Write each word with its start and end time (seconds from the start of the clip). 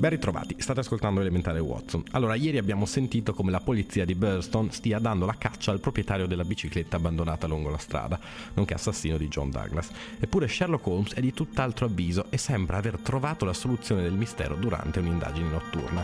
Ben 0.00 0.08
ritrovati, 0.08 0.56
state 0.56 0.80
ascoltando 0.80 1.20
Elementare 1.20 1.58
Watson. 1.58 2.02
Allora, 2.12 2.34
ieri 2.34 2.56
abbiamo 2.56 2.86
sentito 2.86 3.34
come 3.34 3.50
la 3.50 3.60
polizia 3.60 4.06
di 4.06 4.14
Burston 4.14 4.72
stia 4.72 4.98
dando 4.98 5.26
la 5.26 5.34
caccia 5.36 5.72
al 5.72 5.80
proprietario 5.80 6.24
della 6.26 6.42
bicicletta 6.42 6.96
abbandonata 6.96 7.46
lungo 7.46 7.68
la 7.68 7.76
strada, 7.76 8.18
nonché 8.54 8.72
assassino 8.72 9.18
di 9.18 9.28
John 9.28 9.50
Douglas. 9.50 9.90
Eppure 10.18 10.48
Sherlock 10.48 10.86
Holmes 10.86 11.12
è 11.12 11.20
di 11.20 11.34
tutt'altro 11.34 11.84
avviso 11.84 12.30
e 12.30 12.38
sembra 12.38 12.78
aver 12.78 12.96
trovato 12.96 13.44
la 13.44 13.52
soluzione 13.52 14.00
del 14.00 14.14
mistero 14.14 14.54
durante 14.54 15.00
un'indagine 15.00 15.50
notturna. 15.50 16.02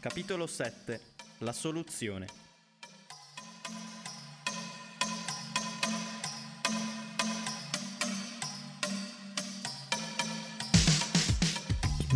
Capitolo 0.00 0.48
7 0.48 1.00
La 1.38 1.52
soluzione 1.52 2.26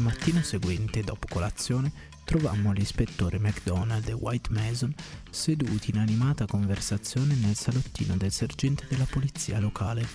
Il 0.01 0.07
mattino 0.07 0.41
seguente, 0.41 1.03
dopo 1.03 1.27
colazione, 1.29 1.93
trovammo 2.25 2.73
l'ispettore 2.73 3.39
MacDonald 3.39 4.09
e 4.09 4.15
White 4.15 4.51
Mason 4.51 4.95
seduti 5.29 5.91
in 5.91 5.99
animata 5.99 6.47
conversazione 6.47 7.35
nel 7.35 7.55
salottino 7.55 8.17
del 8.17 8.33
sergente 8.33 8.87
della 8.89 9.05
polizia 9.05 9.61
locale. 9.61 10.09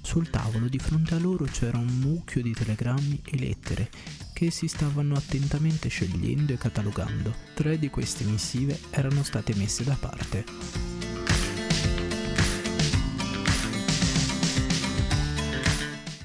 Sul 0.00 0.30
tavolo 0.30 0.68
di 0.68 0.78
fronte 0.78 1.16
a 1.16 1.18
loro 1.18 1.44
c'era 1.46 1.76
un 1.76 1.98
mucchio 1.98 2.40
di 2.40 2.52
telegrammi 2.52 3.22
e 3.24 3.36
lettere 3.36 3.90
che 4.32 4.52
si 4.52 4.68
stavano 4.68 5.16
attentamente 5.16 5.88
scegliendo 5.88 6.52
e 6.52 6.56
catalogando. 6.56 7.34
Tre 7.54 7.80
di 7.80 7.90
queste 7.90 8.22
missive 8.22 8.78
erano 8.90 9.24
state 9.24 9.56
messe 9.56 9.82
da 9.82 9.96
parte. 9.98 10.44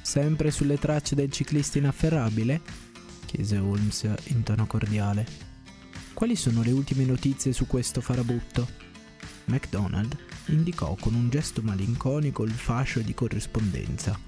Sempre 0.03 0.51
sulle 0.51 0.77
tracce 0.77 1.15
del 1.15 1.31
ciclista 1.31 1.79
inafferrabile? 1.79 2.89
Chiese 3.31 3.57
Holmes 3.57 4.09
in 4.25 4.43
tono 4.43 4.67
cordiale. 4.67 5.25
Quali 6.13 6.35
sono 6.35 6.61
le 6.61 6.71
ultime 6.71 7.05
notizie 7.05 7.53
su 7.53 7.65
questo 7.65 8.01
farabutto? 8.01 8.67
MacDonald 9.45 10.17
indicò 10.47 10.95
con 10.99 11.13
un 11.13 11.29
gesto 11.29 11.61
malinconico 11.61 12.43
il 12.43 12.51
fascio 12.51 12.99
di 12.99 13.13
corrispondenza. 13.13 14.19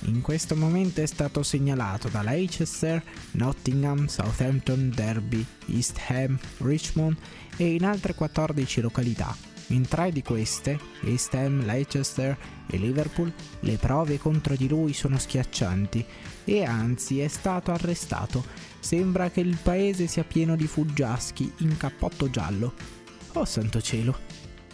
In 0.00 0.20
questo 0.20 0.54
momento 0.54 1.00
è 1.00 1.06
stato 1.06 1.42
segnalato 1.42 2.08
da 2.08 2.22
Leicester, 2.22 3.02
Nottingham, 3.32 4.06
Southampton, 4.06 4.92
Derby, 4.94 5.44
East 5.68 5.98
Ham, 6.08 6.38
Richmond 6.58 7.16
e 7.56 7.72
in 7.72 7.86
altre 7.86 8.14
14 8.14 8.82
località 8.82 9.34
in 9.72 9.88
tre 9.88 10.12
di 10.12 10.22
queste, 10.22 10.78
East 11.02 11.34
Ham, 11.34 11.64
Leicester 11.64 12.36
e 12.66 12.76
Liverpool, 12.76 13.32
le 13.60 13.76
prove 13.76 14.18
contro 14.18 14.54
di 14.54 14.68
lui 14.68 14.92
sono 14.92 15.18
schiaccianti 15.18 16.04
e 16.44 16.64
anzi 16.64 17.20
è 17.20 17.28
stato 17.28 17.72
arrestato. 17.72 18.44
Sembra 18.80 19.30
che 19.30 19.40
il 19.40 19.56
paese 19.62 20.06
sia 20.06 20.24
pieno 20.24 20.56
di 20.56 20.66
fuggiaschi 20.66 21.52
in 21.58 21.76
cappotto 21.76 22.28
giallo. 22.30 22.74
Oh 23.34 23.44
santo 23.44 23.80
cielo! 23.80 24.18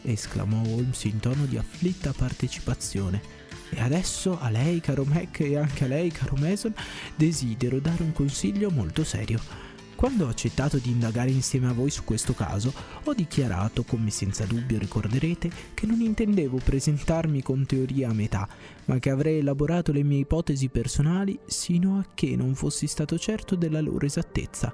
esclamò 0.03 0.61
Holmes 0.61 1.05
in 1.05 1.21
tono 1.21 1.47
di 1.47 1.57
afflitta 1.57 2.12
partecipazione. 2.12 3.37
E 3.71 3.81
adesso 3.81 4.39
a 4.41 4.49
lei, 4.49 4.81
caro 4.81 5.05
Mac, 5.05 5.41
e 5.41 5.59
anche 5.59 5.85
a 5.85 5.89
lei, 5.89 6.11
caro 6.11 6.37
Mason, 6.39 6.75
desidero 7.15 7.79
dare 7.81 8.03
un 8.03 8.12
consiglio 8.12 8.71
molto 8.71 9.05
serio. 9.05 9.68
Quando 9.99 10.27
ho 10.27 10.29
accettato 10.29 10.79
di 10.79 10.93
indagare 10.93 11.31
insieme 11.31 11.67
a 11.67 11.73
voi 11.73 11.91
su 11.91 12.05
questo 12.05 12.33
caso, 12.33 12.73
ho 13.03 13.12
dichiarato, 13.15 13.83
come 13.83 14.11
senza 14.11 14.45
dubbio 14.45 14.78
ricorderete, 14.78 15.50
che 15.75 15.87
non 15.87 16.00
intendevo 16.00 16.61
presentarmi 16.62 17.43
con 17.43 17.67
teorie 17.67 18.05
a 18.05 18.12
metà, 18.12 18.49
ma 18.84 19.00
che 19.00 19.11
avrei 19.11 19.39
elaborato 19.39 19.91
le 19.91 20.05
mie 20.05 20.21
ipotesi 20.21 20.69
personali 20.69 21.37
sino 21.47 21.99
a 21.99 22.06
che 22.15 22.37
non 22.37 22.55
fossi 22.55 22.87
stato 22.87 23.19
certo 23.19 23.56
della 23.56 23.81
loro 23.81 24.06
esattezza 24.06 24.72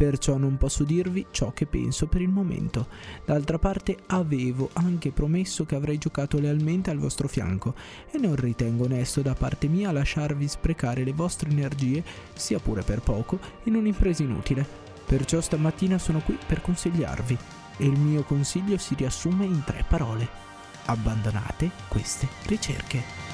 perciò 0.00 0.38
non 0.38 0.56
posso 0.56 0.82
dirvi 0.82 1.26
ciò 1.30 1.52
che 1.52 1.66
penso 1.66 2.06
per 2.06 2.22
il 2.22 2.30
momento. 2.30 2.86
D'altra 3.26 3.58
parte 3.58 3.98
avevo 4.06 4.70
anche 4.72 5.10
promesso 5.10 5.66
che 5.66 5.74
avrei 5.74 5.98
giocato 5.98 6.38
lealmente 6.38 6.88
al 6.88 6.96
vostro 6.96 7.28
fianco 7.28 7.74
e 8.10 8.16
non 8.16 8.34
ritengo 8.34 8.84
onesto 8.84 9.20
da 9.20 9.34
parte 9.34 9.68
mia 9.68 9.92
lasciarvi 9.92 10.48
sprecare 10.48 11.04
le 11.04 11.12
vostre 11.12 11.50
energie, 11.50 12.02
sia 12.32 12.58
pure 12.60 12.80
per 12.80 13.02
poco, 13.02 13.38
in 13.64 13.74
un'impresa 13.74 14.22
inutile. 14.22 14.66
Perciò 15.04 15.38
stamattina 15.42 15.98
sono 15.98 16.20
qui 16.20 16.38
per 16.46 16.62
consigliarvi 16.62 17.36
e 17.76 17.84
il 17.84 17.98
mio 17.98 18.22
consiglio 18.22 18.78
si 18.78 18.94
riassume 18.94 19.44
in 19.44 19.62
tre 19.64 19.84
parole. 19.86 20.26
Abbandonate 20.86 21.70
queste 21.88 22.26
ricerche. 22.46 23.29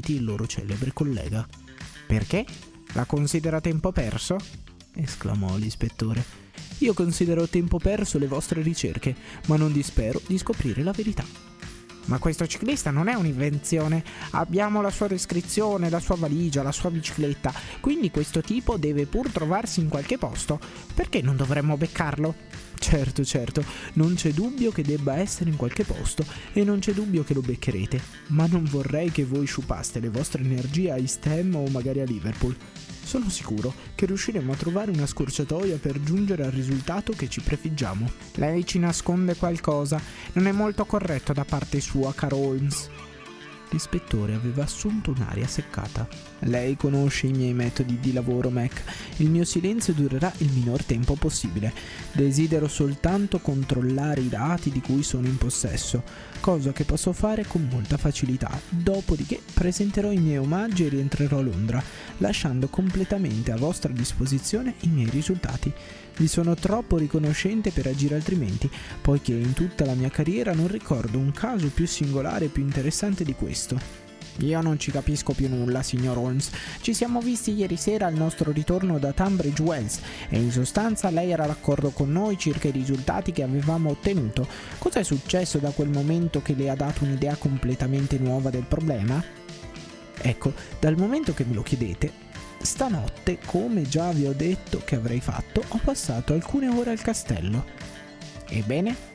Sbalorditi 0.00 0.14
il 0.14 0.24
loro 0.24 0.46
celebre 0.46 0.92
collega. 0.92 1.46
Perché? 2.06 2.44
La 2.94 3.04
considera 3.04 3.60
tempo 3.60 3.92
perso? 3.92 4.36
esclamò 4.94 5.56
l'ispettore. 5.56 6.24
Io 6.78 6.94
considero 6.94 7.46
tempo 7.46 7.78
perso 7.78 8.18
le 8.18 8.26
vostre 8.26 8.62
ricerche, 8.62 9.14
ma 9.46 9.56
non 9.56 9.72
dispero 9.72 10.20
di 10.26 10.38
scoprire 10.38 10.82
la 10.82 10.92
verità. 10.92 11.24
Ma 12.06 12.18
questo 12.18 12.46
ciclista 12.46 12.90
non 12.90 13.06
è 13.06 13.14
un'invenzione. 13.14 14.02
Abbiamo 14.30 14.80
la 14.80 14.90
sua 14.90 15.06
descrizione, 15.06 15.90
la 15.90 16.00
sua 16.00 16.16
valigia, 16.16 16.62
la 16.62 16.72
sua 16.72 16.90
bicicletta. 16.90 17.52
Quindi 17.78 18.10
questo 18.10 18.40
tipo 18.40 18.76
deve 18.78 19.06
pur 19.06 19.30
trovarsi 19.30 19.80
in 19.80 19.88
qualche 19.88 20.18
posto. 20.18 20.58
Perché 20.94 21.20
non 21.22 21.36
dovremmo 21.36 21.76
beccarlo? 21.76 22.34
Certo, 22.80 23.24
certo, 23.24 23.62
non 23.92 24.14
c'è 24.14 24.32
dubbio 24.32 24.72
che 24.72 24.82
debba 24.82 25.16
essere 25.16 25.50
in 25.50 25.56
qualche 25.56 25.84
posto 25.84 26.24
e 26.54 26.64
non 26.64 26.78
c'è 26.78 26.92
dubbio 26.92 27.22
che 27.22 27.34
lo 27.34 27.42
beccherete, 27.42 28.00
ma 28.28 28.46
non 28.46 28.64
vorrei 28.64 29.12
che 29.12 29.24
voi 29.24 29.44
sciupaste 29.44 30.00
le 30.00 30.08
vostre 30.08 30.42
energie 30.42 30.90
a 30.90 30.96
East 30.96 31.24
Ham 31.26 31.54
o 31.54 31.68
magari 31.68 32.00
a 32.00 32.04
Liverpool. 32.04 32.56
Sono 33.04 33.28
sicuro 33.28 33.72
che 33.94 34.06
riusciremo 34.06 34.50
a 34.50 34.56
trovare 34.56 34.90
una 34.90 35.06
scorciatoia 35.06 35.76
per 35.76 36.02
giungere 36.02 36.44
al 36.44 36.52
risultato 36.52 37.12
che 37.12 37.28
ci 37.28 37.42
prefiggiamo. 37.42 38.10
Lei 38.36 38.64
ci 38.64 38.78
nasconde 38.78 39.36
qualcosa, 39.36 40.00
non 40.32 40.46
è 40.46 40.52
molto 40.52 40.86
corretto 40.86 41.34
da 41.34 41.44
parte 41.44 41.80
sua, 41.80 42.14
caro 42.14 42.36
Holmes. 42.36 42.88
L'ispettore 43.70 44.34
aveva 44.34 44.64
assunto 44.64 45.12
un'aria 45.12 45.46
seccata. 45.46 46.06
Lei 46.40 46.76
conosce 46.76 47.28
i 47.28 47.32
miei 47.32 47.54
metodi 47.54 47.98
di 48.00 48.12
lavoro, 48.12 48.50
Mac. 48.50 48.82
Il 49.16 49.30
mio 49.30 49.44
silenzio 49.44 49.92
durerà 49.92 50.32
il 50.38 50.50
minor 50.50 50.82
tempo 50.84 51.14
possibile. 51.14 51.72
Desidero 52.12 52.66
soltanto 52.66 53.38
controllare 53.38 54.22
i 54.22 54.28
dati 54.28 54.70
di 54.70 54.80
cui 54.80 55.02
sono 55.02 55.26
in 55.28 55.38
possesso, 55.38 56.02
cosa 56.40 56.72
che 56.72 56.84
posso 56.84 57.12
fare 57.12 57.46
con 57.46 57.68
molta 57.70 57.96
facilità. 57.96 58.60
Dopodiché 58.68 59.40
presenterò 59.54 60.10
i 60.10 60.18
miei 60.18 60.38
omaggi 60.38 60.86
e 60.86 60.88
rientrerò 60.88 61.38
a 61.38 61.42
Londra, 61.42 61.82
lasciando 62.18 62.68
completamente 62.68 63.52
a 63.52 63.56
vostra 63.56 63.92
disposizione 63.92 64.74
i 64.80 64.88
miei 64.88 65.10
risultati. 65.10 65.72
Vi 66.20 66.28
sono 66.28 66.54
troppo 66.54 66.98
riconoscente 66.98 67.70
per 67.70 67.86
agire 67.86 68.14
altrimenti, 68.14 68.70
poiché 69.00 69.32
in 69.32 69.54
tutta 69.54 69.86
la 69.86 69.94
mia 69.94 70.10
carriera 70.10 70.52
non 70.52 70.68
ricordo 70.68 71.16
un 71.16 71.32
caso 71.32 71.68
più 71.68 71.86
singolare 71.86 72.44
e 72.44 72.48
più 72.48 72.62
interessante 72.62 73.24
di 73.24 73.34
questo. 73.34 73.80
Io 74.40 74.60
non 74.60 74.78
ci 74.78 74.90
capisco 74.90 75.32
più 75.32 75.48
nulla, 75.48 75.82
signor 75.82 76.18
Holmes. 76.18 76.50
Ci 76.82 76.92
siamo 76.92 77.22
visti 77.22 77.54
ieri 77.54 77.76
sera 77.76 78.04
al 78.04 78.12
nostro 78.12 78.52
ritorno 78.52 78.98
da 78.98 79.12
Tunbridge 79.12 79.62
Wells 79.62 80.00
e 80.28 80.38
in 80.38 80.50
sostanza 80.50 81.08
lei 81.08 81.30
era 81.30 81.46
d'accordo 81.46 81.88
con 81.88 82.12
noi 82.12 82.36
circa 82.36 82.68
i 82.68 82.72
risultati 82.72 83.32
che 83.32 83.42
avevamo 83.42 83.88
ottenuto. 83.88 84.46
Cos'è 84.76 85.02
successo 85.02 85.56
da 85.56 85.70
quel 85.70 85.88
momento 85.88 86.42
che 86.42 86.52
le 86.52 86.68
ha 86.68 86.74
dato 86.74 87.04
un'idea 87.04 87.36
completamente 87.36 88.18
nuova 88.18 88.50
del 88.50 88.66
problema? 88.68 89.24
Ecco, 90.20 90.52
dal 90.78 90.98
momento 90.98 91.32
che 91.32 91.46
me 91.46 91.54
lo 91.54 91.62
chiedete, 91.62 92.28
stanotte, 92.62 93.38
come 93.44 93.82
già 93.82 94.10
vi 94.12 94.26
ho 94.26 94.32
detto 94.32 94.82
che 94.84 94.96
avrei 94.96 95.20
fatto, 95.20 95.62
ho 95.66 95.80
passato 95.82 96.32
alcune 96.32 96.68
ore 96.68 96.90
al 96.90 97.00
castello. 97.00 97.64
Ebbene? 98.48 99.08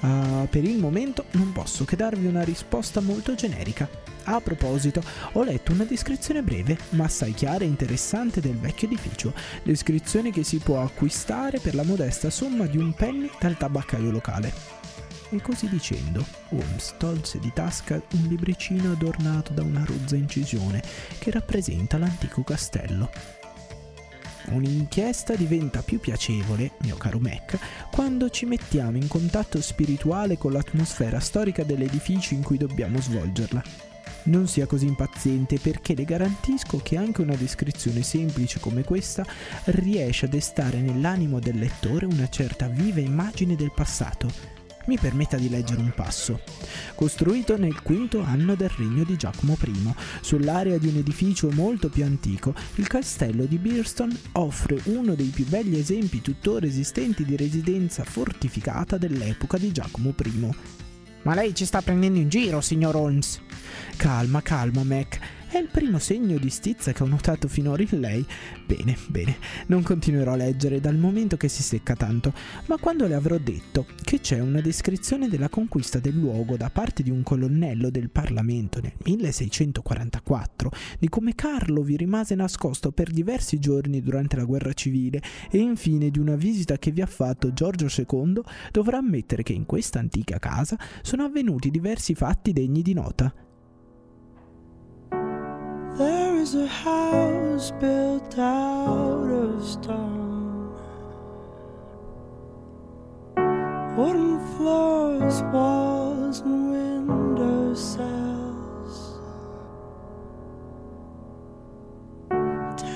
Uh, 0.00 0.46
per 0.48 0.62
il 0.64 0.78
momento 0.78 1.24
non 1.32 1.52
posso 1.52 1.84
che 1.84 1.96
darvi 1.96 2.26
una 2.26 2.42
risposta 2.42 3.00
molto 3.00 3.34
generica. 3.34 3.88
A 4.24 4.40
proposito, 4.40 5.02
ho 5.32 5.42
letto 5.44 5.72
una 5.72 5.84
descrizione 5.84 6.42
breve, 6.42 6.76
ma 6.90 7.04
assai 7.04 7.32
chiara 7.32 7.64
e 7.64 7.68
interessante 7.68 8.40
del 8.40 8.56
vecchio 8.56 8.88
edificio, 8.88 9.32
descrizione 9.62 10.32
che 10.32 10.42
si 10.42 10.58
può 10.58 10.82
acquistare 10.82 11.60
per 11.60 11.74
la 11.74 11.84
modesta 11.84 12.28
somma 12.28 12.66
di 12.66 12.76
un 12.76 12.92
penny 12.92 13.30
dal 13.38 13.56
tabaccaio 13.56 14.10
locale. 14.10 14.52
E 15.30 15.42
così 15.42 15.68
dicendo, 15.68 16.24
Holmes 16.50 16.94
tolse 16.98 17.40
di 17.40 17.50
tasca 17.52 18.00
un 18.12 18.26
libricino 18.28 18.92
adornato 18.92 19.52
da 19.52 19.62
una 19.62 19.84
rozza 19.84 20.14
incisione 20.14 20.82
che 21.18 21.32
rappresenta 21.32 21.98
l'antico 21.98 22.44
castello. 22.44 23.10
Un'inchiesta 24.48 25.34
diventa 25.34 25.82
più 25.82 25.98
piacevole, 25.98 26.72
mio 26.82 26.96
caro 26.96 27.18
Mac, 27.18 27.58
quando 27.90 28.30
ci 28.30 28.46
mettiamo 28.46 28.96
in 28.96 29.08
contatto 29.08 29.60
spirituale 29.60 30.38
con 30.38 30.52
l'atmosfera 30.52 31.18
storica 31.18 31.64
dell'edificio 31.64 32.34
in 32.34 32.42
cui 32.44 32.56
dobbiamo 32.56 33.00
svolgerla. 33.00 33.62
Non 34.24 34.46
sia 34.46 34.66
così 34.66 34.86
impaziente 34.86 35.58
perché 35.58 35.94
le 35.94 36.04
garantisco 36.04 36.78
che 36.78 36.96
anche 36.96 37.22
una 37.22 37.34
descrizione 37.34 38.02
semplice 38.02 38.60
come 38.60 38.84
questa 38.84 39.24
riesce 39.66 40.26
a 40.26 40.28
destare 40.28 40.80
nell'animo 40.80 41.40
del 41.40 41.58
lettore 41.58 42.06
una 42.06 42.28
certa 42.28 42.68
viva 42.68 43.00
immagine 43.00 43.56
del 43.56 43.72
passato. 43.74 44.55
Mi 44.86 44.98
permetta 44.98 45.36
di 45.36 45.48
leggere 45.48 45.80
un 45.80 45.92
passo. 45.94 46.40
Costruito 46.94 47.56
nel 47.56 47.82
quinto 47.82 48.20
anno 48.20 48.54
del 48.54 48.68
regno 48.68 49.02
di 49.02 49.16
Giacomo 49.16 49.56
I, 49.60 49.94
sull'area 50.20 50.78
di 50.78 50.86
un 50.86 50.96
edificio 50.96 51.50
molto 51.50 51.88
più 51.88 52.04
antico, 52.04 52.54
il 52.76 52.86
castello 52.86 53.46
di 53.46 53.58
Birston 53.58 54.16
offre 54.32 54.80
uno 54.84 55.14
dei 55.14 55.26
più 55.28 55.44
belli 55.46 55.78
esempi 55.78 56.22
tuttora 56.22 56.66
esistenti 56.66 57.24
di 57.24 57.36
residenza 57.36 58.04
fortificata 58.04 58.96
dell'epoca 58.96 59.58
di 59.58 59.72
Giacomo 59.72 60.14
I. 60.24 60.54
Ma 61.22 61.34
lei 61.34 61.52
ci 61.52 61.64
sta 61.64 61.82
prendendo 61.82 62.20
in 62.20 62.28
giro, 62.28 62.60
signor 62.60 62.94
Holmes. 62.94 63.40
Calma, 63.96 64.40
calma, 64.40 64.84
Mac. 64.84 65.18
È 65.48 65.58
il 65.58 65.68
primo 65.68 66.00
segno 66.00 66.38
di 66.38 66.50
stizza 66.50 66.92
che 66.92 67.04
ho 67.04 67.06
notato 67.06 67.46
finora 67.46 67.80
in 67.80 68.00
lei. 68.00 68.26
Bene, 68.66 68.96
bene, 69.06 69.38
non 69.68 69.84
continuerò 69.84 70.32
a 70.32 70.36
leggere 70.36 70.80
dal 70.80 70.96
momento 70.96 71.36
che 71.36 71.46
si 71.46 71.62
secca 71.62 71.94
tanto, 71.94 72.34
ma 72.66 72.76
quando 72.78 73.06
le 73.06 73.14
avrò 73.14 73.38
detto 73.38 73.86
che 74.02 74.18
c'è 74.18 74.40
una 74.40 74.60
descrizione 74.60 75.28
della 75.28 75.48
conquista 75.48 76.00
del 76.00 76.14
luogo 76.14 76.56
da 76.56 76.68
parte 76.68 77.04
di 77.04 77.10
un 77.10 77.22
colonnello 77.22 77.90
del 77.90 78.10
Parlamento 78.10 78.80
nel 78.80 78.94
1644, 79.04 80.70
di 80.98 81.08
come 81.08 81.36
Carlo 81.36 81.82
vi 81.82 81.96
rimase 81.96 82.34
nascosto 82.34 82.90
per 82.90 83.12
diversi 83.12 83.60
giorni 83.60 84.02
durante 84.02 84.34
la 84.34 84.44
guerra 84.44 84.72
civile 84.72 85.22
e 85.48 85.58
infine 85.58 86.10
di 86.10 86.18
una 86.18 86.34
visita 86.34 86.76
che 86.76 86.90
vi 86.90 87.02
ha 87.02 87.06
fatto 87.06 87.52
Giorgio 87.52 87.86
II, 87.86 88.40
dovrà 88.72 88.98
ammettere 88.98 89.44
che 89.44 89.52
in 89.52 89.64
questa 89.64 90.00
antica 90.00 90.40
casa 90.40 90.76
sono 91.02 91.22
avvenuti 91.22 91.70
diversi 91.70 92.16
fatti 92.16 92.52
degni 92.52 92.82
di 92.82 92.92
nota. 92.92 93.45
There 96.46 96.62
is 96.62 96.70
a 96.70 96.72
house 96.72 97.72
built 97.80 98.38
out 98.38 99.28
of 99.28 99.64
stone. 99.64 100.70
Wooden 103.96 104.38
floors, 104.54 105.42
walls, 105.52 106.40
and 106.42 106.70
window 106.70 107.74
cells. 107.74 109.18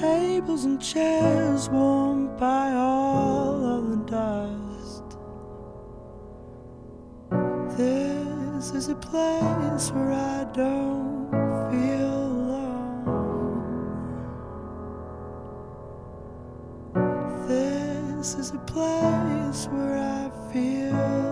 Tables 0.00 0.64
and 0.64 0.80
chairs 0.80 1.68
warmed 1.70 2.38
by 2.38 2.70
all 2.70 3.64
of 3.64 3.90
the 3.90 3.96
dust. 4.16 5.16
This 7.76 8.70
is 8.70 8.88
a 8.90 8.94
place 8.94 9.90
where 9.90 10.12
I 10.12 10.44
don't 10.52 11.39
This 18.30 18.50
is 18.50 18.54
a 18.54 18.58
place 18.58 19.66
where 19.72 19.98
I 19.98 20.52
feel 20.52 21.29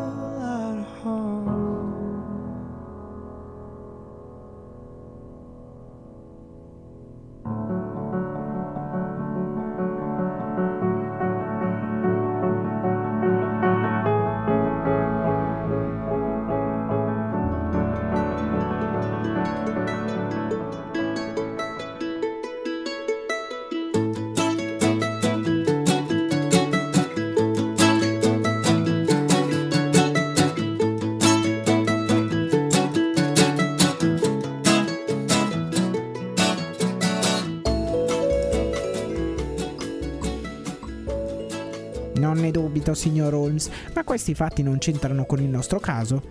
dubito, 42.51 42.95
signor 42.95 43.35
Holmes, 43.35 43.71
ma 43.95 44.05
questi 44.05 44.35
fatti 44.35 44.63
non 44.63 44.79
c'entrano 44.79 45.25
con 45.25 45.41
il 45.41 45.49
nostro 45.49 45.79
caso. 45.79 46.23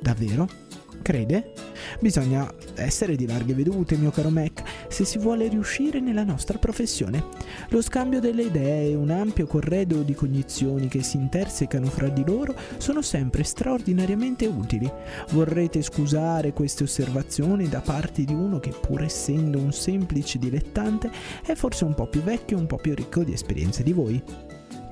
Davvero? 0.00 0.66
Crede? 1.02 1.52
Bisogna 2.00 2.52
essere 2.74 3.16
di 3.16 3.26
larghe 3.26 3.54
vedute, 3.54 3.96
mio 3.96 4.10
caro 4.10 4.30
Mac, 4.30 4.62
se 4.88 5.04
si 5.04 5.18
vuole 5.18 5.48
riuscire 5.48 6.00
nella 6.00 6.24
nostra 6.24 6.58
professione. 6.58 7.24
Lo 7.70 7.80
scambio 7.80 8.20
delle 8.20 8.42
idee 8.42 8.90
e 8.90 8.94
un 8.94 9.10
ampio 9.10 9.46
corredo 9.46 10.02
di 10.02 10.14
cognizioni 10.14 10.88
che 10.88 11.02
si 11.02 11.16
intersecano 11.16 11.86
fra 11.86 12.08
di 12.08 12.24
loro 12.26 12.54
sono 12.76 13.00
sempre 13.00 13.42
straordinariamente 13.42 14.46
utili. 14.46 14.90
Vorrete 15.30 15.82
scusare 15.82 16.52
queste 16.52 16.82
osservazioni 16.84 17.68
da 17.68 17.80
parte 17.80 18.24
di 18.24 18.34
uno 18.34 18.58
che, 18.58 18.70
pur 18.70 19.02
essendo 19.02 19.58
un 19.58 19.72
semplice 19.72 20.38
dilettante, 20.38 21.10
è 21.44 21.54
forse 21.54 21.84
un 21.84 21.94
po' 21.94 22.06
più 22.06 22.22
vecchio 22.22 22.56
e 22.56 22.60
un 22.60 22.66
po' 22.66 22.76
più 22.76 22.94
ricco 22.94 23.22
di 23.22 23.32
esperienze 23.32 23.82
di 23.82 23.92
voi. 23.92 24.22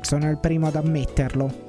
Sono 0.01 0.31
il 0.31 0.39
primo 0.39 0.69
ad 0.69 0.77
ammetterlo, 0.77 1.69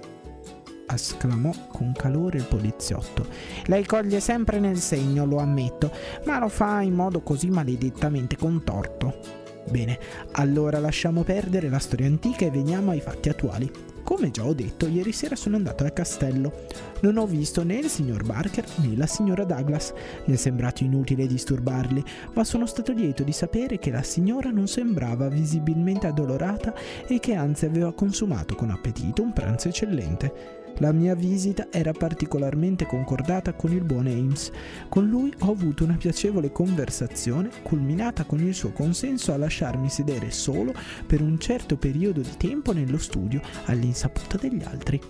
esclamò 0.94 1.52
con 1.70 1.92
calore 1.94 2.38
il 2.38 2.46
poliziotto. 2.46 3.26
Lei 3.66 3.86
coglie 3.86 4.20
sempre 4.20 4.60
nel 4.60 4.78
segno, 4.78 5.26
lo 5.26 5.38
ammetto, 5.38 5.92
ma 6.26 6.40
lo 6.40 6.50
fa 6.50 6.82
in 6.82 6.94
modo 6.94 7.22
così 7.22 7.50
maledettamente 7.50 8.38
contorto. 8.38 9.46
Bene, 9.70 10.00
allora 10.34 10.80
lasciamo 10.80 11.24
perdere 11.24 11.70
la 11.70 11.80
storia 11.80 12.08
antica 12.08 12.46
e 12.46 12.52
veniamo 12.52 12.92
ai 12.92 13.02
fatti 13.02 13.30
attuali. 13.30 13.87
Come 14.08 14.32
già 14.32 14.46
ho 14.46 14.54
detto, 14.54 14.88
ieri 14.88 15.12
sera 15.12 15.36
sono 15.36 15.58
andato 15.58 15.84
al 15.84 15.92
castello. 15.92 16.54
Non 17.02 17.18
ho 17.18 17.26
visto 17.26 17.66
né 17.66 17.76
il 17.76 17.90
signor 17.90 18.24
Barker 18.24 18.64
né 18.78 18.96
la 18.96 19.06
signora 19.06 19.44
Douglas. 19.44 19.94
Mi 20.28 20.36
è 20.36 20.38
sembrato 20.38 20.86
inutile 20.86 21.28
disturbarli, 21.28 22.02
ma 22.34 22.46
sono 22.46 22.66
stato 22.68 22.94
lieto 22.94 23.24
di 23.24 23.34
sapere 23.34 23.80
che 23.80 23.92
la 23.92 24.04
signora 24.04 24.50
non 24.50 24.68
sembrava 24.68 25.28
visibilmente 25.28 26.08
addolorata 26.08 26.74
e 27.06 27.20
che 27.20 27.36
anzi 27.36 27.66
aveva 27.66 27.94
consumato 27.94 28.56
con 28.56 28.70
appetito 28.70 29.22
un 29.22 29.34
pranzo 29.34 29.68
eccellente. 29.68 30.57
La 30.80 30.92
mia 30.92 31.16
visita 31.16 31.68
era 31.72 31.92
particolarmente 31.92 32.86
concordata 32.86 33.54
con 33.54 33.72
il 33.72 33.84
buon 33.84 34.06
Ames. 34.06 34.52
Con 34.90 35.08
lui 35.08 35.34
ho 35.40 35.52
avuto 35.52 35.84
una 35.84 35.96
piacevole 35.98 36.52
conversazione, 36.52 37.50
culminata 37.64 38.26
con 38.26 38.40
il 38.40 38.54
suo 38.54 38.72
consenso 38.72 39.34
a 39.34 39.38
lasciarmi 39.38 39.90
sedere 39.90 40.30
solo 40.30 40.74
per 41.06 41.22
un 41.22 41.40
certo 41.40 41.78
periodo 41.78 42.22
di 42.22 42.38
tempo 42.38 42.74
nello 42.74 43.00
studio, 43.00 43.42
all'insaputa 43.66 44.38
degli 44.38 44.62
altri. 44.64 45.02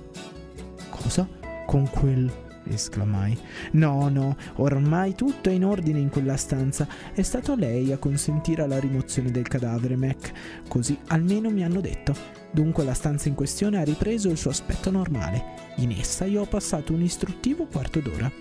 Cosa? 0.90 1.28
Con 1.66 1.90
quel 1.90 2.32
esclamai. 2.74 3.38
No, 3.72 4.10
no, 4.10 4.36
ormai 4.56 5.16
tutto 5.16 5.50
è 5.50 5.54
in 5.54 5.66
ordine 5.66 6.00
in 6.00 6.10
quella 6.10 6.38
stanza. 6.38 6.88
È 7.14 7.22
stato 7.22 7.56
lei 7.56 7.92
a 7.92 7.98
consentire 7.98 8.68
la 8.68 8.80
rimozione 8.80 9.32
del 9.32 9.48
cadavere, 9.48 9.96
Mac. 9.96 10.32
Così 10.68 10.98
almeno 11.08 11.50
mi 11.50 11.64
hanno 11.64 11.82
detto. 11.82 12.16
Dunque 12.52 12.84
la 12.84 12.94
stanza 12.94 13.28
in 13.28 13.36
questione 13.36 13.80
ha 13.80 13.84
ripreso 13.84 14.30
il 14.30 14.38
suo 14.38 14.52
aspetto 14.52 14.90
normale. 14.92 15.44
In 15.78 15.92
essa 15.92 16.26
io 16.26 16.42
ho 16.42 16.46
passato 16.46 16.94
un 16.94 17.02
istruttivo 17.02 17.66
quarto 17.66 18.00
d'ora. 18.00 18.32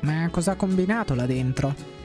Ma 0.00 0.28
cosa 0.30 0.52
ha 0.52 0.56
combinato 0.56 1.14
là 1.14 1.26
dentro? 1.26 1.97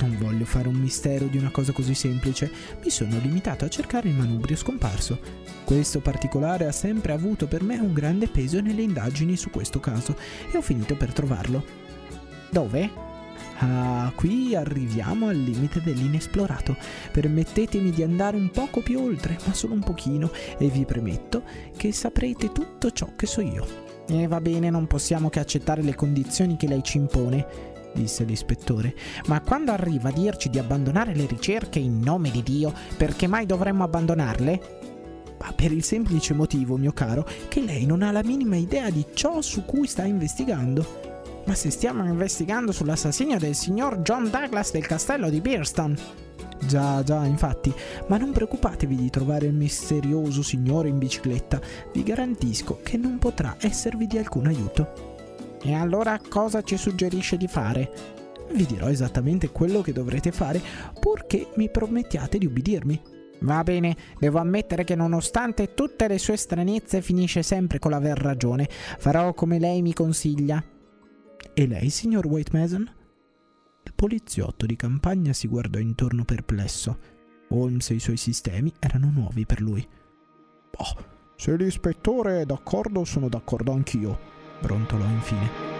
Non 0.00 0.16
voglio 0.18 0.44
fare 0.44 0.68
un 0.68 0.74
mistero 0.74 1.26
di 1.26 1.38
una 1.38 1.50
cosa 1.50 1.72
così 1.72 1.94
semplice, 1.94 2.50
mi 2.82 2.90
sono 2.90 3.18
limitato 3.18 3.64
a 3.64 3.68
cercare 3.68 4.08
il 4.08 4.16
manubrio 4.16 4.56
scomparso. 4.56 5.18
Questo 5.64 6.00
particolare 6.00 6.66
ha 6.66 6.72
sempre 6.72 7.12
avuto 7.12 7.46
per 7.46 7.62
me 7.62 7.78
un 7.78 7.92
grande 7.92 8.26
peso 8.26 8.60
nelle 8.60 8.82
indagini 8.82 9.36
su 9.36 9.50
questo 9.50 9.78
caso 9.80 10.16
e 10.50 10.56
ho 10.56 10.62
finito 10.62 10.96
per 10.96 11.12
trovarlo. 11.12 11.64
Dove? 12.50 13.10
Ah, 13.58 14.12
qui 14.16 14.56
arriviamo 14.56 15.28
al 15.28 15.36
limite 15.36 15.80
dell'inesplorato. 15.80 16.76
Permettetemi 17.12 17.90
di 17.90 18.02
andare 18.02 18.36
un 18.36 18.50
poco 18.50 18.80
più 18.80 19.00
oltre, 19.00 19.38
ma 19.46 19.54
solo 19.54 19.74
un 19.74 19.84
pochino, 19.84 20.32
e 20.58 20.68
vi 20.68 20.84
premetto 20.84 21.44
che 21.76 21.92
saprete 21.92 22.50
tutto 22.50 22.90
ciò 22.90 23.14
che 23.14 23.26
so 23.26 23.40
io. 23.40 23.90
E 24.08 24.26
va 24.26 24.40
bene, 24.40 24.68
non 24.68 24.88
possiamo 24.88 25.30
che 25.30 25.38
accettare 25.38 25.82
le 25.82 25.94
condizioni 25.94 26.56
che 26.56 26.66
lei 26.66 26.82
ci 26.82 26.96
impone, 26.96 27.70
disse 27.94 28.24
l'ispettore. 28.24 28.94
Ma 29.26 29.40
quando 29.40 29.72
arriva 29.72 30.08
a 30.08 30.12
dirci 30.12 30.48
di 30.48 30.58
abbandonare 30.58 31.14
le 31.14 31.26
ricerche 31.26 31.78
in 31.78 32.00
nome 32.00 32.30
di 32.30 32.42
Dio, 32.42 32.72
perché 32.96 33.26
mai 33.26 33.46
dovremmo 33.46 33.84
abbandonarle? 33.84 34.80
Ma 35.40 35.52
per 35.52 35.72
il 35.72 35.82
semplice 35.82 36.34
motivo, 36.34 36.76
mio 36.76 36.92
caro, 36.92 37.26
che 37.48 37.60
lei 37.60 37.84
non 37.84 38.02
ha 38.02 38.12
la 38.12 38.22
minima 38.22 38.56
idea 38.56 38.90
di 38.90 39.04
ciò 39.12 39.40
su 39.40 39.64
cui 39.64 39.86
sta 39.86 40.04
investigando. 40.04 41.10
Ma 41.44 41.54
se 41.54 41.70
stiamo 41.70 42.04
investigando 42.04 42.70
sull'assassinio 42.70 43.38
del 43.38 43.56
signor 43.56 43.98
John 43.98 44.30
Douglas 44.30 44.70
del 44.70 44.86
castello 44.86 45.28
di 45.28 45.40
Bearston. 45.40 45.96
Già, 46.64 47.02
già, 47.02 47.24
infatti, 47.24 47.74
ma 48.06 48.18
non 48.18 48.30
preoccupatevi 48.30 48.94
di 48.94 49.10
trovare 49.10 49.46
il 49.46 49.52
misterioso 49.52 50.42
signore 50.42 50.88
in 50.88 50.98
bicicletta, 50.98 51.60
vi 51.92 52.04
garantisco 52.04 52.78
che 52.84 52.96
non 52.96 53.18
potrà 53.18 53.56
esservi 53.58 54.06
di 54.06 54.18
alcun 54.18 54.46
aiuto. 54.46 55.11
E 55.64 55.74
allora 55.74 56.20
cosa 56.28 56.62
ci 56.62 56.76
suggerisce 56.76 57.36
di 57.36 57.46
fare? 57.46 58.20
Vi 58.52 58.66
dirò 58.66 58.88
esattamente 58.88 59.50
quello 59.50 59.80
che 59.80 59.92
dovrete 59.92 60.32
fare, 60.32 60.60
purché 60.98 61.48
mi 61.54 61.70
promettiate 61.70 62.36
di 62.38 62.46
ubbidirmi. 62.46 63.00
Va 63.40 63.62
bene, 63.62 63.96
devo 64.18 64.38
ammettere 64.38 64.84
che 64.84 64.94
nonostante 64.94 65.74
tutte 65.74 66.08
le 66.08 66.18
sue 66.18 66.36
stranezze 66.36 67.00
finisce 67.00 67.42
sempre 67.42 67.78
con 67.78 67.92
l'aver 67.92 68.18
ragione. 68.18 68.68
Farò 68.68 69.34
come 69.34 69.58
lei 69.58 69.82
mi 69.82 69.92
consiglia. 69.92 70.62
E 71.54 71.66
lei, 71.66 71.90
signor 71.90 72.26
White 72.26 72.56
Mason? 72.56 72.90
Il 73.84 73.92
poliziotto 73.94 74.66
di 74.66 74.76
campagna 74.76 75.32
si 75.32 75.48
guardò 75.48 75.78
intorno 75.78 76.24
perplesso. 76.24 76.98
Holmes 77.48 77.90
e 77.90 77.94
i 77.94 78.00
suoi 78.00 78.16
sistemi 78.16 78.72
erano 78.78 79.10
nuovi 79.10 79.44
per 79.44 79.60
lui. 79.60 79.86
Oh, 80.76 81.04
se 81.36 81.56
l'ispettore 81.56 82.42
è 82.42 82.46
d'accordo, 82.46 83.04
sono 83.04 83.28
d'accordo 83.28 83.72
anch'io, 83.72 84.18
brontolò 84.62 85.04
infine. 85.04 85.70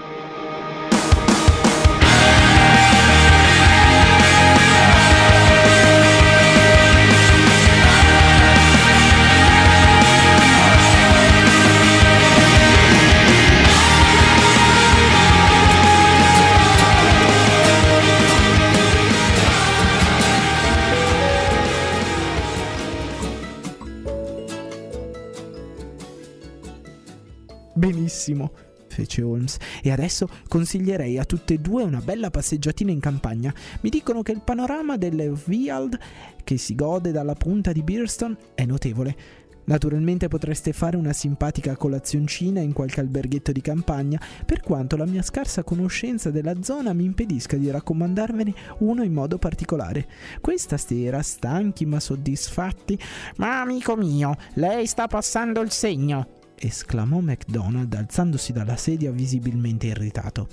Benissimo, 27.74 28.52
fece 28.92 29.22
Holmes. 29.22 29.56
E 29.82 29.90
adesso 29.90 30.28
consiglierei 30.48 31.18
a 31.18 31.24
tutte 31.24 31.54
e 31.54 31.58
due 31.58 31.82
una 31.82 32.00
bella 32.00 32.30
passeggiatina 32.30 32.90
in 32.90 33.00
campagna. 33.00 33.52
Mi 33.80 33.90
dicono 33.90 34.22
che 34.22 34.32
il 34.32 34.42
panorama 34.42 34.96
delle 34.96 35.32
Viald, 35.32 35.98
che 36.44 36.56
si 36.58 36.74
gode 36.74 37.10
dalla 37.10 37.34
punta 37.34 37.72
di 37.72 37.82
Bearston, 37.82 38.36
è 38.54 38.64
notevole. 38.64 39.40
Naturalmente 39.64 40.26
potreste 40.26 40.72
fare 40.72 40.96
una 40.96 41.12
simpatica 41.12 41.76
colazioncina 41.76 42.60
in 42.60 42.72
qualche 42.72 43.00
alberghetto 43.00 43.52
di 43.52 43.60
campagna, 43.60 44.20
per 44.44 44.60
quanto 44.60 44.96
la 44.96 45.06
mia 45.06 45.22
scarsa 45.22 45.62
conoscenza 45.62 46.30
della 46.30 46.62
zona 46.62 46.92
mi 46.92 47.04
impedisca 47.04 47.56
di 47.56 47.70
raccomandarvene 47.70 48.54
uno 48.78 49.04
in 49.04 49.12
modo 49.12 49.38
particolare. 49.38 50.08
Questa 50.40 50.76
sera, 50.76 51.22
stanchi 51.22 51.86
ma 51.86 52.00
soddisfatti, 52.00 52.98
ma 53.36 53.60
amico 53.60 53.96
mio, 53.96 54.34
lei 54.54 54.86
sta 54.86 55.06
passando 55.06 55.60
il 55.60 55.70
segno 55.70 56.40
esclamò 56.62 57.20
MacDonald 57.20 57.92
alzandosi 57.92 58.52
dalla 58.52 58.76
sedia 58.76 59.10
visibilmente 59.10 59.88
irritato. 59.88 60.46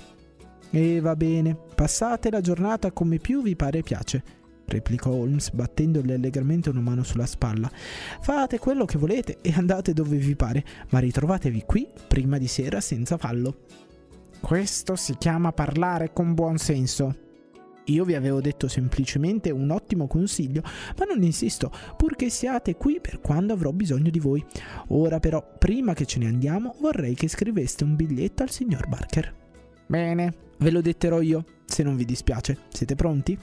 E 0.70 1.00
va 1.00 1.16
bene, 1.16 1.56
passate 1.74 2.30
la 2.30 2.40
giornata 2.40 2.92
come 2.92 3.18
più 3.18 3.42
vi 3.42 3.56
pare 3.56 3.78
e 3.78 3.82
piace, 3.82 4.22
replicò 4.66 5.10
Holmes 5.10 5.50
battendogli 5.50 6.12
allegramente 6.12 6.70
una 6.70 6.80
mano 6.80 7.02
sulla 7.02 7.26
spalla. 7.26 7.70
Fate 8.20 8.58
quello 8.58 8.84
che 8.84 8.98
volete 8.98 9.38
e 9.40 9.52
andate 9.56 9.92
dove 9.92 10.16
vi 10.16 10.36
pare, 10.36 10.64
ma 10.90 10.98
ritrovatevi 10.98 11.64
qui 11.66 11.86
prima 12.06 12.38
di 12.38 12.46
sera 12.46 12.80
senza 12.80 13.16
fallo. 13.16 13.64
Questo 14.40 14.96
si 14.96 15.16
chiama 15.16 15.52
parlare 15.52 16.12
con 16.12 16.34
buon 16.34 16.56
senso, 16.56 17.14
io 17.84 18.04
vi 18.04 18.14
avevo 18.14 18.40
detto 18.40 18.68
semplicemente 18.68 19.50
un 19.50 19.70
ottimo 19.70 20.06
consiglio, 20.06 20.62
ma 20.98 21.04
non 21.04 21.22
insisto, 21.22 21.72
purché 21.96 22.28
siate 22.28 22.76
qui 22.76 23.00
per 23.00 23.20
quando 23.20 23.52
avrò 23.52 23.72
bisogno 23.72 24.10
di 24.10 24.18
voi. 24.18 24.44
Ora 24.88 25.18
però, 25.20 25.44
prima 25.58 25.94
che 25.94 26.06
ce 26.06 26.18
ne 26.18 26.26
andiamo, 26.26 26.74
vorrei 26.80 27.14
che 27.14 27.28
scriveste 27.28 27.84
un 27.84 27.96
biglietto 27.96 28.42
al 28.42 28.50
signor 28.50 28.88
Barker. 28.88 29.34
Bene, 29.86 30.34
ve 30.58 30.70
lo 30.70 30.80
detterò 30.80 31.20
io, 31.20 31.44
se 31.66 31.82
non 31.82 31.96
vi 31.96 32.04
dispiace. 32.04 32.58
Siete 32.68 32.94
pronti? 32.94 33.36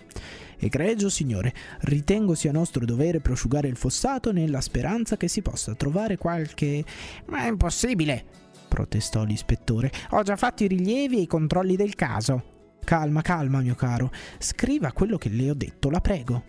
Egregio 0.59 1.09
signore, 1.09 1.53
ritengo 1.81 2.33
sia 2.33 2.51
nostro 2.51 2.85
dovere 2.85 3.19
prosciugare 3.19 3.67
il 3.67 3.75
fossato 3.75 4.31
nella 4.31 4.61
speranza 4.61 5.17
che 5.17 5.27
si 5.27 5.41
possa 5.41 5.75
trovare 5.75 6.17
qualche... 6.17 6.83
Ma 7.25 7.43
è 7.43 7.47
impossibile! 7.47 8.45
protestò 8.67 9.23
l'ispettore. 9.23 9.91
Ho 10.11 10.23
già 10.23 10.35
fatto 10.35 10.63
i 10.63 10.67
rilievi 10.67 11.17
e 11.17 11.21
i 11.21 11.27
controlli 11.27 11.75
del 11.75 11.95
caso. 11.95 12.56
Calma, 12.87 13.21
calma, 13.21 13.59
mio 13.59 13.75
caro. 13.75 14.09
Scriva 14.39 14.93
quello 14.93 15.17
che 15.17 15.27
le 15.27 15.49
ho 15.49 15.53
detto, 15.53 15.89
la 15.89 15.99
prego. 15.99 16.41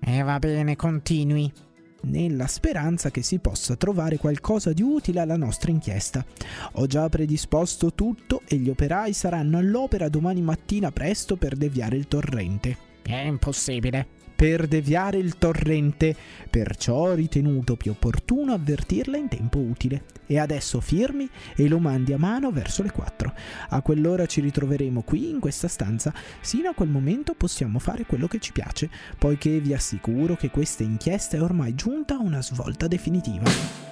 E 0.00 0.16
eh, 0.16 0.22
va 0.22 0.38
bene, 0.38 0.74
continui. 0.74 1.52
Nella 2.04 2.46
speranza 2.46 3.10
che 3.10 3.20
si 3.20 3.40
possa 3.40 3.76
trovare 3.76 4.16
qualcosa 4.16 4.72
di 4.72 4.80
utile 4.80 5.20
alla 5.20 5.36
nostra 5.36 5.70
inchiesta. 5.70 6.24
Ho 6.76 6.86
già 6.86 7.06
predisposto 7.10 7.92
tutto 7.92 8.40
e 8.48 8.56
gli 8.56 8.70
operai 8.70 9.12
saranno 9.12 9.58
all'opera 9.58 10.08
domani 10.08 10.40
mattina 10.40 10.90
presto 10.92 11.36
per 11.36 11.54
deviare 11.56 11.96
il 11.96 12.08
torrente. 12.08 12.78
È 13.02 13.18
impossibile 13.18 14.19
per 14.40 14.66
deviare 14.66 15.18
il 15.18 15.36
torrente, 15.36 16.16
perciò 16.48 16.94
ho 16.94 17.12
ritenuto 17.12 17.76
più 17.76 17.90
opportuno 17.90 18.54
avvertirla 18.54 19.18
in 19.18 19.28
tempo 19.28 19.58
utile. 19.58 20.04
E 20.24 20.38
adesso 20.38 20.80
firmi 20.80 21.28
e 21.54 21.68
lo 21.68 21.78
mandi 21.78 22.14
a 22.14 22.18
mano 22.18 22.50
verso 22.50 22.82
le 22.82 22.90
4. 22.90 23.34
A 23.68 23.82
quell'ora 23.82 24.24
ci 24.24 24.40
ritroveremo 24.40 25.02
qui 25.02 25.28
in 25.28 25.40
questa 25.40 25.68
stanza. 25.68 26.14
Sino 26.40 26.70
a 26.70 26.74
quel 26.74 26.88
momento 26.88 27.34
possiamo 27.34 27.78
fare 27.78 28.06
quello 28.06 28.28
che 28.28 28.38
ci 28.38 28.52
piace, 28.52 28.88
poiché 29.18 29.60
vi 29.60 29.74
assicuro 29.74 30.36
che 30.36 30.48
questa 30.48 30.84
inchiesta 30.84 31.36
è 31.36 31.42
ormai 31.42 31.74
giunta 31.74 32.14
a 32.14 32.22
una 32.22 32.40
svolta 32.40 32.88
definitiva. 32.88 33.89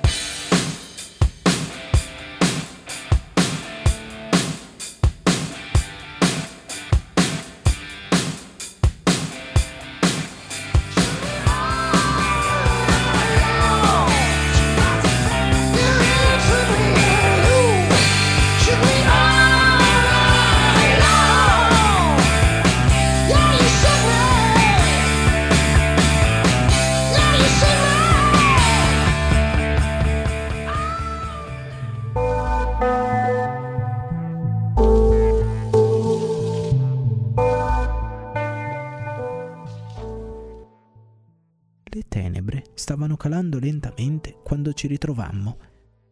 Ci 44.78 44.86
ritrovammo. 44.86 45.58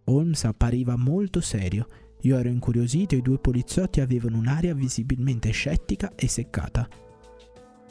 Holmes 0.06 0.44
appariva 0.44 0.96
molto 0.96 1.40
serio. 1.40 1.86
Io 2.22 2.36
ero 2.36 2.48
incuriosito 2.48 3.14
e 3.14 3.18
i 3.18 3.22
due 3.22 3.38
poliziotti 3.38 4.00
avevano 4.00 4.38
un'aria 4.38 4.74
visibilmente 4.74 5.50
scettica 5.50 6.12
e 6.16 6.26
seccata. 6.26 6.88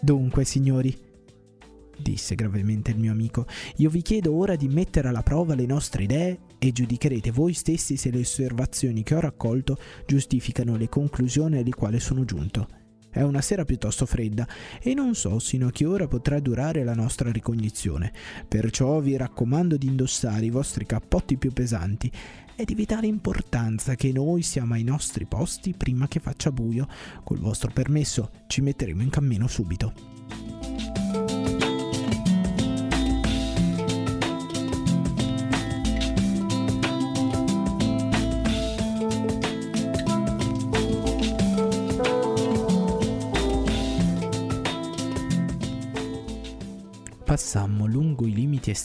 Dunque, 0.01 0.44
signori, 0.44 0.94
disse 1.98 2.36
gravemente 2.36 2.91
il 2.91 2.98
mio 2.98 3.13
amico, 3.13 3.46
io 3.77 3.89
vi 3.89 4.01
chiedo 4.01 4.36
ora 4.36 4.58
di 4.58 4.67
mettere 4.67 5.08
alla 5.08 5.24
prova 5.24 5.55
le 5.55 5.65
nostre 5.65 6.03
idee 6.03 6.39
e 6.60 6.74
giudicherete 6.74 7.32
voi 7.32 7.53
stessi 7.53 7.96
se 7.96 8.12
le 8.12 8.20
osservazioni 8.20 9.01
che 9.01 9.15
ho 9.15 9.22
raccolto 9.22 9.77
giustificano 10.05 10.75
le 10.75 10.89
conclusioni 10.89 11.58
alle 11.58 11.70
quali 11.70 12.01
sono 12.01 12.25
giunto. 12.25 12.67
È 13.15 13.22
una 13.22 13.39
sera 13.39 13.63
piuttosto 13.63 14.05
fredda 14.05 14.45
e 14.81 14.93
non 14.93 15.15
so 15.15 15.39
sino 15.39 15.67
a 15.67 15.72
che 15.72 15.86
ora 15.86 16.05
potrà 16.05 16.41
durare 16.41 16.84
la 16.84 16.93
nostra 16.93 17.31
ricognizione. 17.31 18.12
Perciò 18.45 19.00
vi 19.00 19.15
raccomando 19.15 19.77
di 19.77 19.88
indossare 19.88 20.43
i 20.43 20.50
vostri 20.50 20.86
cappotti 20.86 21.38
più 21.38 21.53
pesanti. 21.53 22.12
È 22.53 22.65
di 22.65 22.75
vitale 22.75 23.07
importanza 23.07 23.95
che 23.95 24.12
noi 24.12 24.41
siamo 24.41 24.74
ai 24.74 24.84
nostri 24.84 25.24
posti 25.24 25.74
prima 25.77 26.10
che 26.10 26.19
faccia 26.19 26.51
buio. 26.51 26.89
Col 27.24 27.39
vostro 27.39 27.72
permesso 27.72 28.31
ci 28.48 28.60
metteremo 28.60 29.01
in 29.01 29.10
cammino 29.10 29.48
subito. 29.48 29.93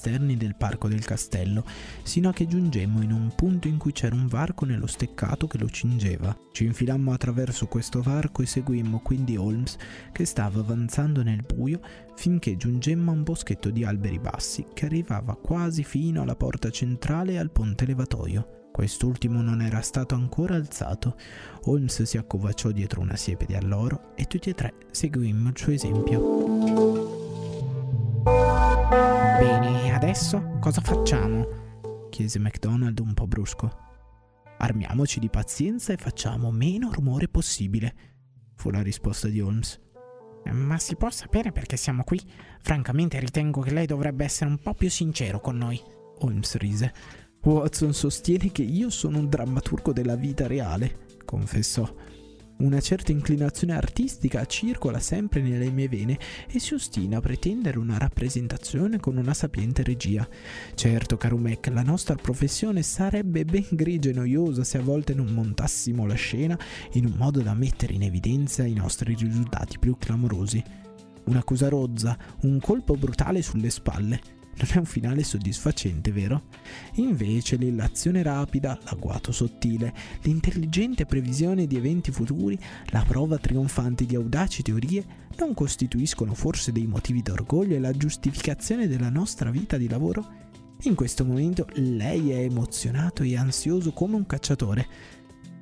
Esterni 0.01 0.39
del 0.39 0.55
parco 0.55 0.89
del 0.89 1.05
castello, 1.05 1.63
sino 2.03 2.31
a 2.31 2.33
che 2.33 2.47
giungemmo 2.47 3.03
in 3.03 3.13
un 3.13 3.35
punto 3.35 3.69
in 3.69 3.77
cui 3.77 3.93
c'era 3.93 4.15
un 4.15 4.27
varco 4.29 4.65
nello 4.65 4.87
steccato 4.87 5.47
che 5.47 5.59
lo 5.59 5.69
cingeva. 5.69 6.35
Ci 6.53 6.65
infilammo 6.65 7.13
attraverso 7.13 7.67
questo 7.67 8.01
varco 8.01 8.41
e 8.41 8.47
seguimmo 8.47 9.01
quindi 9.01 9.37
Holmes, 9.37 9.77
che 10.11 10.25
stava 10.25 10.61
avanzando 10.61 11.23
nel 11.23 11.45
buio, 11.47 11.81
finché 12.17 12.57
giungemmo 12.57 13.11
a 13.11 13.15
un 13.15 13.23
boschetto 13.23 13.69
di 13.69 13.85
alberi 13.85 14.19
bassi 14.19 14.67
che 14.73 14.87
arrivava 14.87 15.37
quasi 15.37 15.85
fino 15.85 16.23
alla 16.23 16.37
porta 16.37 16.71
centrale 16.71 17.33
e 17.33 17.39
al 17.39 17.51
ponte 17.51 17.85
levatoio. 17.85 18.71
Quest'ultimo 18.73 19.43
non 19.43 19.61
era 19.61 19.83
stato 19.83 20.15
ancora 20.15 20.55
alzato. 20.55 21.17
Holmes 21.65 22.03
si 22.05 22.17
accovacciò 22.17 22.71
dietro 22.71 23.03
una 23.03 23.17
siepe 23.17 23.45
di 23.45 23.55
alloro 23.55 24.15
e 24.15 24.25
tutti 24.25 24.49
e 24.49 24.55
tre 24.55 24.73
seguimmo 24.91 25.51
il 25.51 25.59
suo 25.59 25.73
esempio. 25.73 27.00
Adesso 30.03 30.57
cosa 30.61 30.81
facciamo? 30.81 32.09
chiese 32.09 32.39
MacDonald 32.39 32.99
un 33.01 33.13
po' 33.13 33.27
brusco. 33.27 33.71
Armiamoci 34.57 35.21
di 35.21 35.29
pazienza 35.29 35.93
e 35.93 35.99
facciamo 35.99 36.51
meno 36.51 36.91
rumore 36.91 37.29
possibile, 37.29 37.95
fu 38.55 38.71
la 38.71 38.81
risposta 38.81 39.29
di 39.29 39.43
Holmes. 39.43 39.79
Ma 40.53 40.79
si 40.79 40.97
può 40.97 41.11
sapere 41.11 41.53
perché 41.53 41.77
siamo 41.77 42.03
qui? 42.03 42.19
Francamente 42.63 43.21
ritengo 43.21 43.61
che 43.61 43.73
lei 43.73 43.85
dovrebbe 43.85 44.25
essere 44.25 44.49
un 44.49 44.57
po' 44.57 44.73
più 44.73 44.89
sincero 44.89 45.39
con 45.39 45.59
noi. 45.59 45.79
Holmes 46.21 46.57
rise. 46.57 46.95
Watson 47.43 47.93
sostiene 47.93 48.51
che 48.51 48.63
io 48.63 48.89
sono 48.89 49.19
un 49.19 49.29
drammaturgo 49.29 49.93
della 49.93 50.17
vita 50.17 50.47
reale, 50.47 51.09
confessò. 51.27 51.87
Una 52.61 52.81
certa 52.81 53.11
inclinazione 53.11 53.75
artistica 53.75 54.45
circola 54.45 54.99
sempre 54.99 55.41
nelle 55.41 55.71
mie 55.71 55.89
vene 55.89 56.19
e 56.47 56.59
si 56.59 56.75
ostina 56.75 57.17
a 57.17 57.21
pretendere 57.21 57.79
una 57.79 57.97
rappresentazione 57.97 59.01
con 59.01 59.17
una 59.17 59.33
sapiente 59.33 59.83
regia. 59.83 60.29
Certo, 60.75 61.17
caro 61.17 61.39
Mac, 61.39 61.69
la 61.69 61.83
nostra 61.83 62.17
professione 62.17 62.83
sarebbe 62.83 63.47
ben 63.47 63.65
grigia 63.71 64.11
e 64.11 64.13
noiosa 64.13 64.63
se 64.63 64.77
a 64.77 64.83
volte 64.83 65.15
non 65.15 65.29
montassimo 65.29 66.05
la 66.07 66.15
scena 66.15 66.59
in 66.93 67.07
un 67.07 67.15
modo 67.17 67.41
da 67.41 67.55
mettere 67.55 67.95
in 67.95 68.03
evidenza 68.03 68.63
i 68.67 68.75
nostri 68.75 69.15
risultati 69.15 69.79
più 69.79 69.97
clamorosi. 69.97 70.63
Un'accusa 71.25 71.71
rozza, 71.71 72.19
un 72.43 72.61
colpo 72.61 72.95
brutale 72.95 73.41
sulle 73.41 73.71
spalle, 73.71 74.40
non 74.61 74.71
è 74.75 74.79
un 74.79 74.85
finale 74.85 75.23
soddisfacente, 75.23 76.13
vero? 76.13 76.43
Invece 76.95 77.57
l'illazione 77.57 78.23
rapida, 78.23 78.79
l'agguato 78.85 79.33
sottile, 79.33 79.95
l'intelligente 80.23 81.07
previsione 81.07 81.67
di 81.67 81.77
eventi 81.77 82.11
futuri, 82.11 82.59
la 82.87 83.05
prova 83.07 83.39
trionfante 83.39 84.05
di 84.05 84.15
audaci 84.15 84.63
teorie 84.63 85.05
non 85.39 85.55
costituiscono 85.55 86.35
forse 86.35 86.73
dei 86.73 86.87
motivi 86.87 87.23
d'orgoglio 87.23 87.75
e 87.75 87.81
la 87.81 87.93
giustificazione 87.93 88.87
della 88.87 89.09
nostra 89.09 89.51
vita 89.51 89.77
di 89.77 89.89
lavoro? 89.89 90.49
In 90.83 90.95
questo 90.95 91.25
momento 91.25 91.67
lei 91.75 92.31
è 92.31 92.41
emozionato 92.41 93.23
e 93.23 93.37
ansioso 93.37 93.93
come 93.93 94.17
un 94.17 94.27
cacciatore. 94.27 94.87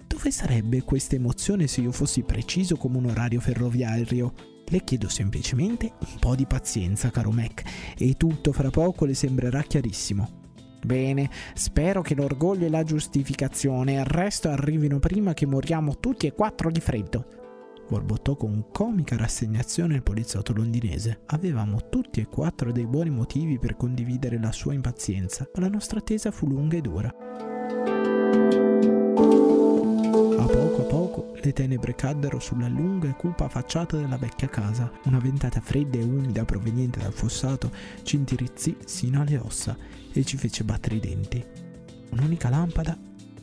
Dove 0.06 0.30
sarebbe 0.30 0.82
questa 0.82 1.16
emozione 1.16 1.66
se 1.66 1.80
io 1.80 1.92
fossi 1.92 2.22
preciso 2.22 2.76
come 2.76 2.98
un 2.98 3.06
orario 3.06 3.40
ferroviario? 3.40 4.58
Le 4.70 4.85
chiedo 4.85 5.09
semplicemente 5.09 5.92
un 5.98 6.18
po' 6.18 6.35
di 6.35 6.44
pazienza, 6.46 7.11
caro 7.11 7.31
Mac, 7.31 7.62
e 7.96 8.14
tutto 8.18 8.52
fra 8.52 8.68
poco 8.68 9.07
le 9.07 9.14
sembrerà 9.14 9.62
chiarissimo. 9.62 10.46
Bene, 10.85 11.31
spero 11.54 12.02
che 12.02 12.14
l'orgoglio 12.14 12.66
e 12.66 12.70
la 12.70 12.83
giustificazione 12.83 13.94
e 13.94 14.00
il 14.00 14.04
resto 14.04 14.48
arrivino 14.48 14.98
prima 14.98 15.35
che 15.35 15.46
moriamo 15.46 15.98
tutti 15.98 16.26
e 16.26 16.35
quattro 16.35 16.70
di 16.70 16.81
freddo. 16.81 17.37
Borbottò 17.88 18.37
con 18.37 18.66
comica 18.70 19.16
rassegnazione 19.16 19.94
il 19.94 20.02
poliziotto 20.02 20.52
londinese. 20.52 21.22
Avevamo 21.26 21.88
tutti 21.88 22.20
e 22.20 22.26
quattro 22.26 22.70
dei 22.70 22.87
buoni 22.87 23.11
motivi 23.11 23.59
per 23.59 23.76
condividere 23.76 24.38
la 24.38 24.52
sua 24.52 24.74
impazienza, 24.74 25.48
ma 25.54 25.61
la 25.61 25.68
nostra 25.68 25.98
attesa 25.98 26.31
fu 26.31 26.46
lunga 26.46 26.76
e 26.76 26.81
dura. 26.83 27.58
Le 31.42 31.53
tenebre 31.53 31.94
caddero 31.94 32.38
sulla 32.40 32.68
lunga 32.68 33.09
e 33.09 33.14
cupa 33.14 33.48
facciata 33.48 33.96
della 33.96 34.16
vecchia 34.16 34.48
casa. 34.48 34.90
Una 35.05 35.18
ventata 35.18 35.61
fredda 35.61 35.98
e 35.98 36.03
umida 36.03 36.44
proveniente 36.44 36.98
dal 37.01 37.12
fossato 37.12 37.70
ci 38.03 38.16
intirizzì 38.16 38.77
sino 38.85 39.20
alle 39.20 39.38
ossa 39.38 39.77
e 40.12 40.24
ci 40.24 40.37
fece 40.37 40.64
battere 40.64 40.96
i 40.96 41.01
denti. 41.01 41.44
Un'unica 42.11 42.48
lampada 42.48 42.96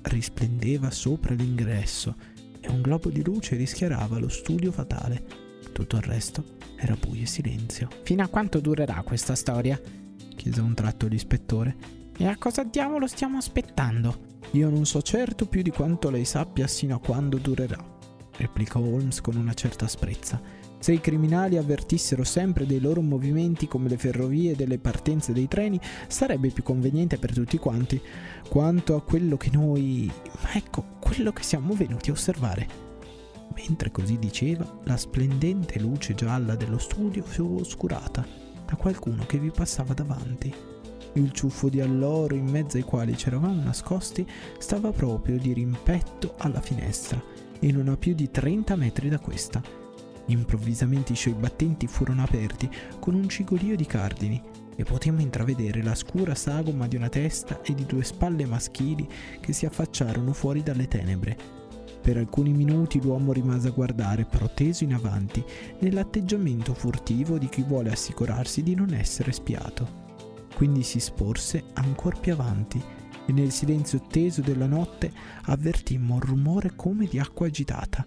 risplendeva 0.03 0.91
sopra 0.91 1.33
l'ingresso 1.33 2.15
e 2.59 2.69
un 2.69 2.81
globo 2.81 3.09
di 3.09 3.23
luce 3.23 3.55
rischiarava 3.55 4.19
lo 4.19 4.29
studio 4.29 4.71
fatale. 4.71 5.23
Tutto 5.71 5.97
il 5.97 6.03
resto 6.03 6.43
era 6.77 6.95
buio 6.95 7.23
e 7.23 7.27
silenzio. 7.27 7.87
Fino 8.03 8.23
a 8.23 8.27
quanto 8.27 8.59
durerà 8.59 9.01
questa 9.03 9.35
storia? 9.35 9.79
chiese 10.35 10.59
a 10.59 10.63
un 10.63 10.73
tratto 10.73 11.07
l'ispettore. 11.07 11.75
E 12.17 12.27
a 12.27 12.37
cosa 12.37 12.63
diavolo 12.63 13.07
stiamo 13.07 13.37
aspettando? 13.37 14.24
Io 14.51 14.69
non 14.69 14.85
so 14.85 15.01
certo 15.01 15.45
più 15.45 15.61
di 15.61 15.71
quanto 15.71 16.09
lei 16.09 16.25
sappia 16.25 16.67
sino 16.67 16.95
a 16.95 16.99
quando 16.99 17.37
durerà 17.37 17.93
replicò 18.37 18.79
Holmes 18.79 19.21
con 19.21 19.35
una 19.35 19.53
certa 19.53 19.85
asprezza. 19.85 20.41
Se 20.79 20.91
i 20.91 21.01
criminali 21.01 21.57
avvertissero 21.57 22.23
sempre 22.23 22.65
dei 22.65 22.79
loro 22.79 23.01
movimenti 23.01 23.67
come 23.67 23.89
le 23.89 23.97
ferrovie 23.97 24.51
e 24.51 24.55
delle 24.55 24.77
partenze 24.77 25.33
dei 25.33 25.47
treni, 25.47 25.79
sarebbe 26.07 26.49
più 26.49 26.63
conveniente 26.63 27.17
per 27.17 27.33
tutti 27.33 27.57
quanti. 27.57 27.99
Quanto 28.47 28.95
a 28.95 29.01
quello 29.01 29.37
che 29.37 29.49
noi... 29.51 30.11
ma 30.41 30.53
ecco, 30.53 30.97
quello 30.99 31.31
che 31.31 31.43
siamo 31.43 31.73
venuti 31.73 32.09
a 32.09 32.13
osservare. 32.13 32.83
Mentre 33.55 33.89
così 33.89 34.19
diceva, 34.19 34.79
la 34.83 34.97
splendente 34.97 35.79
luce 35.79 36.13
gialla 36.13 36.55
dello 36.55 36.77
studio 36.77 37.23
fu 37.23 37.57
oscurata 37.59 38.25
da 38.65 38.75
qualcuno 38.75 39.25
che 39.25 39.39
vi 39.39 39.49
passava 39.49 39.93
davanti. 39.93 40.74
Il 41.17 41.31
ciuffo 41.31 41.69
di 41.69 41.79
alloro 41.79 42.35
in 42.35 42.45
mezzo 42.45 42.75
ai 42.75 42.83
quali 42.83 43.13
c'eravamo 43.13 43.63
nascosti 43.63 44.27
stava 44.57 44.91
proprio 44.91 45.37
di 45.37 45.53
rimpetto 45.53 46.33
alla 46.39 46.59
finestra 46.59 47.21
e 47.57 47.71
non 47.71 47.87
a 47.87 47.95
più 47.95 48.13
di 48.13 48.29
30 48.29 48.75
metri 48.75 49.07
da 49.07 49.17
questa. 49.17 49.61
Improvvisamente 50.25 51.13
i 51.13 51.15
suoi 51.15 51.33
battenti 51.33 51.87
furono 51.87 52.21
aperti 52.21 52.69
con 52.99 53.13
un 53.13 53.29
cigolio 53.29 53.77
di 53.77 53.85
cardini 53.85 54.41
e 54.75 54.83
potemmo 54.83 55.21
intravedere 55.21 55.81
la 55.81 55.95
scura 55.95 56.35
sagoma 56.35 56.85
di 56.85 56.97
una 56.97 57.07
testa 57.07 57.61
e 57.61 57.73
di 57.73 57.85
due 57.85 58.03
spalle 58.03 58.45
maschili 58.45 59.07
che 59.39 59.53
si 59.53 59.65
affacciarono 59.65 60.33
fuori 60.33 60.63
dalle 60.63 60.89
tenebre. 60.89 61.37
Per 62.01 62.17
alcuni 62.17 62.51
minuti 62.51 63.01
l'uomo 63.01 63.31
rimase 63.31 63.69
a 63.69 63.71
guardare, 63.71 64.25
proteso 64.25 64.83
in 64.83 64.93
avanti, 64.93 65.41
nell'atteggiamento 65.79 66.73
furtivo 66.73 67.37
di 67.37 67.47
chi 67.47 67.63
vuole 67.63 67.89
assicurarsi 67.89 68.63
di 68.63 68.75
non 68.75 68.93
essere 68.93 69.31
spiato. 69.31 70.04
Quindi 70.55 70.83
si 70.83 71.01
sporse 71.01 71.65
ancora 71.73 72.17
più 72.17 72.31
avanti 72.31 72.81
e 73.25 73.31
nel 73.33 73.51
silenzio 73.51 74.01
teso 74.07 74.41
della 74.41 74.67
notte 74.67 75.11
avvertimmo 75.43 76.13
un 76.13 76.19
rumore 76.21 76.75
come 76.75 77.07
di 77.07 77.19
acqua 77.19 77.47
agitata. 77.47 78.05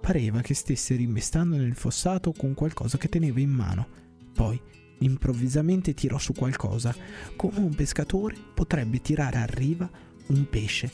Pareva 0.00 0.40
che 0.40 0.54
stesse 0.54 0.94
rimestando 0.94 1.56
nel 1.56 1.74
fossato 1.74 2.32
con 2.32 2.54
qualcosa 2.54 2.96
che 2.96 3.08
teneva 3.08 3.40
in 3.40 3.50
mano. 3.50 3.86
Poi 4.32 4.60
improvvisamente 4.98 5.92
tirò 5.92 6.16
su 6.18 6.32
qualcosa, 6.32 6.94
come 7.34 7.58
un 7.58 7.74
pescatore 7.74 8.36
potrebbe 8.54 9.00
tirare 9.00 9.38
a 9.38 9.46
riva 9.46 9.90
un 10.28 10.48
pesce. 10.48 10.90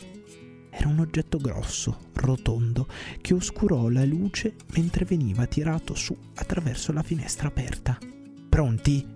Era 0.70 0.88
un 0.88 1.00
oggetto 1.00 1.38
grosso, 1.38 2.10
rotondo, 2.14 2.88
che 3.20 3.34
oscurò 3.34 3.88
la 3.88 4.04
luce 4.04 4.54
mentre 4.74 5.04
veniva 5.04 5.46
tirato 5.46 5.94
su 5.94 6.16
attraverso 6.34 6.92
la 6.92 7.02
finestra 7.02 7.48
aperta. 7.48 7.98
Pronti? 8.48 9.06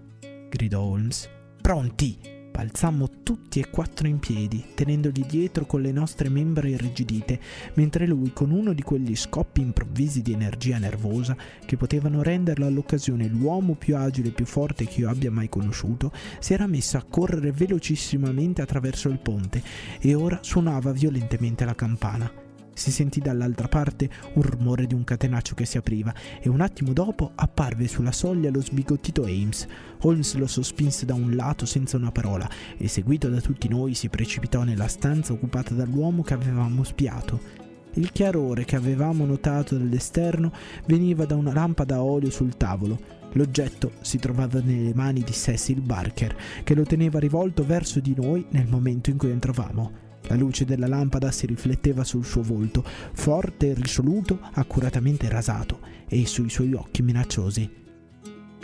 gridò 0.49 0.81
Holmes. 0.81 1.40
Pronti! 1.71 2.19
Balzammo 2.51 3.23
tutti 3.23 3.61
e 3.61 3.71
quattro 3.71 4.09
in 4.09 4.19
piedi, 4.19 4.73
tenendogli 4.75 5.25
dietro 5.25 5.67
con 5.67 5.81
le 5.81 5.93
nostre 5.93 6.29
membra 6.29 6.67
irrigidite, 6.67 7.39
mentre 7.75 8.09
lui, 8.09 8.33
con 8.33 8.51
uno 8.51 8.73
di 8.73 8.83
quegli 8.83 9.15
scoppi 9.15 9.61
improvvisi 9.61 10.21
di 10.21 10.33
energia 10.33 10.79
nervosa 10.79 11.37
che 11.65 11.77
potevano 11.77 12.23
renderlo 12.23 12.67
all'occasione 12.67 13.29
l'uomo 13.29 13.75
più 13.75 13.97
agile 13.97 14.31
e 14.31 14.33
più 14.33 14.47
forte 14.47 14.85
che 14.85 15.03
io 15.03 15.09
abbia 15.09 15.31
mai 15.31 15.49
conosciuto, 15.49 16.11
si 16.41 16.55
era 16.55 16.67
messo 16.67 16.97
a 16.97 17.07
correre 17.09 17.53
velocissimamente 17.53 18.63
attraverso 18.63 19.09
il 19.09 19.21
ponte 19.21 19.63
e 20.01 20.13
ora 20.17 20.41
suonava 20.43 20.91
violentemente 20.91 21.65
la 21.65 21.77
campana. 21.77 22.50
Si 22.73 22.91
sentì 22.91 23.21
dall'altra 23.21 23.69
parte 23.69 24.09
un 24.35 24.43
rumore 24.43 24.87
di 24.87 24.95
un 24.95 25.05
catenaccio 25.05 25.55
che 25.55 25.65
si 25.65 25.77
apriva 25.77 26.15
e 26.41 26.49
un 26.49 26.61
attimo 26.61 26.93
dopo 26.93 27.33
apparve 27.35 27.89
sulla 27.89 28.13
soglia 28.13 28.51
lo 28.51 28.63
sbigottito 28.63 29.25
Ames. 29.25 29.67
Holmes 30.01 30.35
lo 30.35 30.47
sospinse 30.47 31.05
da 31.05 31.15
un 31.15 31.35
lato 31.35 31.67
senza 31.67 31.97
una 31.97 32.13
parola 32.13 32.49
e 32.77 32.89
seguito 32.89 33.29
da 33.29 33.41
tutti 33.41 33.69
noi 33.69 33.95
si 33.95 34.09
precipitò 34.09 34.63
nella 34.63 34.89
stanza 34.89 35.33
occupata 35.33 35.75
dall'uomo 35.75 36.23
che 36.23 36.35
avevamo 36.35 36.85
spiato. 36.85 37.69
Il 37.95 38.13
chiarore 38.13 38.65
che 38.65 38.77
avevamo 38.77 39.27
notato 39.27 39.77
dall'esterno 39.77 40.53
veniva 40.87 41.25
da 41.25 41.35
una 41.35 41.53
lampada 41.53 41.97
a 41.97 42.05
olio 42.05 42.31
sul 42.31 42.57
tavolo. 42.57 43.19
L'oggetto 43.33 43.93
si 44.01 44.19
trovava 44.19 44.61
nelle 44.61 44.95
mani 44.95 45.23
di 45.23 45.33
Cecil 45.33 45.81
Barker, 45.81 46.37
che 46.63 46.75
lo 46.75 46.85
teneva 46.85 47.19
rivolto 47.19 47.65
verso 47.65 47.99
di 47.99 48.15
noi 48.17 48.47
nel 48.51 48.69
momento 48.69 49.11
in 49.11 49.17
cui 49.17 49.31
entravamo. 49.31 50.10
La 50.29 50.37
luce 50.37 50.65
della 50.65 50.87
lampada 50.87 51.31
si 51.31 51.47
rifletteva 51.47 52.05
sul 52.05 52.25
suo 52.25 52.43
volto, 52.43 52.85
forte 53.13 53.71
e 53.71 53.75
risoluto, 53.75 54.39
accuratamente 54.53 55.29
rasato, 55.29 55.81
e 56.09 56.27
sui 56.27 56.51
suoi 56.51 56.73
occhi 56.75 57.03
minacciosi. 57.03 57.71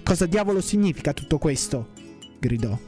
Cosa 0.03 0.27
diavolo 0.27 0.61
significa 0.61 1.13
tutto 1.13 1.39
questo? 1.39 1.89
gridò. 2.39 2.79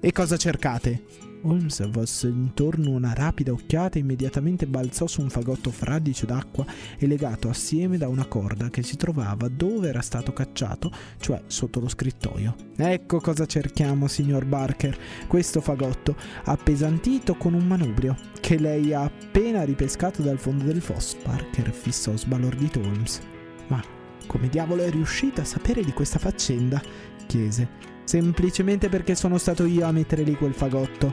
E 0.00 0.12
cosa 0.12 0.36
cercate? 0.36 1.27
Holmes 1.42 1.88
volse 1.90 2.28
intorno 2.28 2.90
una 2.90 3.12
rapida 3.14 3.52
occhiata 3.52 3.96
e 3.96 4.00
immediatamente 4.00 4.66
balzò 4.66 5.06
su 5.06 5.20
un 5.20 5.30
fagotto 5.30 5.70
fradicio 5.70 6.26
d'acqua 6.26 6.64
e 6.98 7.06
legato 7.06 7.48
assieme 7.48 7.98
da 7.98 8.08
una 8.08 8.26
corda 8.26 8.70
che 8.70 8.82
si 8.82 8.96
trovava 8.96 9.48
dove 9.48 9.88
era 9.88 10.00
stato 10.00 10.32
cacciato, 10.32 10.90
cioè 11.18 11.42
sotto 11.46 11.80
lo 11.80 11.88
scrittoio. 11.88 12.54
Ecco 12.76 13.20
cosa 13.20 13.46
cerchiamo, 13.46 14.08
signor 14.08 14.44
Barker. 14.44 14.96
Questo 15.26 15.60
fagotto, 15.60 16.16
appesantito 16.44 17.34
con 17.34 17.54
un 17.54 17.66
manubrio, 17.66 18.16
che 18.40 18.58
lei 18.58 18.92
ha 18.92 19.04
appena 19.04 19.64
ripescato 19.64 20.22
dal 20.22 20.38
fondo 20.38 20.64
del 20.64 20.80
fosso. 20.80 21.16
Barker 21.24 21.70
fissò 21.72 22.16
sbalordito 22.16 22.80
Holmes. 22.80 23.20
Ma 23.68 23.82
come 24.26 24.48
diavolo 24.48 24.82
è 24.82 24.90
riuscita 24.90 25.42
a 25.42 25.46
sapere 25.46 25.82
di 25.82 25.92
questa 25.92 26.18
faccenda? 26.18 26.80
chiese 27.26 27.87
semplicemente 28.08 28.88
perché 28.88 29.14
sono 29.14 29.36
stato 29.36 29.66
io 29.66 29.84
a 29.84 29.92
mettere 29.92 30.22
lì 30.22 30.34
quel 30.34 30.54
fagotto. 30.54 31.12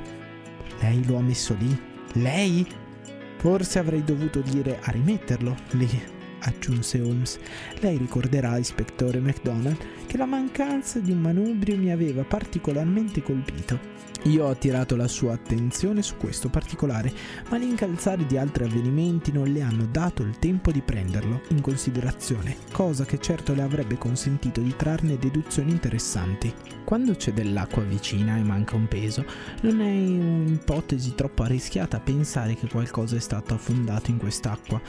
Lei 0.79 1.05
lo 1.05 1.17
ha 1.17 1.21
messo 1.21 1.53
lì? 1.59 1.77
Lei? 2.13 2.65
Forse 3.35 3.79
avrei 3.79 4.01
dovuto 4.01 4.39
dire 4.39 4.79
a 4.81 4.91
rimetterlo 4.91 5.57
lì, 5.71 5.89
aggiunse 6.39 7.01
Holmes. 7.01 7.39
Lei 7.79 7.97
ricorderà, 7.97 8.57
ispettore 8.57 9.19
MacDonald, 9.19 9.77
che 10.07 10.17
la 10.17 10.25
mancanza 10.25 10.99
di 10.99 11.11
un 11.11 11.19
manubrio 11.19 11.77
mi 11.77 11.91
aveva 11.91 12.23
particolarmente 12.23 13.21
colpito. 13.21 13.93
Io 14.25 14.45
ho 14.45 14.49
attirato 14.49 14.95
la 14.95 15.07
sua 15.07 15.33
attenzione 15.33 16.01
su 16.01 16.15
questo 16.17 16.49
particolare, 16.49 17.13
ma 17.49 17.57
l'incalzare 17.57 18.25
di 18.25 18.37
altri 18.37 18.63
avvenimenti 18.63 19.31
non 19.31 19.51
le 19.51 19.61
hanno 19.61 19.87
dato 19.91 20.23
il 20.23 20.39
tempo 20.39 20.71
di 20.71 20.81
prenderlo 20.81 21.41
in 21.49 21.61
considerazione, 21.61 22.57
cosa 22.71 23.05
che 23.05 23.19
certo 23.19 23.53
le 23.53 23.61
avrebbe 23.61 23.99
consentito 23.99 24.61
di 24.61 24.73
trarne 24.75 25.19
deduzioni 25.19 25.69
interessanti. 25.69 26.51
Quando 26.83 27.13
c'è 27.13 27.33
dell'acqua 27.33 27.83
vicina 27.83 28.37
e 28.37 28.43
manca 28.43 28.75
un 28.75 28.87
peso, 28.87 29.23
non 29.61 29.79
è 29.81 29.91
un'ipotesi 29.91 31.13
troppo 31.13 31.43
arrischiata 31.43 31.99
pensare 31.99 32.55
che 32.55 32.67
qualcosa 32.67 33.17
è 33.17 33.19
stato 33.19 33.53
affondato 33.53 34.09
in 34.09 34.17
quest'acqua. 34.17 34.81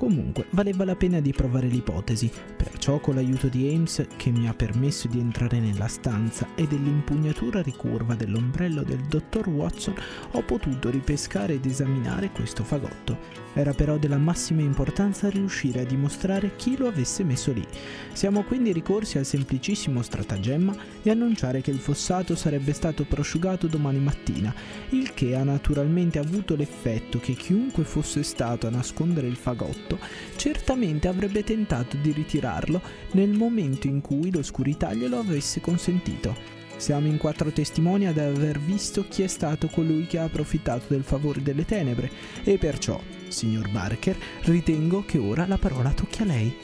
Comunque, 0.00 0.46
valeva 0.52 0.86
la 0.86 0.96
pena 0.96 1.20
di 1.20 1.30
provare 1.30 1.66
l'ipotesi, 1.66 2.32
perciò 2.56 3.00
con 3.00 3.16
l'aiuto 3.16 3.48
di 3.48 3.68
Ames, 3.68 4.06
che 4.16 4.30
mi 4.30 4.48
ha 4.48 4.54
permesso 4.54 5.08
di 5.08 5.18
entrare 5.18 5.60
nella 5.60 5.88
stanza 5.88 6.48
e 6.54 6.66
dell'impugnatura 6.66 7.60
ricurva 7.60 8.14
dell'ombrello 8.14 8.82
del 8.82 9.00
dottor 9.00 9.46
Watson, 9.50 9.92
ho 10.30 10.42
potuto 10.42 10.88
ripescare 10.88 11.52
ed 11.52 11.66
esaminare 11.66 12.30
questo 12.30 12.64
fagotto. 12.64 13.18
Era 13.52 13.74
però 13.74 13.98
della 13.98 14.16
massima 14.16 14.62
importanza 14.62 15.28
riuscire 15.28 15.80
a 15.80 15.84
dimostrare 15.84 16.56
chi 16.56 16.78
lo 16.78 16.86
avesse 16.86 17.22
messo 17.22 17.52
lì. 17.52 17.66
Siamo 18.14 18.42
quindi 18.44 18.72
ricorsi 18.72 19.18
al 19.18 19.26
semplicissimo 19.26 20.00
stratagemma 20.00 20.74
di 21.02 21.10
annunciare 21.10 21.60
che 21.60 21.72
il 21.72 21.78
fossato 21.78 22.34
sarebbe 22.36 22.72
stato 22.72 23.04
prosciugato 23.04 23.66
domani 23.66 23.98
mattina, 23.98 24.54
il 24.90 25.12
che 25.12 25.34
ha 25.34 25.44
naturalmente 25.44 26.18
avuto 26.18 26.56
l'effetto 26.56 27.18
che 27.18 27.34
chiunque 27.34 27.84
fosse 27.84 28.22
stato 28.22 28.66
a 28.66 28.70
nascondere 28.70 29.26
il 29.26 29.36
fagotto 29.36 29.88
fatto, 29.90 29.98
certamente 30.36 31.08
avrebbe 31.08 31.42
tentato 31.42 31.96
di 31.96 32.12
ritirarlo 32.12 32.80
nel 33.12 33.30
momento 33.30 33.88
in 33.88 34.00
cui 34.00 34.30
l'oscurità 34.30 34.92
glielo 34.92 35.18
avesse 35.18 35.60
consentito. 35.60 36.58
Siamo 36.76 37.08
in 37.08 37.18
quattro 37.18 37.50
testimoni 37.50 38.06
ad 38.06 38.16
aver 38.16 38.58
visto 38.58 39.06
chi 39.06 39.22
è 39.22 39.26
stato 39.26 39.66
colui 39.66 40.06
che 40.06 40.18
ha 40.18 40.24
approfittato 40.24 40.84
del 40.88 41.02
favore 41.02 41.42
delle 41.42 41.66
tenebre 41.66 42.10
e 42.42 42.56
perciò, 42.56 42.98
signor 43.28 43.68
Barker, 43.70 44.16
ritengo 44.44 45.04
che 45.04 45.18
ora 45.18 45.46
la 45.46 45.58
parola 45.58 45.90
tocchi 45.90 46.22
a 46.22 46.24
lei. 46.24 46.56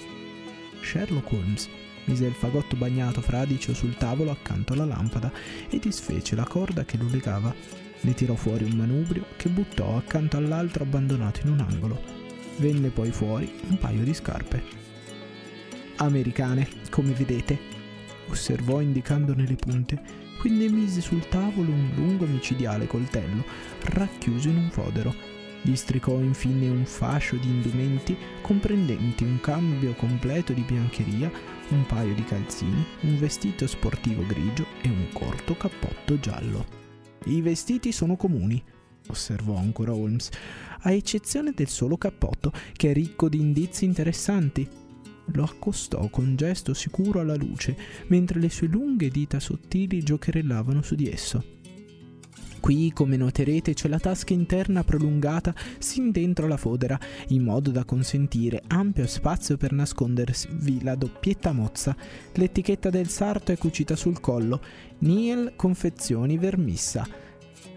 Sherlock 0.80 1.32
Holmes 1.32 1.68
mise 2.04 2.24
il 2.24 2.32
fagotto 2.32 2.76
bagnato 2.76 3.20
fradicio 3.20 3.74
sul 3.74 3.96
tavolo 3.96 4.30
accanto 4.30 4.72
alla 4.72 4.84
lampada 4.86 5.30
e 5.68 5.78
disfece 5.78 6.34
la 6.34 6.44
corda 6.44 6.84
che 6.84 6.96
lo 6.96 7.08
legava. 7.10 7.54
Ne 8.00 8.14
tirò 8.14 8.36
fuori 8.36 8.64
un 8.64 8.76
manubrio 8.76 9.26
che 9.36 9.48
buttò 9.48 9.96
accanto 9.96 10.36
all'altro 10.36 10.84
abbandonato 10.84 11.40
in 11.42 11.52
un 11.52 11.60
angolo. 11.60 12.25
Venne 12.58 12.88
poi 12.88 13.10
fuori 13.10 13.52
un 13.68 13.76
paio 13.76 14.02
di 14.02 14.14
scarpe. 14.14 14.62
Americane, 15.96 16.66
come 16.90 17.12
vedete, 17.12 17.58
osservò 18.28 18.80
indicandone 18.80 19.46
le 19.46 19.56
punte, 19.56 20.00
quindi 20.40 20.68
mise 20.68 21.00
sul 21.02 21.28
tavolo 21.28 21.70
un 21.70 21.90
lungo 21.94 22.24
micidiale 22.24 22.86
coltello 22.86 23.44
racchiuso 23.84 24.48
in 24.48 24.56
un 24.56 24.70
fodero. 24.70 25.14
Districò 25.62 26.18
infine 26.20 26.68
un 26.68 26.86
fascio 26.86 27.36
di 27.36 27.48
indumenti 27.48 28.16
comprendenti 28.40 29.24
un 29.24 29.40
cambio 29.40 29.92
completo 29.94 30.52
di 30.52 30.62
biancheria, 30.62 31.30
un 31.68 31.84
paio 31.86 32.14
di 32.14 32.24
calzini, 32.24 32.84
un 33.00 33.18
vestito 33.18 33.66
sportivo 33.66 34.24
grigio 34.26 34.66
e 34.82 34.88
un 34.88 35.08
corto 35.12 35.56
cappotto 35.56 36.18
giallo. 36.20 36.64
I 37.24 37.40
vestiti 37.40 37.90
sono 37.90 38.16
comuni, 38.16 38.62
osservò 39.08 39.56
ancora 39.56 39.94
Holmes, 39.94 40.30
a 40.80 40.92
eccezione 40.92 41.52
del 41.52 41.68
solo 41.68 41.96
cappotto, 41.96 42.52
che 42.72 42.90
è 42.90 42.92
ricco 42.92 43.28
di 43.28 43.40
indizi 43.40 43.84
interessanti. 43.84 44.68
Lo 45.32 45.42
accostò 45.42 46.08
con 46.08 46.36
gesto 46.36 46.74
sicuro 46.74 47.20
alla 47.20 47.34
luce, 47.34 47.76
mentre 48.08 48.38
le 48.40 48.50
sue 48.50 48.68
lunghe 48.68 49.08
dita 49.08 49.40
sottili 49.40 50.02
giocherellavano 50.02 50.82
su 50.82 50.94
di 50.94 51.10
esso. 51.10 51.54
Qui, 52.60 52.92
come 52.92 53.16
noterete, 53.16 53.74
c'è 53.74 53.86
la 53.86 54.00
tasca 54.00 54.32
interna 54.32 54.82
prolungata 54.82 55.54
sin 55.78 56.10
dentro 56.10 56.48
la 56.48 56.56
fodera, 56.56 56.98
in 57.28 57.44
modo 57.44 57.70
da 57.70 57.84
consentire 57.84 58.60
ampio 58.66 59.06
spazio 59.06 59.56
per 59.56 59.70
nascondervi 59.70 60.82
la 60.82 60.96
doppietta 60.96 61.52
mozza. 61.52 61.96
L'etichetta 62.34 62.90
del 62.90 63.08
sarto 63.08 63.52
è 63.52 63.56
cucita 63.56 63.94
sul 63.94 64.18
collo. 64.18 64.60
Niel 64.98 65.52
Confezioni 65.54 66.38
Vermissa. 66.38 67.06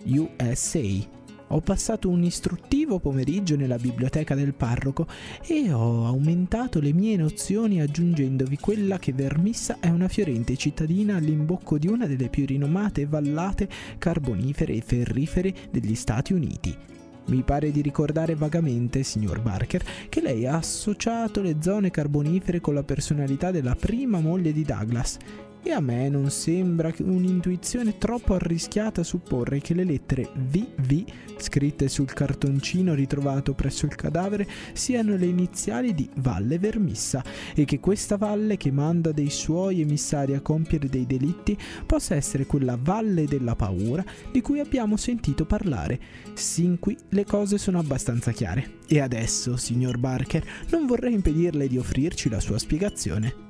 USA. 0.06 1.18
Ho 1.52 1.62
passato 1.62 2.10
un 2.10 2.24
istruttivo 2.24 3.00
pomeriggio 3.00 3.56
nella 3.56 3.78
biblioteca 3.78 4.36
del 4.36 4.54
parroco 4.54 5.08
e 5.48 5.74
ho 5.74 6.06
aumentato 6.06 6.80
le 6.80 6.94
mie 6.94 7.16
nozioni 7.16 7.82
aggiungendovi 7.82 8.58
quella 8.58 9.00
che 9.00 9.14
Vermissa 9.14 9.78
è 9.80 9.90
una 9.90 10.08
fiorente 10.08 10.56
cittadina 10.56 11.16
all'imbocco 11.16 11.80
di 11.80 11.88
una 11.88 12.06
delle 12.06 12.30
più 12.30 12.46
rinomate 12.46 13.08
vallate 13.08 13.68
carbonifere 13.98 14.74
e 14.74 14.82
ferrifere 14.82 15.54
degli 15.72 15.96
Stati 15.96 16.34
Uniti. 16.34 16.78
Mi 17.26 17.42
pare 17.42 17.72
di 17.72 17.82
ricordare 17.82 18.36
vagamente, 18.36 19.02
signor 19.02 19.42
Barker, 19.42 19.84
che 20.08 20.22
lei 20.22 20.46
ha 20.46 20.58
associato 20.58 21.42
le 21.42 21.58
zone 21.62 21.90
carbonifere 21.90 22.60
con 22.60 22.76
la 22.76 22.84
personalità 22.84 23.50
della 23.50 23.76
prima 23.76 24.20
moglie 24.20 24.52
di 24.52 24.64
Douglas 24.64 25.18
e 25.62 25.72
a 25.72 25.80
me 25.80 26.10
non 26.10 26.30
sembra 26.30 26.91
un'intuizione 27.00 27.98
troppo 27.98 28.34
arrischiata 28.34 29.04
supporre 29.04 29.60
che 29.60 29.74
le 29.74 29.84
lettere 29.84 30.30
VV 30.34 31.04
scritte 31.38 31.88
sul 31.88 32.13
cartoncino 32.13 32.93
ritrovato 32.93 33.54
presso 33.54 33.86
il 33.86 33.95
cadavere 33.95 34.48
siano 34.74 35.15
le 35.15 35.26
iniziali 35.26 35.93
di 35.93 36.10
Valle 36.17 36.60
Vermissa 36.60 37.24
e 37.54 37.65
che 37.65 37.80
questa 37.80 38.17
valle 38.17 38.58
che 38.58 38.72
manda 38.72 39.12
dei 39.12 39.30
suoi 39.30 39.82
emissari 39.82 40.34
a 40.34 40.41
compiere 40.41 40.88
dei 40.88 41.06
delitti 41.06 41.58
possa 41.86 42.15
essere 42.15 42.45
quella 42.45 42.78
valle 42.80 43.26
della 43.26 43.56
paura 43.56 44.04
di 44.32 44.41
cui 44.41 44.60
abbiamo 44.60 44.98
sentito 44.98 45.45
parlare. 45.45 46.00
Sin 46.34 46.80
qui 46.80 46.98
le 47.10 47.26
cose 47.26 47.58
sono 47.58 47.80
abbastanza 47.80 48.32
chiare. 48.32 48.78
E 48.88 49.00
adesso, 49.00 49.58
signor 49.58 49.98
Barker, 49.98 50.43
non 50.72 50.86
vorrei 50.86 51.13
impedirle 51.13 51.67
di 51.67 51.78
offrirci 51.78 52.30
la 52.30 52.39
sua 52.39 52.58
spiegazione. 52.58 53.49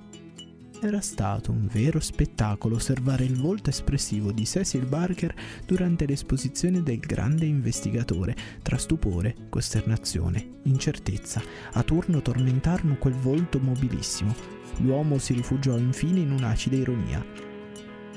Era 0.82 1.02
stato 1.02 1.52
un 1.52 1.68
vero 1.70 2.00
spettacolo 2.00 2.76
osservare 2.76 3.26
il 3.26 3.36
volto 3.36 3.70
espressivo 3.70 4.32
di 4.32 4.46
Cecil 4.46 4.86
Barker 4.86 5.36
durante 5.66 6.06
l'esposizione 6.06 6.82
del 6.82 7.00
grande 7.00 7.46
investigatore, 7.46 8.34
tra 8.62 8.78
stupore, 8.78 9.36
costernazione, 9.50 10.62
incertezza. 10.64 11.42
A 11.74 11.84
turno 11.84 12.22
tormentarono 12.22 12.96
quel 12.96 13.16
volto 13.16 13.60
mobilissimo. 13.60 14.34
L'uomo 14.78 15.18
si 15.18 15.34
rifugiò 15.34 15.78
infine 15.78 16.22
in 16.22 16.32
un'acida 16.32 16.78
ironia. 16.78 17.26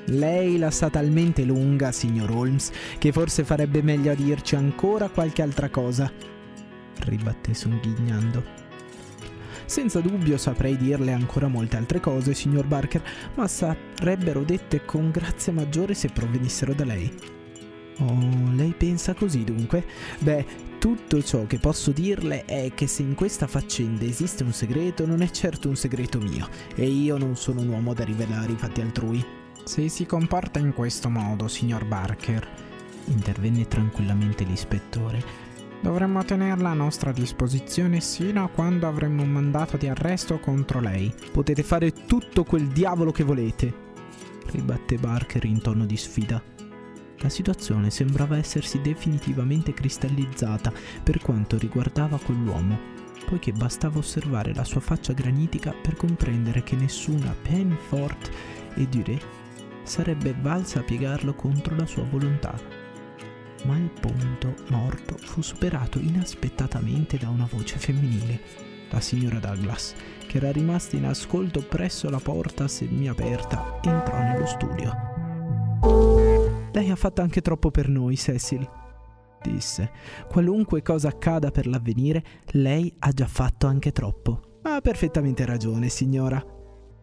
Lei 0.07 0.57
la 0.57 0.70
sa 0.70 0.88
talmente 0.88 1.42
lunga, 1.42 1.90
signor 1.90 2.31
Holmes, 2.31 2.70
che 2.98 3.11
forse 3.11 3.42
farebbe 3.42 3.83
meglio 3.83 4.12
a 4.12 4.14
dirci 4.14 4.55
ancora 4.55 5.09
qualche 5.09 5.42
altra 5.42 5.68
cosa. 5.68 6.12
ribatté 7.01 7.55
songhiggnando. 7.55 8.62
Senza 9.72 10.00
dubbio 10.00 10.37
saprei 10.37 10.76
dirle 10.76 11.12
ancora 11.12 11.48
molte 11.48 11.78
altre 11.78 11.98
cose, 11.98 12.35
signor 12.35 12.66
Barker, 12.66 13.02
ma 13.37 13.48
sarebbero 13.48 14.42
dette 14.42 14.85
con 14.85 15.11
grazia 15.11 15.50
maggiore 15.50 15.94
se 15.94 16.11
provenissero 16.11 16.74
da 16.74 16.85
lei. 16.85 17.11
Oh, 18.00 18.50
lei 18.52 18.74
pensa 18.76 19.14
così 19.14 19.44
dunque? 19.44 19.87
Beh, 20.18 20.44
tutto 20.78 21.22
ciò 21.22 21.46
che 21.46 21.58
posso 21.58 21.90
dirle 21.90 22.44
è 22.44 22.70
che 22.74 22.87
se 22.87 23.00
in 23.00 23.14
questa 23.14 23.46
faccenda 23.46 24.04
esiste 24.04 24.42
un 24.42 24.52
segreto, 24.52 25.06
non 25.06 25.22
è 25.22 25.30
certo 25.30 25.70
un 25.70 25.76
segreto 25.76 26.20
mio, 26.20 26.46
e 26.74 26.85
io 26.85 27.16
non 27.16 27.35
sono 27.35 27.62
un 27.62 27.68
uomo 27.68 27.94
da 27.94 28.04
rivelare 28.04 28.52
i 28.52 28.56
fatti 28.56 28.82
altrui. 28.82 29.24
Se 29.64 29.88
si 29.88 30.04
comporta 30.04 30.58
in 30.58 30.74
questo 30.74 31.08
modo, 31.08 31.48
signor 31.48 31.87
Barker, 31.87 32.46
intervenne 33.06 33.66
tranquillamente 33.66 34.44
l'ispettore, 34.44 35.41
dovremmo 35.83 36.25
tenerla 36.25 36.71
a 36.71 36.75
nostra 36.75 37.12
disposizione 37.12 38.01
sino 38.01 38.45
a 38.45 38.49
quando 38.49 38.87
avremo 38.87 39.23
un 39.23 39.31
mandato 39.31 39.77
di 39.77 39.88
arresto 39.88 40.38
contro 40.38 40.81
lei. 40.81 41.12
Potete 41.31 41.62
fare 41.62 41.92
tutto 41.92 42.45
quel 42.45 42.68
diavolo 42.68 43.11
che 43.11 43.25
volete, 43.25 43.75
ribatté 44.47 44.97
Barker 44.97 45.45
in 45.45 45.61
tono 45.61 45.85
di 45.85 45.97
sfida. 45.97 46.42
La 47.18 47.29
situazione 47.29 47.90
sembrava 47.90 48.37
essersi 48.37 48.81
definitivamente 48.81 49.75
cristallizzata 49.75 50.73
per 51.03 51.21
quanto 51.21 51.59
riguardava 51.59 52.18
quell'uomo, 52.18 52.79
poiché 53.27 53.53
bastava 53.53 53.99
osservare 53.99 54.55
la 54.55 54.64
sua 54.64 54.81
faccia 54.81 55.12
granitica 55.12 55.73
per 55.73 55.97
comprendere 55.97 56.62
che 56.62 56.77
nessuna 56.77 57.35
Penfort 57.42 58.31
e 58.75 58.87
Duré 58.87 59.21
sarebbe 59.83 60.35
valsa 60.40 60.81
a 60.81 60.83
piegarlo 60.83 61.35
contro 61.35 61.77
la 61.77 61.87
sua 61.87 62.05
volontà. 62.05 62.82
Ma 63.64 63.77
il 63.77 63.90
punto 63.90 64.55
morto 64.68 65.16
fu 65.16 65.40
superato 65.40 65.98
inaspettatamente 65.98 67.16
da 67.16 67.29
una 67.29 67.48
voce 67.51 67.79
femminile, 67.79 68.40
la 68.90 69.01
signora 69.01 69.38
Douglas, 69.38 69.94
che 70.27 70.38
era 70.38 70.51
rimasta 70.51 70.96
in 70.96 71.05
ascolto 71.05 71.62
presso 71.62 72.11
la 72.11 72.18
porta 72.18 72.66
semiaperta, 72.66 73.79
entrò 73.83 74.18
nello 74.18 74.46
studio. 74.46 75.11
Lei 76.72 76.90
ha 76.90 76.96
fatto 76.96 77.22
anche 77.22 77.40
troppo 77.40 77.70
per 77.70 77.88
noi, 77.88 78.16
Cecil, 78.16 78.68
disse. 79.42 79.90
Qualunque 80.29 80.83
cosa 80.83 81.09
accada 81.09 81.51
per 81.51 81.66
l'avvenire, 81.66 82.25
lei 82.53 82.92
ha 82.98 83.11
già 83.12 83.27
fatto 83.27 83.66
anche 83.66 83.92
troppo. 83.92 84.59
Ha 84.62 84.81
perfettamente 84.81 85.44
ragione, 85.44 85.88
signora, 85.88 86.44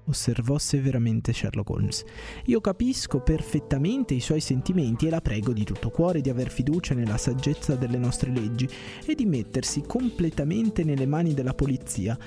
osservò 0.10 0.58
severamente 0.58 1.32
Sherlock 1.32 1.70
Holmes. 1.70 2.04
Io 2.46 2.60
capisco 2.60 3.22
perfettamente 3.22 4.14
i 4.14 4.20
suoi 4.20 4.42
sentimenti 4.42 5.08
e 5.08 5.10
la 5.10 5.22
prego 5.22 5.54
di 5.54 5.64
tutto 5.64 5.90
cuore 5.90 6.22
di 6.22 6.30
aver 6.30 6.50
fiducia 6.50 6.94
nella 6.94 7.18
saggezza 7.18 7.76
delle 7.76 7.98
nostre 7.98 8.32
leggi 8.32 8.68
e 9.06 9.16
di 9.16 9.26
mettersi 9.26 9.84
completamente 9.86 10.84
nelle 10.84 11.06
mani 11.06 11.34
della 11.34 11.54
polizia. 11.54 12.18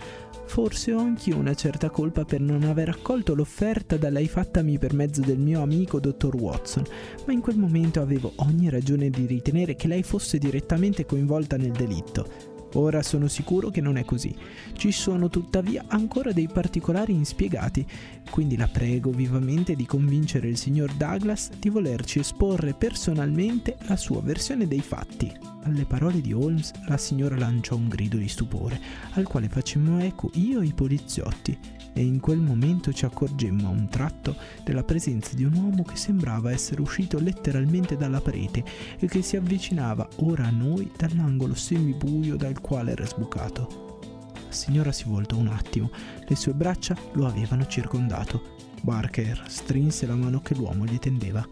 Forse 0.45 0.93
ho 0.93 0.99
anch'io 0.99 1.37
una 1.37 1.55
certa 1.55 1.91
colpa 1.91 2.25
per 2.25 2.41
non 2.41 2.63
aver 2.65 2.89
accolto 2.89 3.35
l'offerta 3.35 3.97
da 3.97 4.11
lei 4.11 4.29
fattami 4.29 4.79
per 4.79 4.95
mezzo 4.95 5.21
del 5.21 5.39
mio 5.39 5.63
amico 5.63 6.01
dottor 6.01 6.37
Watson, 6.37 6.85
ma 7.27 7.33
in 7.33 7.41
quel 7.41 7.57
momento 7.57 8.01
avevo 8.01 8.33
ogni 8.37 8.69
ragione 8.69 9.11
di 9.11 9.27
ritenere 9.27 9.77
che 9.77 9.89
lei 9.89 10.03
fosse 10.03 10.39
direttamente 10.39 11.07
coinvolta 11.07 11.57
nel 11.57 11.73
delitto. 11.73 12.52
Ora 12.75 13.03
sono 13.03 13.29
sicuro 13.29 13.71
che 13.71 13.81
non 13.81 13.97
è 13.97 14.05
così. 14.05 14.35
Ci 14.73 14.93
sono 14.93 15.29
tuttavia 15.29 15.85
ancora 15.89 16.33
dei 16.33 16.49
particolari 16.49 17.13
inspiegati, 17.13 17.87
quindi 18.31 18.57
la 18.57 18.69
prego 18.69 19.11
vivamente 19.11 19.75
di 19.75 19.85
convincere 19.85 20.49
il 20.49 20.57
signor 20.57 20.93
Douglas 20.95 21.51
di 21.59 21.69
volerci 21.69 22.21
esporre 22.21 22.75
personalmente 22.75 23.77
la 23.87 23.97
sua 23.97 24.23
versione 24.23 24.67
dei 24.67 24.81
fatti. 24.81 25.31
Alle 25.65 25.85
parole 25.85 26.21
di 26.21 26.33
Holmes 26.33 26.73
la 26.89 26.97
signora 26.97 27.37
lanciò 27.37 27.77
un 27.77 27.89
grido 27.89 28.17
di 28.17 28.29
stupore, 28.29 28.81
al 29.13 29.27
quale 29.27 29.49
facemmo 29.49 30.01
eco 30.01 30.31
io 30.35 30.61
e 30.61 30.67
i 30.67 30.73
poliziotti, 30.73 31.57
e 31.95 32.03
in 32.03 32.21
quel 32.21 32.39
momento 32.39 32.93
ci 32.93 33.05
accorgemmo 33.05 33.69
a 33.69 33.71
un 33.71 33.89
tratto 33.89 34.37
della 34.65 34.83
presenza 34.83 35.35
di 35.35 35.45
un 35.45 35.55
uomo 35.55 35.83
che 35.83 35.97
sembrava 35.97 36.51
essere 36.51 36.81
uscito 36.81 37.19
letteralmente 37.19 37.97
dalla 37.97 38.21
parete 38.21 38.65
e 38.99 39.07
che 39.07 39.23
si 39.23 39.37
avvicinava 39.37 40.09
ora 40.17 40.47
a 40.47 40.51
noi 40.51 40.91
dall'angolo 40.97 41.55
semibuio 41.55 42.37
dal 42.37 42.61
quale 42.61 42.93
era 42.93 43.07
sbucato. 43.07 44.01
La 44.47 44.53
signora 44.53 44.93
si 44.93 45.05
voltò 45.05 45.37
un 45.37 45.49
attimo, 45.49 45.91
le 46.27 46.37
sue 46.37 46.55
braccia 46.55 46.97
lo 47.13 47.27
avevano 47.27 47.67
circondato. 47.67 48.57
Barker 48.83 49.45
strinse 49.47 50.07
la 50.07 50.17
mano 50.17 50.41
che 50.41 50.55
l'uomo 50.55 50.85
gli 50.85 50.99
tendeva. 50.99 51.47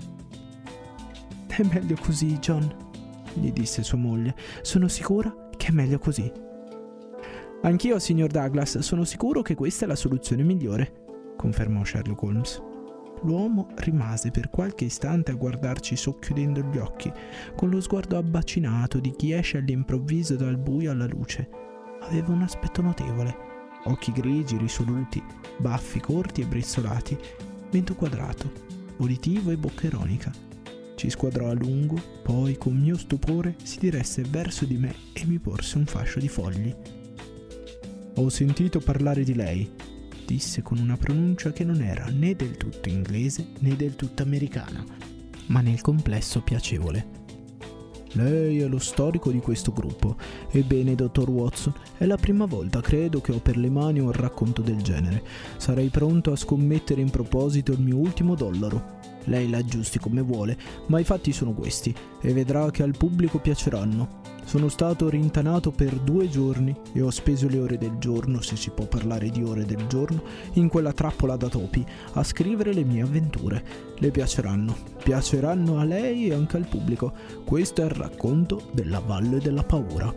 È 1.47 1.63
meglio 1.63 1.97
così, 2.01 2.39
John, 2.39 2.75
gli 3.35 3.53
disse 3.53 3.83
sua 3.83 3.99
moglie. 3.99 4.35
Sono 4.63 4.89
sicura 4.89 5.49
che 5.57 5.69
è 5.69 5.71
meglio 5.71 5.99
così. 5.99 6.31
Anch'io, 7.63 7.99
signor 7.99 8.31
Douglas, 8.31 8.79
sono 8.79 9.05
sicuro 9.05 9.43
che 9.43 9.55
questa 9.55 9.85
è 9.85 9.89
la 9.89 9.95
soluzione 9.95 10.43
migliore, 10.43 11.35
confermò 11.37 11.85
Sherlock 11.85 12.23
Holmes. 12.23 12.63
L'uomo 13.23 13.69
rimase 13.77 14.31
per 14.31 14.49
qualche 14.49 14.87
istante 14.87 15.31
a 15.31 15.35
guardarci 15.35 15.95
socchiudendo 15.95 16.63
gli 16.63 16.79
occhi, 16.79 17.13
con 17.55 17.69
lo 17.69 17.83
sguardo 17.83 18.17
abbacinato 18.17 18.99
di 18.99 19.15
chi 19.15 19.33
esce 19.33 19.59
all'improvviso 19.59 20.37
dal 20.37 20.57
buio 20.57 20.91
alla 20.91 21.07
luce. 21.07 21.51
Aveva 22.01 22.33
un 22.33 22.41
aspetto 22.41 22.81
notevole, 22.81 23.37
occhi 23.85 24.11
grigi, 24.13 24.57
risoluti, 24.57 25.23
baffi 25.59 26.01
corti 26.01 26.41
e 26.41 26.47
brizzolati, 26.47 27.19
mento 27.73 27.95
quadrato, 27.95 28.51
uditivo 28.97 29.51
e 29.51 29.59
bocca 29.59 29.87
ironica. 29.87 30.33
Ci 30.97 31.11
squadrò 31.11 31.51
a 31.51 31.55
lungo, 31.55 32.01
poi 32.23 32.57
con 32.57 32.75
mio 32.75 32.97
stupore 32.97 33.57
si 33.63 33.79
diresse 33.81 34.23
verso 34.23 34.65
di 34.65 34.79
me 34.79 34.95
e 35.13 35.27
mi 35.27 35.39
porse 35.39 35.77
un 35.77 35.85
fascio 35.85 36.21
di 36.21 36.29
fogli. 36.29 36.75
Ho 38.17 38.29
sentito 38.29 38.81
parlare 38.81 39.23
di 39.23 39.35
lei, 39.35 39.71
disse 40.27 40.63
con 40.63 40.79
una 40.79 40.97
pronuncia 40.97 41.53
che 41.53 41.65
non 41.65 41.81
era 41.81 42.07
né 42.07 42.35
del 42.35 42.57
tutto 42.57 42.89
inglese 42.89 43.47
né 43.61 43.77
del 43.77 43.97
tutto 43.97 44.23
americana, 44.23 44.85
ma 45.47 45.61
nel 45.61 45.81
complesso 45.81 46.43
piacevole. 46.43 47.19
Lei 48.15 48.59
è 48.59 48.67
lo 48.67 48.81
storico 48.81 49.31
di 49.31 49.39
questo 49.39 49.73
gruppo. 49.73 50.17
Ebbene, 50.51 50.97
dottor 50.97 51.31
Watson, 51.31 51.73
è 51.97 52.07
la 52.07 52.17
prima 52.17 52.45
volta, 52.45 52.81
credo, 52.81 53.21
che 53.21 53.31
ho 53.31 53.39
per 53.39 53.57
le 53.57 53.71
mani 53.71 54.01
un 54.01 54.11
racconto 54.11 54.63
del 54.63 54.83
genere. 54.83 55.23
Sarei 55.57 55.89
pronto 55.89 56.33
a 56.33 56.37
scommettere 56.37 57.01
in 57.01 57.11
proposito 57.11 57.71
il 57.71 57.81
mio 57.81 57.97
ultimo 57.97 58.35
dollaro. 58.35 58.99
Lei 59.25 59.49
la 59.49 59.59
aggiusti 59.59 60.01
come 60.01 60.23
vuole, 60.23 60.59
ma 60.87 60.99
i 60.99 61.05
fatti 61.05 61.31
sono 61.31 61.53
questi 61.53 61.95
e 62.21 62.33
vedrà 62.33 62.69
che 62.73 62.83
al 62.83 62.97
pubblico 62.97 63.39
piaceranno. 63.39 64.30
Sono 64.51 64.69
stato 64.69 65.09
rintanato 65.09 65.71
per 65.71 65.95
due 66.01 66.29
giorni 66.29 66.75
e 66.93 67.03
ho 67.03 67.11
speso 67.11 67.47
le 67.47 67.61
ore 67.61 67.79
del 67.79 67.99
giorno, 67.99 68.41
se 68.41 68.57
si 68.57 68.71
può 68.71 68.85
parlare 68.85 69.31
di 69.31 69.45
ore 69.45 69.65
del 69.65 69.87
giorno, 69.87 70.25
in 70.55 70.67
quella 70.67 70.93
trappola 70.93 71.37
da 71.37 71.47
topi, 71.47 71.87
a 72.15 72.25
scrivere 72.25 72.75
le 72.75 72.83
mie 72.83 73.03
avventure. 73.03 73.63
Le 73.97 74.11
piaceranno, 74.11 74.77
piaceranno 75.05 75.79
a 75.79 75.85
lei 75.85 76.27
e 76.27 76.35
anche 76.35 76.57
al 76.57 76.67
pubblico. 76.67 77.13
Questo 77.45 77.83
è 77.83 77.85
il 77.85 77.93
racconto 77.93 78.63
della 78.73 78.99
Valle 78.99 79.39
della 79.39 79.63
Paura. 79.63 80.13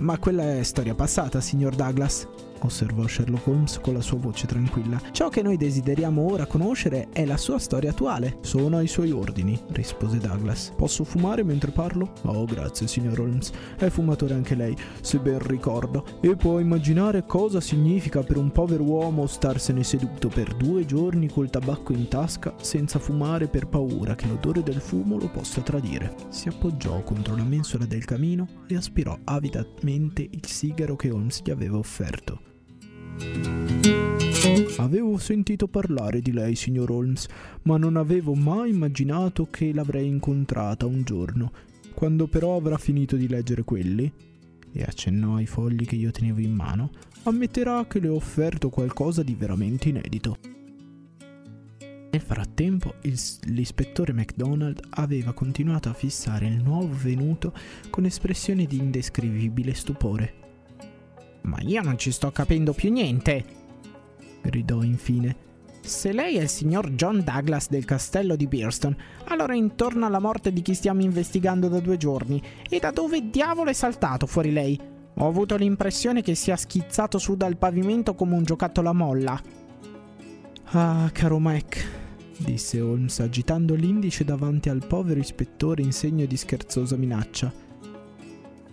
Ma 0.00 0.18
quella 0.18 0.58
è 0.58 0.62
storia 0.64 0.94
passata, 0.94 1.40
signor 1.40 1.74
Douglas 1.74 2.28
osservò 2.66 3.06
Sherlock 3.06 3.46
Holmes 3.46 3.78
con 3.80 3.94
la 3.94 4.00
sua 4.00 4.18
voce 4.18 4.46
tranquilla. 4.46 5.00
Ciò 5.12 5.28
che 5.28 5.42
noi 5.42 5.56
desideriamo 5.56 6.30
ora 6.30 6.46
conoscere 6.46 7.08
è 7.12 7.24
la 7.24 7.36
sua 7.36 7.58
storia 7.58 7.90
attuale. 7.90 8.38
Sono 8.42 8.76
ai 8.76 8.88
suoi 8.88 9.10
ordini, 9.10 9.58
rispose 9.70 10.18
Douglas. 10.18 10.72
Posso 10.76 11.04
fumare 11.04 11.42
mentre 11.42 11.70
parlo? 11.70 12.12
Oh, 12.22 12.44
grazie, 12.44 12.86
signor 12.86 13.20
Holmes. 13.20 13.50
È 13.76 13.88
fumatore 13.88 14.34
anche 14.34 14.54
lei, 14.54 14.76
se 15.00 15.18
ben 15.18 15.38
ricordo. 15.38 16.04
E 16.20 16.36
può 16.36 16.58
immaginare 16.58 17.24
cosa 17.26 17.60
significa 17.60 18.22
per 18.22 18.36
un 18.36 18.50
povero 18.50 18.82
uomo 18.82 19.26
starsene 19.26 19.82
seduto 19.82 20.28
per 20.28 20.54
due 20.54 20.84
giorni 20.84 21.28
col 21.28 21.50
tabacco 21.50 21.92
in 21.92 22.08
tasca 22.08 22.54
senza 22.60 22.98
fumare 22.98 23.48
per 23.48 23.66
paura 23.66 24.14
che 24.14 24.26
l'odore 24.26 24.62
del 24.62 24.80
fumo 24.80 25.18
lo 25.18 25.28
possa 25.28 25.60
tradire. 25.60 26.14
Si 26.28 26.48
appoggiò 26.48 27.02
contro 27.02 27.36
la 27.36 27.44
mensola 27.44 27.86
del 27.86 28.04
camino 28.04 28.46
e 28.66 28.76
aspirò 28.76 29.18
avidamente 29.24 30.26
il 30.30 30.46
sigaro 30.46 30.96
che 30.96 31.10
Holmes 31.10 31.42
gli 31.42 31.50
aveva 31.50 31.78
offerto. 31.78 32.51
Avevo 34.78 35.16
sentito 35.18 35.68
parlare 35.68 36.20
di 36.20 36.32
lei, 36.32 36.54
signor 36.54 36.90
Holmes, 36.90 37.26
ma 37.62 37.76
non 37.76 37.96
avevo 37.96 38.34
mai 38.34 38.70
immaginato 38.70 39.46
che 39.50 39.72
l'avrei 39.72 40.06
incontrata 40.06 40.86
un 40.86 41.02
giorno. 41.02 41.52
Quando 41.94 42.26
però 42.26 42.56
avrà 42.56 42.76
finito 42.78 43.16
di 43.16 43.28
leggere 43.28 43.62
quelli, 43.62 44.12
e 44.72 44.82
accennò 44.82 45.36
ai 45.36 45.46
fogli 45.46 45.86
che 45.86 45.96
io 45.96 46.10
tenevo 46.10 46.40
in 46.40 46.52
mano, 46.52 46.90
ammetterà 47.24 47.86
che 47.86 48.00
le 48.00 48.08
ho 48.08 48.14
offerto 48.14 48.70
qualcosa 48.70 49.22
di 49.22 49.34
veramente 49.34 49.90
inedito. 49.90 50.38
Nel 52.10 52.20
frattempo, 52.20 52.94
il, 53.02 53.18
l'ispettore 53.44 54.12
MacDonald 54.12 54.80
aveva 54.90 55.32
continuato 55.32 55.88
a 55.88 55.94
fissare 55.94 56.46
il 56.46 56.62
nuovo 56.62 56.94
venuto 56.94 57.54
con 57.88 58.04
espressione 58.04 58.66
di 58.66 58.78
indescrivibile 58.78 59.72
stupore. 59.74 60.41
Ma 61.42 61.58
io 61.60 61.82
non 61.82 61.98
ci 61.98 62.12
sto 62.12 62.30
capendo 62.30 62.72
più 62.72 62.90
niente, 62.90 63.44
gridò 64.42 64.82
infine. 64.82 65.50
Se 65.80 66.12
lei 66.12 66.36
è 66.36 66.42
il 66.42 66.48
signor 66.48 66.90
John 66.90 67.24
Douglas 67.24 67.68
del 67.68 67.84
castello 67.84 68.36
di 68.36 68.46
Bearston, 68.46 68.96
allora 69.24 69.54
intorno 69.54 70.06
alla 70.06 70.20
morte 70.20 70.52
di 70.52 70.62
chi 70.62 70.74
stiamo 70.74 71.02
investigando 71.02 71.66
da 71.66 71.80
due 71.80 71.96
giorni, 71.96 72.40
e 72.68 72.78
da 72.78 72.92
dove 72.92 73.30
diavolo 73.30 73.70
è 73.70 73.72
saltato 73.72 74.26
fuori 74.26 74.52
lei? 74.52 74.80
Ho 75.14 75.26
avuto 75.26 75.56
l'impressione 75.56 76.22
che 76.22 76.36
sia 76.36 76.56
schizzato 76.56 77.18
su 77.18 77.36
dal 77.36 77.56
pavimento 77.56 78.14
come 78.14 78.36
un 78.36 78.44
giocattolo 78.44 78.90
a 78.90 78.92
molla. 78.92 79.40
Ah, 80.74 81.10
caro 81.12 81.40
Mac, 81.40 81.84
disse 82.38 82.80
Holmes 82.80 83.18
agitando 83.18 83.74
l'indice 83.74 84.24
davanti 84.24 84.68
al 84.68 84.86
povero 84.86 85.18
ispettore 85.18 85.82
in 85.82 85.92
segno 85.92 86.24
di 86.26 86.36
scherzosa 86.36 86.96
minaccia. 86.96 87.52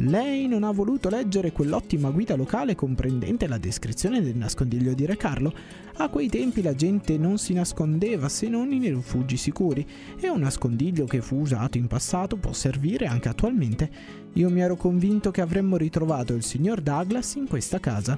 Lei 0.04 0.48
non 0.48 0.64
ha 0.64 0.72
voluto 0.72 1.10
leggere 1.10 1.52
quell'ottima 1.52 2.10
guida 2.10 2.38
locale 2.38 2.74
comprendente 2.74 3.48
la 3.48 3.58
descrizione 3.58 4.22
del 4.22 4.38
nascondiglio 4.38 4.94
di 4.94 5.06
Re 5.06 5.18
Carlo. 5.18 5.54
A 5.98 6.08
quei 6.08 6.30
tempi 6.30 6.62
la 6.62 6.74
gente 6.74 7.18
non 7.18 7.38
si 7.38 7.52
nascondeva 7.52 8.30
se 8.30 8.48
non 8.48 8.72
in 8.72 8.84
rifugi 8.84 9.36
sicuri 9.36 9.86
e 10.18 10.30
un 10.30 10.40
nascondiglio 10.40 11.04
che 11.04 11.20
fu 11.20 11.42
usato 11.42 11.78
in 11.78 11.88
passato 11.88 12.38
può 12.38 12.54
servire 12.54 13.08
anche 13.08 13.28
attualmente. 13.28 13.92
Io 14.34 14.50
mi 14.50 14.62
ero 14.62 14.78
convinto 14.78 15.32
che 15.32 15.42
avremmo 15.42 15.76
ritrovato 15.76 16.34
il 16.34 16.44
signor 16.44 16.80
Douglas 16.80 17.36
in 17.36 17.48
questa 17.48 17.82
casa. 17.82 18.18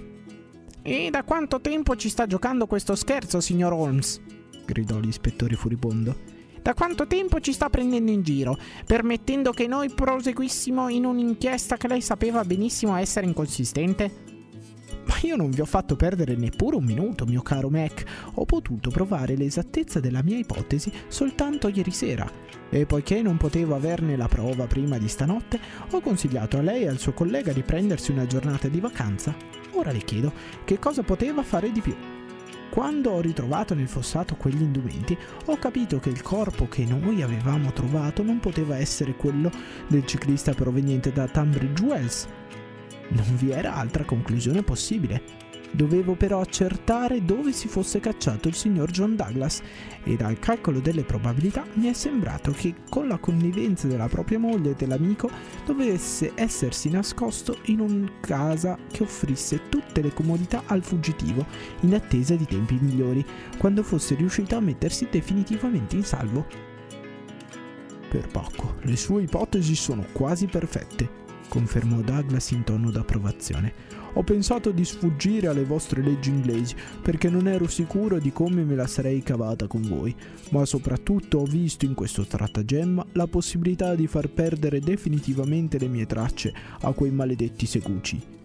E 0.84 1.10
da 1.10 1.24
quanto 1.24 1.62
tempo 1.62 1.96
ci 1.96 2.10
sta 2.10 2.28
giocando 2.28 2.68
questo 2.68 2.94
scherzo, 2.94 3.40
signor 3.40 3.74
Holmes? 3.74 4.22
gridò 4.68 5.00
l'ispettore 5.00 5.56
furibondo. 5.56 6.41
Da 6.62 6.76
quanto 6.76 7.08
tempo 7.08 7.40
ci 7.40 7.54
sta 7.54 7.70
prendendo 7.70 8.12
in 8.12 8.22
giro, 8.22 8.56
permettendo 8.86 9.52
che 9.52 9.66
noi 9.66 9.90
proseguissimo 9.90 10.90
in 10.90 11.06
un'inchiesta 11.06 11.76
che 11.76 11.88
lei 11.88 12.02
sapeva 12.02 12.46
benissimo 12.46 12.96
essere 12.96 13.26
inconsistente? 13.26 14.30
Ma 15.06 15.16
io 15.24 15.36
non 15.36 15.50
vi 15.50 15.62
ho 15.62 15.66
fatto 15.66 15.96
perdere 15.96 16.36
neppure 16.36 16.76
un 16.76 16.84
minuto, 16.84 17.26
mio 17.26 17.42
caro 17.42 17.70
Mac. 17.70 18.04
Ho 18.36 18.46
potuto 18.46 18.92
provare 18.92 19.36
l'esattezza 19.36 20.00
della 20.00 20.22
mia 20.22 20.38
ipotesi 20.38 20.92
soltanto 21.08 21.68
ieri 21.68 21.92
sera. 21.92 22.30
E 22.70 22.86
poiché 22.86 23.24
non 23.24 23.38
potevo 23.38 23.74
averne 23.74 24.16
la 24.16 24.28
prova 24.28 24.68
prima 24.68 25.00
di 25.00 25.08
stanotte, 25.08 25.60
ho 25.90 26.00
consigliato 26.00 26.58
a 26.58 26.62
lei 26.62 26.84
e 26.84 26.90
al 26.90 27.00
suo 27.00 27.14
collega 27.14 27.52
di 27.52 27.64
prendersi 27.64 28.12
una 28.12 28.28
giornata 28.28 28.68
di 28.68 28.80
vacanza. 28.80 29.36
Ora 29.72 29.92
le 29.92 30.04
chiedo 30.04 30.32
che 30.64 30.78
cosa 30.78 31.02
poteva 31.02 31.42
fare 31.42 31.72
di 31.72 31.82
più. 31.82 32.11
Quando 32.72 33.12
ho 33.12 33.20
ritrovato 33.20 33.76
nel 33.76 33.90
fossato 33.90 34.38
quegli 34.38 34.62
indumenti, 34.62 35.18
ho 35.48 35.58
capito 35.58 36.00
che 36.00 36.08
il 36.08 36.22
corpo 36.22 36.70
che 36.70 36.86
noi 36.86 37.22
avevamo 37.22 37.74
trovato 37.74 38.24
non 38.24 38.40
poteva 38.40 38.78
essere 38.78 39.14
quello 39.18 39.52
del 39.90 40.06
ciclista 40.06 40.54
proveniente 40.54 41.12
da 41.12 41.28
Tunbridge 41.28 41.84
Wells. 41.84 42.28
Non 43.10 43.36
vi 43.36 43.52
era 43.52 43.76
altra 43.76 44.06
conclusione 44.06 44.64
possibile. 44.64 45.51
Dovevo 45.74 46.16
però 46.16 46.42
accertare 46.42 47.24
dove 47.24 47.54
si 47.54 47.70
fosse 47.70 48.02
cacciato 48.02 48.50
il 48.50 48.56
signor 48.56 48.92
John 48.92 49.16
Douglas 49.16 49.62
e 50.04 50.18
dal 50.18 50.38
calcolo 50.38 50.80
delle 50.80 51.04
probabilità 51.04 51.66
mi 51.76 51.88
è 51.88 51.94
sembrato 51.94 52.52
che 52.52 52.76
con 52.90 53.08
la 53.08 53.18
connivenza 53.18 53.88
della 53.88 54.10
propria 54.10 54.38
moglie 54.38 54.72
e 54.72 54.76
dell'amico 54.76 55.30
dovesse 55.66 56.34
essersi 56.36 56.90
nascosto 56.90 57.60
in 57.66 57.80
una 57.80 58.12
casa 58.20 58.78
che 58.92 59.04
offrisse 59.04 59.70
tutte 59.70 60.02
le 60.02 60.14
comodità 60.14 60.64
al 60.66 60.84
fuggitivo 60.84 61.46
in 61.82 61.94
attesa 61.94 62.36
di 62.36 62.46
tempi 62.46 62.78
migliori, 62.80 63.26
quando 63.58 63.82
fosse 63.82 64.16
riuscito 64.16 64.58
a 64.58 64.60
mettersi 64.60 65.08
definitivamente 65.10 65.96
in 65.96 66.04
salvo. 66.04 66.46
Per 68.10 68.28
poco, 68.28 68.76
le 68.82 68.98
sue 68.98 69.22
ipotesi 69.22 69.74
sono 69.76 70.06
quasi 70.12 70.48
perfette 70.48 71.22
confermò 71.52 72.00
Douglas 72.00 72.52
in 72.52 72.64
tono 72.64 72.92
d'approvazione. 72.92 73.74
Ho 74.14 74.24
pensato 74.24 74.72
di 74.72 74.84
sfuggire 74.84 75.48
alle 75.48 75.64
vostre 75.64 76.02
leggi 76.02 76.30
inglesi 76.30 76.76
perché 77.02 77.30
non 77.30 77.48
ero 77.48 77.68
sicuro 77.68 78.20
di 78.20 78.32
come 78.32 78.64
me 78.64 78.76
la 78.76 78.88
sarei 78.88 79.24
cavata 79.24 79.68
con 79.68 79.82
voi, 79.82 80.14
ma 80.50 80.66
soprattutto 80.66 81.40
ho 81.40 81.46
visto 81.46 81.86
in 81.86 81.94
questo 81.94 82.24
stratagemma 82.24 83.06
la 83.14 83.28
possibilità 83.28 83.96
di 83.96 84.08
far 84.08 84.30
perdere 84.30 84.80
definitivamente 84.80 85.78
le 85.78 85.88
mie 85.88 86.06
tracce 86.06 86.54
a 86.82 86.92
quei 86.92 87.12
maledetti 87.12 87.66
seguci. 87.66 88.40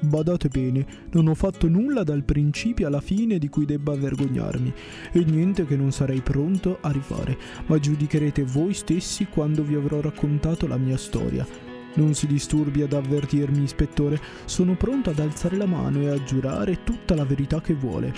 Badate 0.00 0.48
bene, 0.48 0.84
non 1.12 1.28
ho 1.28 1.34
fatto 1.34 1.68
nulla 1.68 2.02
dal 2.02 2.24
principio 2.24 2.88
alla 2.88 3.00
fine 3.00 3.38
di 3.38 3.48
cui 3.48 3.64
debba 3.64 3.94
vergognarmi 3.94 4.72
e 5.12 5.24
niente 5.24 5.64
che 5.64 5.76
non 5.76 5.92
sarei 5.92 6.20
pronto 6.22 6.78
a 6.80 6.90
rifare, 6.90 7.38
ma 7.66 7.78
giudicherete 7.78 8.42
voi 8.42 8.74
stessi 8.74 9.26
quando 9.26 9.62
vi 9.62 9.76
avrò 9.76 10.00
raccontato 10.00 10.66
la 10.66 10.76
mia 10.76 10.96
storia 10.96 11.71
non 11.94 12.14
si 12.14 12.26
disturbi 12.26 12.82
ad 12.82 12.92
avvertirmi, 12.92 13.62
ispettore. 13.62 14.20
Sono 14.44 14.74
pronto 14.74 15.10
ad 15.10 15.18
alzare 15.18 15.56
la 15.56 15.66
mano 15.66 16.00
e 16.00 16.08
a 16.08 16.22
giurare 16.22 16.82
tutta 16.84 17.14
la 17.14 17.24
verità 17.24 17.60
che 17.60 17.74
vuole. 17.74 18.12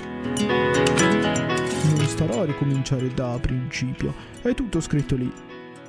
Non 1.97 2.07
starò 2.07 2.43
a 2.43 2.47
ricominciare 2.47 3.13
da 3.13 3.39
principio. 3.41 4.15
È 4.43 4.55
tutto 4.55 4.81
scritto 4.81 5.17
lì. 5.17 5.31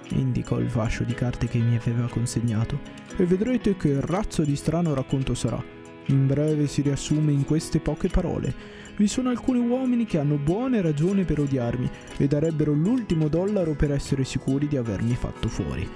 Indicò 0.10 0.60
il 0.60 0.69
fascio 0.69 1.04
di 1.04 1.13
carte 1.13 1.48
che 1.48 1.60
mi 1.60 1.76
aveva 1.76 2.08
consegnato. 2.08 2.80
E 3.17 3.26
vedrete 3.26 3.78
che 3.78 4.00
razzo 4.02 4.43
di 4.43 4.56
strano 4.56 4.93
racconto 4.93 5.34
sarà. 5.34 5.63
In 6.08 6.28
breve 6.28 6.67
si 6.67 6.82
riassume 6.82 7.32
in 7.32 7.45
queste 7.45 7.80
poche 7.80 8.10
parole. 8.10 8.54
Vi 8.95 9.08
sono 9.08 9.30
alcuni 9.30 9.60
uomini 9.60 10.06
che 10.06 10.19
hanno 10.19 10.38
buone 10.38 10.82
ragioni 10.82 11.24
per 11.24 11.39
odiarmi 11.39 11.89
e 12.17 12.28
darebbero 12.28 12.71
l'ultimo 12.74 13.28
dollaro 13.28 13.74
per 13.74 13.91
essere 13.91 14.24
sicuri 14.24 14.67
di 14.67 14.78
avermi 14.78 15.15
fatto 15.15 15.50
fuori. 15.50 15.89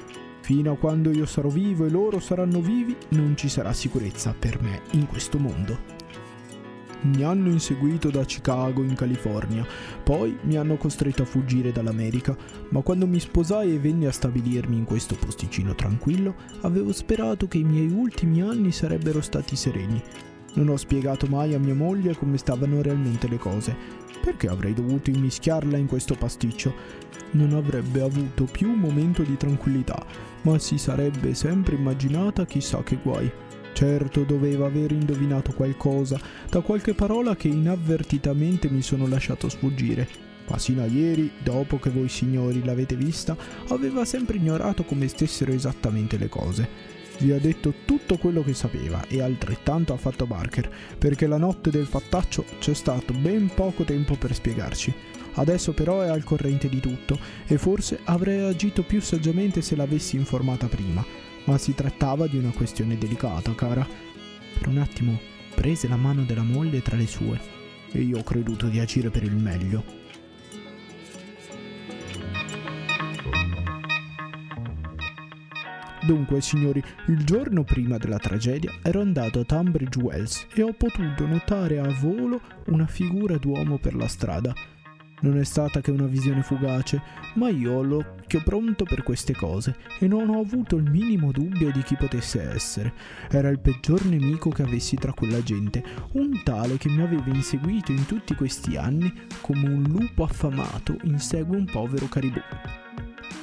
Fino 0.49 0.71
a 0.71 0.77
quando 0.77 1.11
io 1.11 1.27
sarò 1.27 1.47
vivo 1.47 1.85
e 1.85 1.91
loro 1.91 2.19
saranno 2.19 2.59
vivi, 2.59 2.97
non 3.09 3.37
ci 3.37 3.47
sarà 3.47 3.71
sicurezza 3.71 4.33
per 4.33 4.59
me 4.59 4.81
in 4.93 5.05
questo 5.05 5.37
mondo. 5.37 5.77
Mi 7.01 7.21
hanno 7.21 7.49
inseguito 7.49 8.09
da 8.09 8.23
Chicago 8.23 8.81
in 8.81 8.95
California, 8.95 9.63
poi 10.03 10.35
mi 10.45 10.57
hanno 10.57 10.75
costretto 10.77 11.21
a 11.21 11.25
fuggire 11.27 11.71
dall'America, 11.71 12.35
ma 12.69 12.81
quando 12.81 13.05
mi 13.05 13.19
sposai 13.19 13.75
e 13.75 13.79
venni 13.79 14.07
a 14.07 14.11
stabilirmi 14.11 14.75
in 14.75 14.85
questo 14.85 15.13
posticino 15.13 15.75
tranquillo, 15.75 16.33
avevo 16.61 16.93
sperato 16.93 17.47
che 17.47 17.59
i 17.59 17.63
miei 17.63 17.91
ultimi 17.91 18.41
anni 18.41 18.71
sarebbero 18.71 19.21
stati 19.21 19.55
sereni. 19.55 20.01
Non 20.55 20.69
ho 20.69 20.77
spiegato 20.77 21.27
mai 21.27 21.53
a 21.53 21.59
mia 21.59 21.75
moglie 21.75 22.17
come 22.17 22.39
stavano 22.39 22.81
realmente 22.81 23.27
le 23.27 23.37
cose. 23.37 23.77
Perché 24.21 24.47
avrei 24.47 24.73
dovuto 24.73 25.09
immischiarla 25.09 25.77
in 25.77 25.87
questo 25.87 26.15
pasticcio? 26.15 26.73
Non 27.31 27.53
avrebbe 27.53 28.01
avuto 28.01 28.45
più 28.45 28.69
un 28.69 28.79
momento 28.79 29.23
di 29.23 29.37
tranquillità, 29.37 30.05
ma 30.41 30.59
si 30.59 30.77
sarebbe 30.77 31.33
sempre 31.33 31.75
immaginata 31.75 32.45
chissà 32.45 32.83
che 32.83 32.97
guai. 33.01 33.31
Certo 33.73 34.23
doveva 34.23 34.65
aver 34.65 34.91
indovinato 34.91 35.53
qualcosa 35.53 36.19
da 36.49 36.59
qualche 36.61 36.93
parola 36.93 37.35
che 37.35 37.47
inavvertitamente 37.47 38.69
mi 38.69 38.81
sono 38.81 39.07
lasciato 39.07 39.47
sfuggire. 39.47 40.07
Ma 40.49 40.57
sino 40.57 40.81
a 40.81 40.85
ieri, 40.87 41.31
dopo 41.43 41.77
che 41.77 41.89
voi 41.91 42.09
signori 42.09 42.63
l'avete 42.65 42.95
vista, 42.95 43.37
aveva 43.69 44.03
sempre 44.03 44.37
ignorato 44.37 44.83
come 44.83 45.07
stessero 45.07 45.51
esattamente 45.53 46.17
le 46.17 46.27
cose. 46.27 46.97
Vi 47.19 47.33
ha 47.33 47.37
detto 47.37 47.73
tutto 47.83 48.17
quello 48.17 48.43
che 48.43 48.53
sapeva 48.53 49.05
e 49.07 49.21
altrettanto 49.21 49.91
ha 49.91 49.97
fatto 49.97 50.25
Barker, 50.25 50.71
perché 50.97 51.27
la 51.27 51.37
notte 51.37 51.69
del 51.69 51.85
fattaccio 51.85 52.45
c'è 52.59 52.73
stato 52.73 53.13
ben 53.13 53.51
poco 53.53 53.83
tempo 53.83 54.15
per 54.15 54.33
spiegarci. 54.33 54.93
Adesso 55.33 55.73
però 55.73 55.99
è 55.99 56.07
al 56.07 56.23
corrente 56.23 56.69
di 56.69 56.79
tutto 56.79 57.19
e 57.45 57.57
forse 57.57 57.99
avrei 58.05 58.39
agito 58.47 58.83
più 58.83 59.01
saggiamente 59.01 59.61
se 59.61 59.75
l'avessi 59.75 60.15
informata 60.15 60.67
prima, 60.67 61.05
ma 61.43 61.57
si 61.57 61.75
trattava 61.75 62.25
di 62.25 62.37
una 62.37 62.51
questione 62.51 62.97
delicata, 62.97 63.53
cara. 63.53 63.85
Per 64.57 64.67
un 64.67 64.77
attimo 64.77 65.19
prese 65.53 65.89
la 65.89 65.97
mano 65.97 66.23
della 66.23 66.43
moglie 66.43 66.81
tra 66.81 66.95
le 66.95 67.07
sue 67.07 67.39
e 67.91 67.99
io 67.99 68.19
ho 68.19 68.23
creduto 68.23 68.67
di 68.67 68.79
agire 68.79 69.09
per 69.09 69.23
il 69.23 69.35
meglio. 69.35 69.98
Dunque, 76.09 76.41
signori, 76.41 76.83
il 77.05 77.23
giorno 77.23 77.63
prima 77.63 77.99
della 77.99 78.17
tragedia 78.17 78.71
ero 78.81 78.99
andato 78.99 79.41
a 79.41 79.43
Tunbridge 79.43 79.99
Wells 79.99 80.47
e 80.55 80.63
ho 80.63 80.73
potuto 80.73 81.27
notare 81.27 81.77
a 81.77 81.87
volo 81.99 82.41
una 82.65 82.87
figura 82.87 83.37
d'uomo 83.37 83.77
per 83.77 83.93
la 83.93 84.07
strada. 84.07 84.51
Non 85.21 85.37
è 85.37 85.43
stata 85.43 85.81
che 85.81 85.91
una 85.91 86.07
visione 86.07 86.41
fugace, 86.41 86.99
ma 87.35 87.49
io 87.49 87.73
ho 87.73 87.83
l'occhio 87.83 88.41
pronto 88.43 88.85
per 88.85 89.03
queste 89.03 89.35
cose 89.35 89.75
e 89.99 90.07
non 90.07 90.29
ho 90.29 90.39
avuto 90.39 90.77
il 90.77 90.89
minimo 90.89 91.31
dubbio 91.31 91.71
di 91.71 91.83
chi 91.83 91.95
potesse 91.95 92.41
essere. 92.41 92.91
Era 93.29 93.49
il 93.49 93.59
peggior 93.59 94.03
nemico 94.05 94.49
che 94.49 94.63
avessi 94.63 94.95
tra 94.95 95.13
quella 95.13 95.43
gente, 95.43 95.83
un 96.13 96.41
tale 96.43 96.77
che 96.77 96.89
mi 96.89 97.03
aveva 97.03 97.29
inseguito 97.31 97.91
in 97.91 98.07
tutti 98.07 98.33
questi 98.33 98.77
anni 98.77 99.13
come 99.41 99.69
un 99.69 99.83
lupo 99.83 100.23
affamato 100.23 100.97
insegue 101.03 101.55
un 101.55 101.65
povero 101.65 102.07
caribou. 102.07 102.41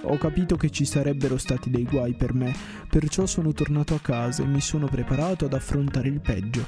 Ho 0.08 0.18
capito 0.18 0.56
che 0.56 0.70
ci 0.70 0.84
sarebbero 0.84 1.36
stati 1.36 1.68
dei 1.68 1.82
guai 1.82 2.14
per 2.14 2.32
me, 2.32 2.54
perciò 2.88 3.26
sono 3.26 3.52
tornato 3.52 3.94
a 3.94 4.00
casa 4.00 4.44
e 4.44 4.46
mi 4.46 4.60
sono 4.60 4.86
preparato 4.86 5.46
ad 5.46 5.52
affrontare 5.52 6.08
il 6.08 6.20
peggio. 6.20 6.64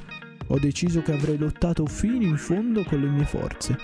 Ho 0.48 0.58
deciso 0.58 1.02
che 1.02 1.12
avrei 1.12 1.38
lottato 1.38 1.86
fino 1.86 2.24
in 2.24 2.36
fondo 2.36 2.82
con 2.82 3.00
le 3.00 3.06
mie 3.06 3.24
forze. 3.24 3.78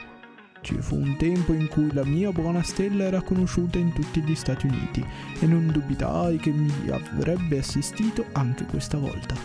Ci 0.60 0.76
fu 0.80 0.96
un 0.96 1.14
tempo 1.16 1.52
in 1.52 1.68
cui 1.68 1.92
la 1.92 2.04
mia 2.04 2.32
buona 2.32 2.62
stella 2.62 3.04
era 3.04 3.20
conosciuta 3.20 3.78
in 3.78 3.92
tutti 3.92 4.22
gli 4.22 4.34
Stati 4.34 4.66
Uniti 4.66 5.04
e 5.38 5.46
non 5.46 5.70
dubitai 5.70 6.38
che 6.38 6.50
mi 6.50 6.72
avrebbe 6.90 7.58
assistito 7.58 8.24
anche 8.32 8.64
questa 8.64 8.98
volta. 8.98 9.36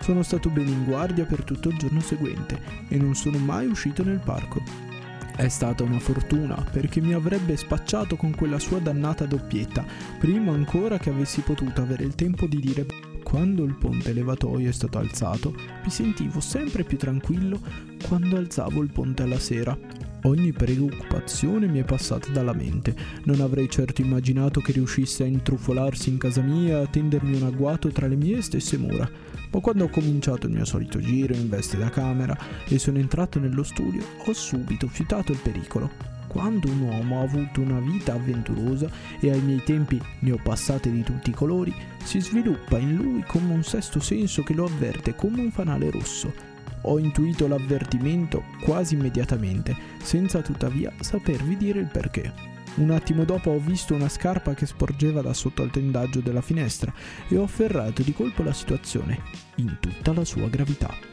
Sono 0.00 0.22
stato 0.22 0.48
bene 0.48 0.70
in 0.70 0.84
guardia 0.84 1.26
per 1.26 1.44
tutto 1.44 1.68
il 1.68 1.76
giorno 1.76 2.00
seguente 2.00 2.60
e 2.88 2.96
non 2.96 3.14
sono 3.14 3.38
mai 3.38 3.66
uscito 3.66 4.02
nel 4.02 4.20
parco. 4.24 4.91
È 5.34 5.48
stata 5.48 5.82
una 5.82 5.98
fortuna 5.98 6.54
perché 6.70 7.00
mi 7.00 7.14
avrebbe 7.14 7.56
spacciato 7.56 8.16
con 8.16 8.34
quella 8.34 8.58
sua 8.58 8.78
dannata 8.78 9.24
doppietta, 9.24 9.84
prima 10.18 10.52
ancora 10.52 10.98
che 10.98 11.08
avessi 11.10 11.40
potuto 11.40 11.80
avere 11.80 12.04
il 12.04 12.14
tempo 12.14 12.46
di 12.46 12.60
dire 12.60 12.86
Quando 13.24 13.64
il 13.64 13.74
ponte 13.74 14.12
levatoio 14.12 14.68
è 14.68 14.72
stato 14.72 14.98
alzato, 14.98 15.54
mi 15.82 15.90
sentivo 15.90 16.38
sempre 16.40 16.84
più 16.84 16.98
tranquillo 16.98 17.60
quando 18.06 18.36
alzavo 18.36 18.82
il 18.82 18.92
ponte 18.92 19.22
alla 19.22 19.38
sera. 19.38 19.76
Ogni 20.24 20.52
preoccupazione 20.52 21.66
mi 21.66 21.80
è 21.80 21.84
passata 21.84 22.30
dalla 22.30 22.52
mente. 22.52 22.94
Non 23.24 23.40
avrei 23.40 23.68
certo 23.68 24.02
immaginato 24.02 24.60
che 24.60 24.70
riuscisse 24.70 25.24
a 25.24 25.26
intrufolarsi 25.26 26.10
in 26.10 26.18
casa 26.18 26.42
mia 26.42 26.78
e 26.78 26.82
a 26.82 26.86
tendermi 26.86 27.34
un 27.34 27.42
agguato 27.42 27.88
tra 27.88 28.06
le 28.06 28.14
mie 28.14 28.40
stesse 28.40 28.78
mura. 28.78 29.10
Ma 29.50 29.60
quando 29.60 29.84
ho 29.84 29.88
cominciato 29.88 30.46
il 30.46 30.52
mio 30.52 30.64
solito 30.64 31.00
giro 31.00 31.34
in 31.34 31.48
veste 31.48 31.76
da 31.76 31.90
camera 31.90 32.38
e 32.68 32.78
sono 32.78 32.98
entrato 32.98 33.40
nello 33.40 33.64
studio, 33.64 34.00
ho 34.24 34.32
subito 34.32 34.86
fiutato 34.86 35.32
il 35.32 35.38
pericolo. 35.42 35.90
Quando 36.28 36.70
un 36.70 36.82
uomo 36.82 37.18
ha 37.18 37.22
avuto 37.24 37.60
una 37.60 37.80
vita 37.80 38.14
avventurosa 38.14 38.88
e 39.18 39.28
ai 39.28 39.42
miei 39.42 39.62
tempi 39.64 40.00
ne 40.20 40.32
ho 40.32 40.38
passate 40.40 40.88
di 40.88 41.02
tutti 41.02 41.30
i 41.30 41.34
colori, 41.34 41.74
si 42.04 42.20
sviluppa 42.20 42.78
in 42.78 42.94
lui 42.94 43.24
come 43.26 43.52
un 43.52 43.64
sesto 43.64 43.98
senso 43.98 44.44
che 44.44 44.54
lo 44.54 44.66
avverte 44.66 45.16
come 45.16 45.40
un 45.42 45.50
fanale 45.50 45.90
rosso. 45.90 46.51
Ho 46.82 46.98
intuito 46.98 47.46
l'avvertimento 47.46 48.44
quasi 48.64 48.94
immediatamente, 48.94 49.76
senza 50.02 50.40
tuttavia 50.40 50.92
sapervi 51.00 51.56
dire 51.56 51.80
il 51.80 51.88
perché. 51.88 52.32
Un 52.76 52.90
attimo 52.90 53.24
dopo 53.24 53.50
ho 53.50 53.58
visto 53.58 53.94
una 53.94 54.08
scarpa 54.08 54.54
che 54.54 54.66
sporgeva 54.66 55.20
da 55.20 55.34
sotto 55.34 55.62
al 55.62 55.70
tendaggio 55.70 56.20
della 56.20 56.40
finestra 56.40 56.92
e 57.28 57.36
ho 57.36 57.42
afferrato 57.44 58.02
di 58.02 58.12
colpo 58.12 58.42
la 58.42 58.52
situazione, 58.52 59.20
in 59.56 59.76
tutta 59.78 60.12
la 60.12 60.24
sua 60.24 60.48
gravità. 60.48 61.11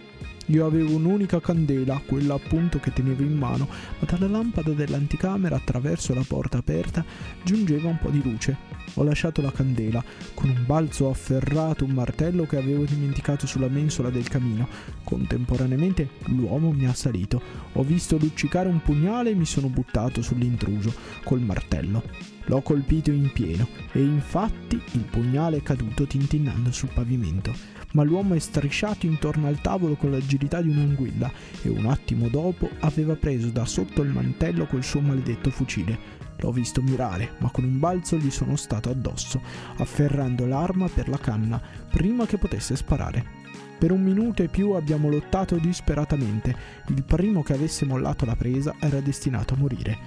Io 0.50 0.66
avevo 0.66 0.95
un'unica 0.95 1.39
candela, 1.39 2.02
quella 2.04 2.34
appunto 2.34 2.80
che 2.80 2.91
tenevo 2.91 3.22
in 3.22 3.38
mano, 3.38 3.68
ma 4.00 4.08
dalla 4.10 4.28
lampada 4.28 4.72
dell'anticamera 4.72 5.56
attraverso 5.56 6.16
la 6.16 6.24
porta 6.28 6.58
aperta 6.58 7.06
giungeva 7.43 7.89
un 7.89 8.00
po' 8.00 8.10
di 8.10 8.20
luce. 8.24 8.58
Ho 8.95 9.04
lasciato 9.04 9.43
la 9.43 9.52
candela, 9.52 10.04
con 10.34 10.50
un 10.50 10.64
balzo 10.66 11.06
ho 11.06 11.12
afferrato 11.12 11.86
un 11.86 11.91
martello 11.91 12.47
che 12.47 12.58
avevo 12.58 12.84
dimenticato 12.84 13.45
sulla 13.45 13.68
mensola 13.68 14.10
del 14.10 14.28
camino. 14.28 14.68
Contemporaneamente 15.04 16.10
l'uomo 16.26 16.72
mi 16.72 16.88
ha 16.88 16.95
salito. 16.95 17.39
Ho 17.74 17.84
visto 17.84 18.18
luccicare 18.18 18.70
un 18.70 18.82
pugnale 18.82 19.30
e 19.30 19.36
mi 19.36 19.45
sono 19.45 19.68
buttato 19.68 20.24
sull'intruso 20.24 20.91
col 21.24 21.41
martello. 21.41 22.02
L'ho 22.45 22.62
colpito 22.62 23.12
in 23.12 23.32
pieno 23.32 23.68
e 23.91 24.02
infatti 24.02 24.82
il 24.93 25.04
pugnale 25.04 25.58
è 25.58 25.62
caduto 25.62 26.08
tintinnando 26.08 26.72
sul 26.72 26.89
pavimento 26.91 27.79
ma 27.92 28.04
l'uomo 28.04 28.36
è 28.36 28.40
strisciato 28.40 29.06
intorno 29.06 29.48
al 29.48 29.62
tavolo 29.62 29.96
con 29.96 30.12
l'agilità 30.12 30.62
di 30.62 30.70
un'anguilla 30.70 31.32
e 31.62 31.70
un 31.70 31.86
attimo 31.86 32.28
dopo 32.28 32.70
aveva 32.80 33.16
preso 33.16 33.48
da 33.50 33.66
sotto 33.66 34.02
il 34.02 34.10
mantello 34.10 34.66
quel 34.66 34.84
suo 34.84 35.02
maledetto 35.02 35.50
fucile. 35.50 36.18
L'ho 36.38 36.52
visto 36.52 36.82
mirare, 36.82 37.32
ma 37.40 37.50
con 37.50 37.66
un 37.66 37.80
balzo 37.80 38.16
gli 38.18 38.32
sono 38.32 38.56
stato 38.56 38.90
addosso, 38.90 39.42
afferrando 39.78 40.46
l'arma 40.46 40.88
per 40.88 41.10
la 41.10 41.18
canna 41.18 41.62
prima 41.90 42.26
che 42.26 42.38
potesse 42.38 42.76
sparare. 42.76 43.38
Per 43.78 43.92
un 43.92 44.02
minuto 44.02 44.44
e 44.44 44.48
più 44.48 44.72
abbiamo 44.72 45.10
lottato 45.10 45.56
disperatamente. 45.56 46.56
Il 46.88 47.04
primo 47.04 47.44
che 47.44 47.54
avesse 47.54 47.86
mollato 47.86 48.26
la 48.26 48.36
presa 48.36 48.76
era 48.80 49.00
destinato 49.00 49.54
a 49.54 49.58
morire. 49.58 49.98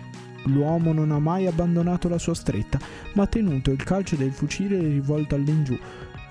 L'uomo 0.46 0.92
non 0.92 1.10
ha 1.10 1.18
mai 1.18 1.46
abbandonato 1.46 2.08
la 2.08 2.18
sua 2.18 2.34
stretta, 2.34 2.78
ma 3.14 3.22
ha 3.22 3.26
tenuto 3.26 3.70
il 3.70 3.82
calcio 3.82 4.16
del 4.16 4.32
fucile 4.32 4.78
rivolto 4.78 5.36
all'ingiù, 5.36 5.78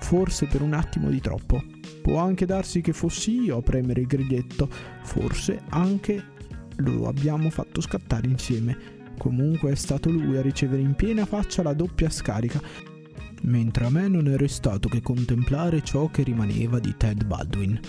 forse 0.02 0.46
per 0.46 0.60
un 0.60 0.74
attimo 0.74 1.08
di 1.08 1.20
troppo. 1.20 1.62
Può 2.02 2.18
anche 2.18 2.44
darsi 2.44 2.80
che 2.80 2.92
fossi 2.92 3.40
io 3.42 3.56
a 3.58 3.62
premere 3.62 4.00
il 4.00 4.06
griglietto, 4.06 4.68
forse 5.02 5.62
anche 5.70 6.30
lo 6.76 7.06
abbiamo 7.06 7.48
fatto 7.48 7.80
scattare 7.80 8.26
insieme. 8.26 9.00
Comunque 9.16 9.70
è 9.70 9.74
stato 9.74 10.10
lui 10.10 10.36
a 10.36 10.42
ricevere 10.42 10.82
in 10.82 10.94
piena 10.94 11.24
faccia 11.24 11.62
la 11.62 11.72
doppia 11.72 12.10
scarica, 12.10 12.60
mentre 13.42 13.86
a 13.86 13.90
me 13.90 14.08
non 14.08 14.28
è 14.28 14.36
restato 14.36 14.88
che 14.88 15.00
contemplare 15.00 15.82
ciò 15.82 16.08
che 16.10 16.22
rimaneva 16.22 16.78
di 16.78 16.94
Ted 16.96 17.24
Baldwin. 17.24 17.80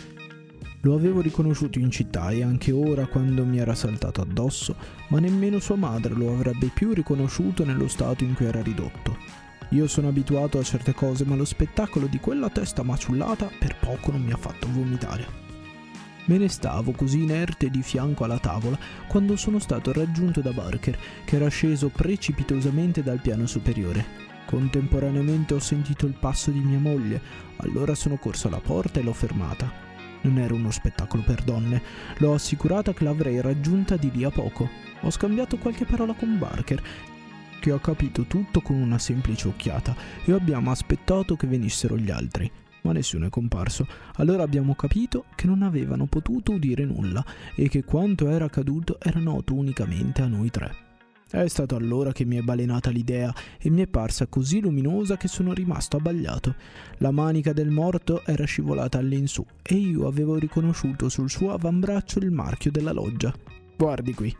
Lo 0.82 0.95
avevo 0.95 1.22
riconosciuto 1.22 1.80
in 1.80 1.89
città 1.89 2.30
e 2.30 2.43
anche 2.43 2.72
ora 2.72 3.07
quando 3.07 3.45
mi 3.45 3.57
era 3.57 3.74
saltato 3.74 4.22
addosso, 4.22 4.76
ma 5.07 5.20
nemmeno 5.20 5.59
sua 5.59 5.78
madre 5.78 6.14
lo 6.14 6.32
avrebbe 6.32 6.70
più 6.74 6.93
riconosciuto 6.93 7.64
nello 7.64 7.88
stato 7.88 8.24
in 8.24 8.34
cui 8.34 8.45
era 8.45 8.61
ridotto. 8.61 9.42
Io 9.74 9.88
sono 9.88 10.07
abituato 10.07 10.59
a 10.59 10.63
certe 10.63 10.93
cose, 10.93 11.26
ma 11.26 11.36
lo 11.36 11.45
spettacolo 11.45 12.05
di 12.05 12.19
quella 12.19 12.49
testa 12.49 12.84
maciullata 12.84 13.49
per 13.57 13.76
poco 13.80 14.11
non 14.11 14.21
mi 14.21 14.32
ha 14.32 14.38
fatto 14.38 14.67
vomitare. 14.71 15.41
Me 16.26 16.38
ne 16.38 16.47
stavo 16.47 16.91
così 16.91 17.24
inerte 17.24 17.71
di 17.71 17.82
fianco 17.82 18.24
alla 18.24 18.38
tavola 18.38 18.78
quando 19.07 19.36
sono 19.36 19.57
stato 19.57 19.91
raggiunto 19.91 20.41
da 20.41 20.51
Barker, 20.51 20.95
che 21.26 21.36
era 21.38 21.47
sceso 21.47 21.89
precipitosamente 21.89 23.01
dal 23.01 23.19
piano 23.19 23.47
superiore. 23.47 24.05
Contemporaneamente 24.45 25.55
ho 25.55 25.59
sentito 25.59 26.05
il 26.05 26.13
passo 26.13 26.51
di 26.51 26.59
mia 26.59 26.80
moglie, 26.80 27.19
allora 27.57 27.95
sono 27.95 28.17
corso 28.17 28.49
alla 28.49 28.61
porta 28.61 28.99
e 28.99 29.03
l'ho 29.03 29.13
fermata. 29.13 29.71
Non 30.21 30.38
era 30.38 30.53
uno 30.53 30.69
spettacolo 30.69 31.24
per 31.24 31.41
donne, 31.41 31.82
l'ho 32.17 32.36
assicurata 32.36 32.93
che 32.93 33.03
l'avrei 33.03 33.41
raggiunta 33.41 33.97
di 33.97 34.11
lì 34.11 34.24
a 34.24 34.30
poco. 34.30 34.69
Ho 35.01 35.09
scambiato 35.09 35.57
qualche 35.57 35.86
parola 35.86 36.13
con 36.13 36.38
Barker 36.38 36.82
che 37.64 37.72
ho 37.72 37.80
capito 37.80 38.24
tutto 38.24 38.59
con 38.59 38.76
una 38.76 38.99
semplice 38.99 39.47
occhiata 39.47 39.95
e 40.26 40.34
abbiamo 40.34 40.70
aspettato 40.70 41.38
che 41.38 41.47
venissero 41.47 41.97
gli 41.97 42.11
altri. 42.11 42.51
Ma 42.82 42.91
nessuno 42.91 43.28
è 43.28 43.30
comparso. 43.30 43.88
Allora 44.16 44.43
abbiamo 44.43 44.76
capito 44.76 45.28
che 45.34 45.47
non 45.47 45.61
avevano 45.61 46.05
potuto 46.07 46.51
udire 46.51 46.84
nulla 46.84 47.26
e 47.55 47.70
che 47.70 47.86
quanto 47.86 48.28
era 48.28 48.43
accaduto 48.43 48.99
era 48.99 49.22
noto 49.22 49.53
unicamente 49.53 50.22
a 50.22 50.28
noi 50.28 50.49
tre. 50.49 50.76
È 51.30 51.47
stato 51.47 51.78
allora 51.78 52.11
che 52.11 52.26
mi 52.26 52.36
è 52.36 52.41
balenata 52.41 52.89
l'idea 52.89 53.34
e 53.57 53.70
mi 53.70 53.82
è 53.84 53.88
parsa 53.88 54.28
così 54.28 54.59
luminosa 54.59 55.16
che 55.16 55.30
sono 55.30 55.53
rimasto 55.53 55.95
abbagliato. 55.95 56.55
La 56.97 57.11
manica 57.11 57.53
del 57.53 57.70
morto 57.70 58.26
era 58.26 58.43
scivolata 58.43 58.97
all'insù 58.97 59.45
e 59.61 59.76
io 59.76 60.05
avevo 60.05 60.36
riconosciuto 60.36 61.07
sul 61.07 61.30
suo 61.30 61.53
avambraccio 61.53 62.20
il 62.20 62.32
marchio 62.32 62.72
della 62.72 62.91
loggia. 62.91 63.34
Guardi 63.78 64.14
qui, 64.14 64.36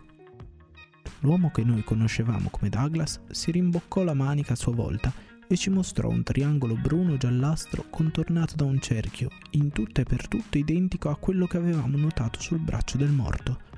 L'uomo 1.20 1.52
che 1.52 1.64
noi 1.64 1.84
conoscevamo 1.84 2.50
come 2.50 2.70
Douglas 2.70 3.22
si 3.30 3.52
rimboccò 3.52 4.04
la 4.04 4.14
manica 4.14 4.54
a 4.54 4.58
sua 4.58 4.74
volta 4.74 5.14
e 5.48 5.56
ci 5.56 5.70
mostrò 5.70 6.10
un 6.10 6.24
triangolo 6.24 6.76
bruno-giallastro 6.76 7.86
contornato 7.90 8.56
da 8.56 8.66
un 8.66 8.80
cerchio, 8.80 9.30
in 9.52 9.72
tutto 9.72 10.02
e 10.02 10.04
per 10.04 10.28
tutto 10.28 10.58
identico 10.58 11.10
a 11.10 11.18
quello 11.18 11.48
che 11.48 11.58
avevamo 11.58 11.98
notato 11.98 12.40
sul 12.40 12.60
braccio 12.60 12.98
del 12.98 13.12
morto. 13.12 13.72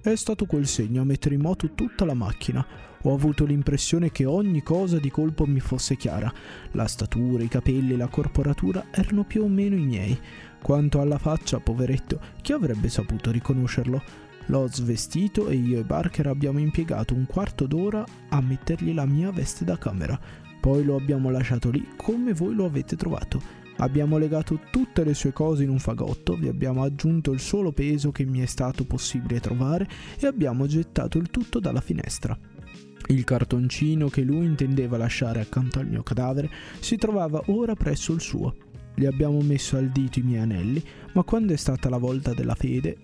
È 0.00 0.14
stato 0.16 0.44
quel 0.44 0.66
segno 0.66 1.00
a 1.00 1.04
mettere 1.04 1.34
in 1.34 1.40
moto 1.40 1.72
tutta 1.72 2.04
la 2.04 2.12
macchina. 2.12 2.64
Ho 3.04 3.14
avuto 3.14 3.46
l'impressione 3.46 4.12
che 4.12 4.26
ogni 4.26 4.62
cosa 4.62 4.98
di 4.98 5.10
colpo 5.10 5.46
mi 5.46 5.60
fosse 5.60 5.96
chiara. 5.96 6.30
La 6.72 6.86
statura, 6.86 7.42
i 7.42 7.48
capelli, 7.48 7.96
la 7.96 8.08
corporatura 8.08 8.86
erano 8.90 9.24
più 9.24 9.44
o 9.44 9.48
meno 9.48 9.76
i 9.76 9.84
miei. 9.86 10.18
Quanto 10.60 11.00
alla 11.00 11.18
faccia, 11.18 11.58
poveretto, 11.58 12.20
chi 12.42 12.52
avrebbe 12.52 12.90
saputo 12.90 13.30
riconoscerlo? 13.30 14.02
L'ho 14.46 14.68
svestito 14.70 15.48
e 15.48 15.54
io 15.54 15.78
e 15.78 15.84
Barker 15.84 16.26
abbiamo 16.26 16.58
impiegato 16.58 17.14
un 17.14 17.26
quarto 17.26 17.66
d'ora 17.66 18.04
a 18.28 18.40
mettergli 18.42 18.92
la 18.92 19.06
mia 19.06 19.30
veste 19.30 19.64
da 19.64 19.78
camera. 19.78 20.18
Poi 20.60 20.84
lo 20.84 20.96
abbiamo 20.96 21.30
lasciato 21.30 21.70
lì 21.70 21.86
come 21.96 22.34
voi 22.34 22.54
lo 22.54 22.66
avete 22.66 22.96
trovato. 22.96 23.62
Abbiamo 23.78 24.18
legato 24.18 24.60
tutte 24.70 25.02
le 25.02 25.14
sue 25.14 25.32
cose 25.32 25.64
in 25.64 25.68
un 25.68 25.78
fagotto, 25.78 26.36
vi 26.36 26.48
abbiamo 26.48 26.82
aggiunto 26.82 27.32
il 27.32 27.40
solo 27.40 27.72
peso 27.72 28.12
che 28.12 28.24
mi 28.24 28.40
è 28.40 28.46
stato 28.46 28.84
possibile 28.84 29.40
trovare 29.40 29.88
e 30.18 30.26
abbiamo 30.26 30.66
gettato 30.66 31.18
il 31.18 31.30
tutto 31.30 31.58
dalla 31.58 31.80
finestra. 31.80 32.38
Il 33.08 33.24
cartoncino 33.24 34.08
che 34.08 34.22
lui 34.22 34.46
intendeva 34.46 34.96
lasciare 34.96 35.40
accanto 35.40 35.78
al 35.78 35.88
mio 35.88 36.02
cadavere 36.02 36.50
si 36.80 36.96
trovava 36.96 37.42
ora 37.46 37.74
presso 37.74 38.12
il 38.12 38.20
suo. 38.20 38.54
Gli 38.94 39.06
abbiamo 39.06 39.40
messo 39.40 39.76
al 39.76 39.88
dito 39.88 40.20
i 40.20 40.22
miei 40.22 40.40
anelli, 40.40 40.82
ma 41.14 41.24
quando 41.24 41.52
è 41.52 41.56
stata 41.56 41.88
la 41.88 41.98
volta 41.98 42.32
della 42.32 42.54
fede, 42.54 42.96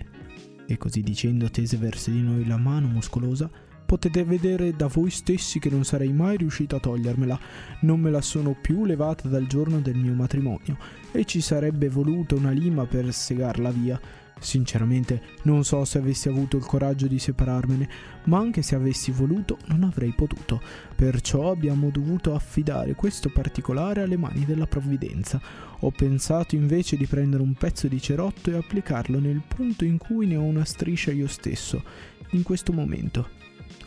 e 0.73 0.79
così 0.79 1.03
dicendo 1.03 1.51
tese 1.51 1.77
verso 1.77 2.11
di 2.11 2.23
noi 2.23 2.47
la 2.47 2.57
mano 2.57 2.87
muscolosa, 2.87 3.51
potete 3.85 4.23
vedere 4.23 4.77
da 4.77 4.87
voi 4.87 5.11
stessi 5.11 5.59
che 5.59 5.69
non 5.69 5.83
sarei 5.83 6.13
mai 6.13 6.37
riuscito 6.37 6.77
a 6.77 6.79
togliermela, 6.79 7.39
non 7.81 7.99
me 7.99 8.09
la 8.09 8.21
sono 8.21 8.55
più 8.55 8.85
levata 8.85 9.27
dal 9.29 9.49
giorno 9.49 9.81
del 9.81 9.97
mio 9.97 10.15
matrimonio 10.15 10.79
e 11.11 11.25
ci 11.25 11.41
sarebbe 11.41 11.89
voluta 11.89 12.37
una 12.37 12.53
lima 12.53 12.87
per 12.87 13.13
segarla 13.13 13.71
via. 13.71 14.01
Sinceramente 14.41 15.21
non 15.43 15.65
so 15.65 15.85
se 15.85 15.99
avessi 15.99 16.29
avuto 16.29 16.57
il 16.57 16.65
coraggio 16.65 17.07
di 17.07 17.19
separarmene, 17.19 17.89
ma 18.25 18.39
anche 18.39 18.63
se 18.63 18.75
avessi 18.75 19.11
voluto 19.11 19.59
non 19.67 19.85
avrei 19.85 20.13
potuto. 20.13 20.61
Perciò 20.97 21.51
abbiamo 21.51 21.91
dovuto 21.91 22.35
affidare 22.35 22.95
questo 22.95 23.29
particolare 23.29 24.01
alle 24.03 24.17
mani 24.17 24.47
della 24.47 24.67
provvidenza. 24.67 25.41
Ho 25.81 25.91
pensato 25.91 26.55
invece 26.55 26.97
di 26.97 27.07
prendere 27.07 27.43
un 27.43 27.53
pezzo 27.53 27.87
di 27.87 28.01
cerotto 28.01 28.51
e 28.51 28.57
applicarlo 28.57 29.21
nel 29.21 29.43
punto 29.47 29.85
in 29.85 29.99
cui 29.99 30.27
ne 30.27 30.37
ho 30.37 30.43
una 30.43 30.65
striscia 30.65 31.13
io 31.13 31.29
stesso, 31.29 31.83
in 32.31 32.43
questo 32.43 32.73
momento. 32.73 33.29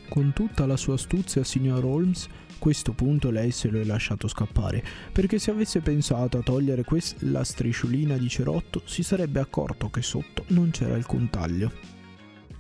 Con 0.08 0.34
tutta 0.34 0.68
la 0.68 0.78
sua 0.78 0.94
astuzia, 0.94 1.44
signor 1.44 1.84
Holmes, 1.84 2.28
questo 2.64 2.94
punto 2.94 3.30
lei 3.30 3.52
se 3.52 3.68
lo 3.68 3.82
è 3.82 3.84
lasciato 3.84 4.30
scappare, 4.30 4.82
perché 5.12 5.38
se 5.38 5.52
avesse 5.52 5.82
pensato 5.82 6.38
a 6.38 6.42
togliere 6.44 6.86
quella 6.86 7.44
strisciolina 7.44 8.16
di 8.16 8.30
cerotto 8.30 8.82
si 8.86 9.04
sarebbe 9.04 9.42
accorto 9.42 9.90
che 9.90 10.02
sotto 10.02 10.46
non 10.48 10.70
c'era 10.72 10.96
alcun 10.96 11.30
taglio. 11.30 11.74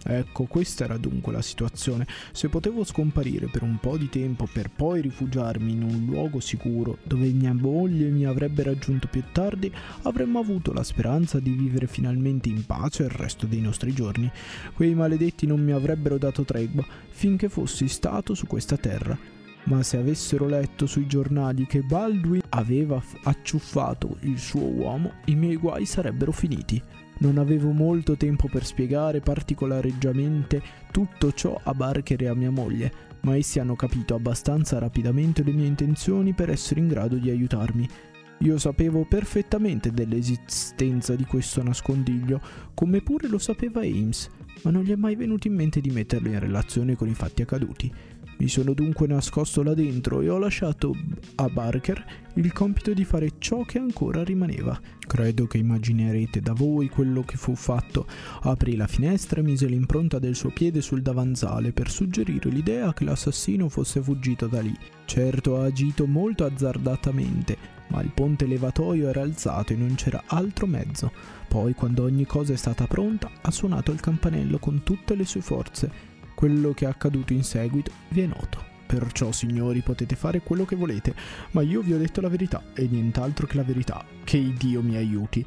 Ecco, 0.05 0.43
questa 0.43 0.83
era 0.83 0.97
dunque 0.97 1.31
la 1.31 1.41
situazione. 1.41 2.05
Se 2.33 2.49
potevo 2.49 2.83
scomparire 2.83 3.47
per 3.47 3.61
un 3.61 3.77
po' 3.77 3.95
di 3.95 4.09
tempo 4.09 4.45
per 4.51 4.71
poi 4.71 4.99
rifugiarmi 4.99 5.71
in 5.71 5.83
un 5.83 6.05
luogo 6.05 6.41
sicuro 6.41 6.97
dove 7.03 7.29
mia 7.29 7.53
moglie 7.53 8.09
mi 8.09 8.25
avrebbe 8.25 8.63
raggiunto 8.63 9.07
più 9.07 9.23
tardi, 9.31 9.71
avremmo 10.01 10.37
avuto 10.37 10.73
la 10.73 10.83
speranza 10.83 11.39
di 11.39 11.51
vivere 11.51 11.87
finalmente 11.87 12.49
in 12.49 12.65
pace 12.65 13.03
il 13.03 13.09
resto 13.09 13.45
dei 13.45 13.61
nostri 13.61 13.93
giorni. 13.93 14.29
Quei 14.73 14.93
maledetti 14.95 15.47
non 15.47 15.63
mi 15.63 15.71
avrebbero 15.71 16.17
dato 16.17 16.43
tregua 16.43 16.85
finché 17.07 17.47
fossi 17.47 17.87
stato 17.87 18.33
su 18.33 18.47
questa 18.47 18.75
terra. 18.75 19.32
Ma 19.65 19.81
se 19.81 19.97
avessero 19.97 20.45
letto 20.45 20.85
sui 20.85 21.07
giornali 21.07 21.65
che 21.65 21.81
Baldwin 21.81 22.41
aveva 22.49 23.01
acciuffato 23.23 24.17
il 24.21 24.37
suo 24.37 24.65
uomo, 24.65 25.13
i 25.25 25.35
miei 25.35 25.55
guai 25.55 25.85
sarebbero 25.85 26.33
finiti. 26.33 26.81
Non 27.19 27.37
avevo 27.37 27.71
molto 27.71 28.17
tempo 28.17 28.49
per 28.51 28.65
spiegare 28.65 29.21
particolareggiamente 29.21 30.61
tutto 30.91 31.31
ciò 31.31 31.57
a 31.63 31.73
Barker 31.73 32.23
e 32.23 32.27
a 32.27 32.33
mia 32.33 32.51
moglie, 32.51 32.91
ma 33.21 33.37
essi 33.37 33.59
hanno 33.59 33.75
capito 33.75 34.15
abbastanza 34.15 34.79
rapidamente 34.79 35.43
le 35.43 35.53
mie 35.53 35.67
intenzioni 35.67 36.33
per 36.33 36.49
essere 36.49 36.81
in 36.81 36.89
grado 36.89 37.15
di 37.15 37.29
aiutarmi. 37.29 37.87
Io 38.39 38.57
sapevo 38.57 39.05
perfettamente 39.05 39.91
dell'esistenza 39.91 41.15
di 41.15 41.23
questo 41.23 41.63
nascondiglio, 41.63 42.41
come 42.73 43.01
pure 43.01 43.29
lo 43.29 43.37
sapeva 43.37 43.79
Ames, 43.79 44.29
ma 44.63 44.71
non 44.71 44.83
gli 44.83 44.91
è 44.91 44.97
mai 44.97 45.15
venuto 45.15 45.47
in 45.47 45.53
mente 45.53 45.79
di 45.79 45.91
metterlo 45.91 46.27
in 46.27 46.39
relazione 46.39 46.95
con 46.97 47.07
i 47.07 47.13
fatti 47.13 47.43
accaduti. 47.43 47.93
Mi 48.37 48.47
sono 48.47 48.73
dunque 48.73 49.07
nascosto 49.07 49.63
là 49.63 49.73
dentro 49.73 50.21
e 50.21 50.29
ho 50.29 50.37
lasciato 50.37 50.93
a 51.35 51.47
Barker 51.47 52.21
il 52.35 52.51
compito 52.51 52.93
di 52.93 53.05
fare 53.05 53.33
ciò 53.37 53.61
che 53.61 53.77
ancora 53.77 54.23
rimaneva. 54.23 54.79
Credo 55.05 55.45
che 55.45 55.59
immaginerete 55.59 56.41
da 56.41 56.53
voi 56.53 56.89
quello 56.89 57.21
che 57.21 57.37
fu 57.37 57.55
fatto. 57.55 58.07
Aprì 58.41 58.75
la 58.75 58.87
finestra 58.87 59.39
e 59.39 59.43
mise 59.43 59.67
l'impronta 59.67 60.17
del 60.19 60.35
suo 60.35 60.49
piede 60.49 60.81
sul 60.81 61.01
davanzale 61.01 61.71
per 61.71 61.89
suggerire 61.89 62.49
l'idea 62.49 62.91
che 62.93 63.03
l'assassino 63.03 63.69
fosse 63.69 64.01
fuggito 64.01 64.47
da 64.47 64.61
lì. 64.61 64.75
Certo 65.05 65.59
ha 65.59 65.65
agito 65.65 66.07
molto 66.07 66.43
azzardatamente, 66.43 67.57
ma 67.87 68.01
il 68.01 68.11
ponte 68.13 68.47
levatoio 68.47 69.09
era 69.09 69.21
alzato 69.21 69.73
e 69.73 69.75
non 69.75 69.95
c'era 69.95 70.23
altro 70.25 70.65
mezzo. 70.65 71.11
Poi, 71.47 71.73
quando 71.73 72.03
ogni 72.03 72.25
cosa 72.25 72.53
è 72.53 72.57
stata 72.57 72.87
pronta, 72.87 73.29
ha 73.41 73.51
suonato 73.51 73.91
il 73.91 73.99
campanello 73.99 74.57
con 74.57 74.81
tutte 74.83 75.15
le 75.15 75.25
sue 75.25 75.41
forze 75.41 76.11
quello 76.43 76.73
che 76.73 76.83
è 76.83 76.89
accaduto 76.89 77.31
in 77.31 77.41
seguito 77.41 77.89
vi 78.09 78.19
è 78.19 78.25
noto. 78.25 78.61
Perciò, 78.85 79.31
signori, 79.31 79.79
potete 79.79 80.17
fare 80.17 80.41
quello 80.41 80.65
che 80.65 80.75
volete, 80.75 81.15
ma 81.51 81.61
io 81.61 81.79
vi 81.79 81.93
ho 81.93 81.97
detto 81.97 82.19
la 82.19 82.27
verità 82.27 82.61
e 82.73 82.85
nient'altro 82.85 83.47
che 83.47 83.55
la 83.55 83.63
verità. 83.63 84.03
Che 84.25 84.53
Dio 84.57 84.81
mi 84.81 84.97
aiuti. 84.97 85.45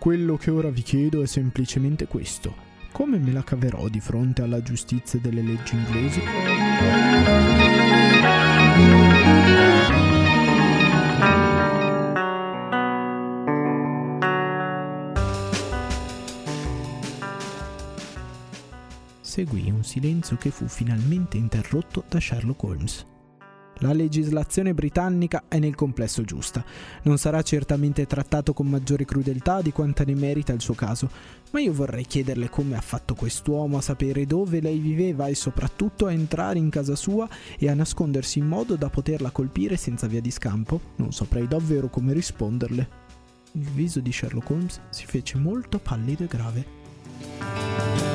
Quello 0.00 0.36
che 0.36 0.50
ora 0.50 0.68
vi 0.68 0.82
chiedo 0.82 1.22
è 1.22 1.26
semplicemente 1.26 2.08
questo. 2.08 2.56
Come 2.90 3.18
me 3.18 3.30
la 3.30 3.44
caverò 3.44 3.86
di 3.86 4.00
fronte 4.00 4.42
alla 4.42 4.60
giustizia 4.62 5.20
delle 5.20 5.42
leggi 5.42 5.76
inglesi? 5.76 6.20
Seguì 19.32 19.70
un 19.70 19.82
silenzio 19.82 20.36
che 20.36 20.50
fu 20.50 20.68
finalmente 20.68 21.38
interrotto 21.38 22.04
da 22.06 22.20
Sherlock 22.20 22.62
Holmes. 22.64 23.06
La 23.78 23.94
legislazione 23.94 24.74
britannica 24.74 25.44
è 25.48 25.58
nel 25.58 25.74
complesso 25.74 26.20
giusta. 26.20 26.62
Non 27.04 27.16
sarà 27.16 27.40
certamente 27.40 28.06
trattato 28.06 28.52
con 28.52 28.66
maggiore 28.66 29.06
crudeltà 29.06 29.62
di 29.62 29.72
quanta 29.72 30.04
ne 30.04 30.14
merita 30.14 30.52
il 30.52 30.60
suo 30.60 30.74
caso, 30.74 31.08
ma 31.50 31.60
io 31.60 31.72
vorrei 31.72 32.04
chiederle 32.04 32.50
come 32.50 32.76
ha 32.76 32.82
fatto 32.82 33.14
quest'uomo 33.14 33.78
a 33.78 33.80
sapere 33.80 34.26
dove 34.26 34.60
lei 34.60 34.78
viveva 34.78 35.28
e 35.28 35.34
soprattutto 35.34 36.04
a 36.04 36.12
entrare 36.12 36.58
in 36.58 36.68
casa 36.68 36.94
sua 36.94 37.26
e 37.58 37.70
a 37.70 37.74
nascondersi 37.74 38.38
in 38.38 38.46
modo 38.46 38.76
da 38.76 38.90
poterla 38.90 39.30
colpire 39.30 39.78
senza 39.78 40.06
via 40.08 40.20
di 40.20 40.30
scampo. 40.30 40.78
Non 40.96 41.10
saprei 41.10 41.48
davvero 41.48 41.88
come 41.88 42.12
risponderle. 42.12 42.88
Il 43.52 43.70
viso 43.70 44.00
di 44.00 44.12
Sherlock 44.12 44.50
Holmes 44.50 44.80
si 44.90 45.06
fece 45.06 45.38
molto 45.38 45.78
pallido 45.78 46.24
e 46.24 46.26
grave. 46.26 48.11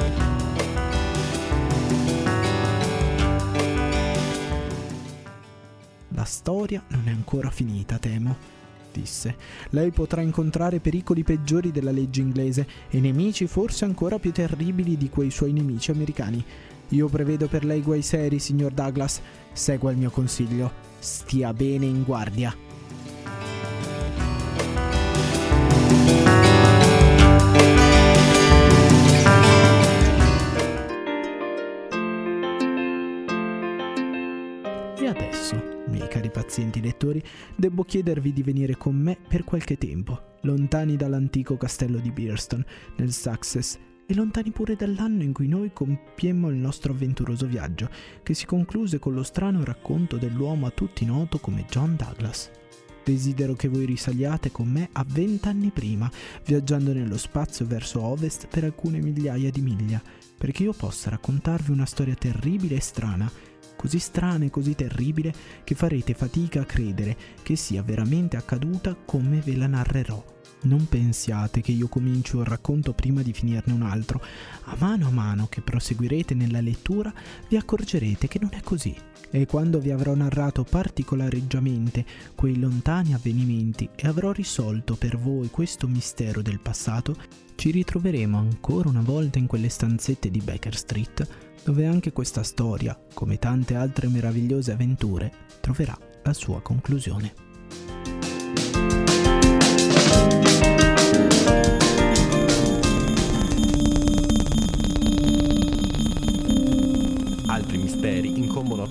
La 6.17 6.23
storia 6.23 6.83
non 6.87 7.03
è 7.05 7.11
ancora 7.11 7.51
finita, 7.51 7.99
temo, 7.99 8.35
disse. 8.91 9.35
Lei 9.69 9.91
potrà 9.91 10.21
incontrare 10.21 10.79
pericoli 10.79 11.21
peggiori 11.21 11.71
della 11.71 11.91
legge 11.91 12.21
inglese 12.21 12.67
e 12.89 12.99
nemici 12.99 13.45
forse 13.45 13.85
ancora 13.85 14.17
più 14.17 14.31
terribili 14.31 14.97
di 14.97 15.09
quei 15.09 15.29
suoi 15.29 15.53
nemici 15.53 15.91
americani. 15.91 16.43
Io 16.89 17.07
prevedo 17.07 17.47
per 17.47 17.63
lei 17.63 17.83
guai 17.83 18.01
seri, 18.01 18.39
signor 18.39 18.71
Douglas. 18.71 19.21
Segua 19.53 19.91
il 19.91 19.97
mio 19.97 20.09
consiglio. 20.09 20.71
Stia 20.97 21.53
bene 21.53 21.85
in 21.85 22.01
guardia. 22.01 22.66
Pazienti 36.37 36.81
lettori, 36.81 37.23
debbo 37.55 37.83
chiedervi 37.83 38.31
di 38.31 38.43
venire 38.43 38.77
con 38.77 38.95
me 38.95 39.17
per 39.27 39.43
qualche 39.43 39.75
tempo, 39.75 40.35
lontani 40.41 40.95
dall'antico 40.95 41.57
castello 41.57 41.97
di 41.97 42.11
Bearston, 42.11 42.63
nel 42.97 43.11
Sussex, 43.11 43.79
e 44.05 44.13
lontani 44.13 44.51
pure 44.51 44.75
dall'anno 44.75 45.23
in 45.23 45.33
cui 45.33 45.47
noi 45.47 45.71
compiemmo 45.73 46.49
il 46.49 46.57
nostro 46.57 46.93
avventuroso 46.93 47.47
viaggio, 47.47 47.89
che 48.21 48.35
si 48.35 48.45
concluse 48.45 48.99
con 48.99 49.15
lo 49.15 49.23
strano 49.23 49.63
racconto 49.63 50.17
dell'uomo 50.17 50.67
a 50.67 50.71
tutti 50.71 51.05
noto 51.05 51.39
come 51.39 51.65
John 51.67 51.95
Douglas. 51.95 52.51
Desidero 53.03 53.55
che 53.55 53.67
voi 53.67 53.85
risaliate 53.85 54.51
con 54.51 54.67
me 54.67 54.89
a 54.91 55.03
vent'anni 55.07 55.71
prima, 55.71 56.11
viaggiando 56.45 56.93
nello 56.93 57.17
spazio 57.17 57.65
verso 57.65 58.03
ovest 58.03 58.45
per 58.47 58.63
alcune 58.63 58.99
migliaia 58.99 59.49
di 59.49 59.61
miglia, 59.61 59.99
perché 60.37 60.61
io 60.61 60.73
possa 60.73 61.09
raccontarvi 61.09 61.71
una 61.71 61.85
storia 61.85 62.13
terribile 62.13 62.75
e 62.75 62.81
strana, 62.81 63.27
così 63.77 63.99
strana 63.99 64.43
e 64.43 64.49
così 64.49 64.75
terribile 64.75 65.33
che 65.63 65.75
farete 65.75 66.13
fatica 66.13 66.61
a 66.61 66.65
credere 66.65 67.15
che 67.43 67.55
sia 67.55 67.81
veramente 67.81 68.35
accaduta 68.35 68.95
come 69.05 69.39
ve 69.39 69.55
la 69.55 69.67
narrerò. 69.67 70.36
Non 70.61 70.87
pensiate 70.87 71.61
che 71.61 71.71
io 71.71 71.87
cominci 71.87 72.35
un 72.35 72.43
racconto 72.43 72.93
prima 72.93 73.21
di 73.21 73.31
finirne 73.31 73.73
un 73.73 73.83
altro. 73.83 74.21
A 74.63 74.75
mano 74.79 75.07
a 75.07 75.11
mano 75.11 75.47
che 75.47 75.61
proseguirete 75.61 76.33
nella 76.33 76.61
lettura 76.61 77.13
vi 77.47 77.57
accorgerete 77.57 78.27
che 78.27 78.39
non 78.39 78.49
è 78.53 78.61
così. 78.61 78.95
E 79.29 79.45
quando 79.45 79.79
vi 79.79 79.91
avrò 79.91 80.15
narrato 80.15 80.63
particolareggiamente 80.63 82.05
quei 82.35 82.57
lontani 82.57 83.13
avvenimenti 83.13 83.89
e 83.95 84.07
avrò 84.07 84.31
risolto 84.31 84.95
per 84.95 85.17
voi 85.17 85.49
questo 85.49 85.87
mistero 85.87 86.41
del 86.41 86.59
passato, 86.59 87.15
ci 87.55 87.71
ritroveremo 87.71 88.37
ancora 88.37 88.89
una 88.89 89.01
volta 89.01 89.39
in 89.39 89.47
quelle 89.47 89.69
stanzette 89.69 90.29
di 90.29 90.39
Baker 90.39 90.75
Street 90.75 91.27
dove 91.63 91.85
anche 91.85 92.13
questa 92.13 92.43
storia, 92.43 92.97
come 93.13 93.39
tante 93.39 93.75
altre 93.75 94.07
meravigliose 94.07 94.71
avventure, 94.71 95.31
troverà 95.59 95.97
la 96.23 96.33
sua 96.33 96.61
conclusione. 96.61 97.33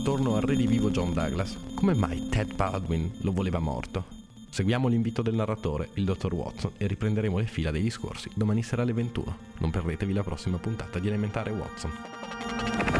Attorno 0.06 0.36
al 0.36 0.42
redivivo 0.42 0.88
John 0.92 1.12
Douglas. 1.12 1.58
Come 1.74 1.92
mai 1.92 2.28
Ted 2.28 2.54
Baldwin 2.54 3.10
lo 3.22 3.32
voleva 3.32 3.58
morto? 3.58 4.04
Seguiamo 4.48 4.86
l'invito 4.86 5.20
del 5.20 5.34
narratore, 5.34 5.88
il 5.94 6.04
dottor 6.04 6.32
Watson, 6.32 6.70
e 6.76 6.86
riprenderemo 6.86 7.38
le 7.38 7.46
fila 7.46 7.72
dei 7.72 7.82
discorsi 7.82 8.30
domani 8.32 8.62
sera 8.62 8.82
alle 8.82 8.92
21. 8.92 9.36
Non 9.58 9.70
perdetevi 9.70 10.12
la 10.12 10.22
prossima 10.22 10.58
puntata 10.58 11.00
di 11.00 11.08
Elementare 11.08 11.50
Watson. 11.50 12.95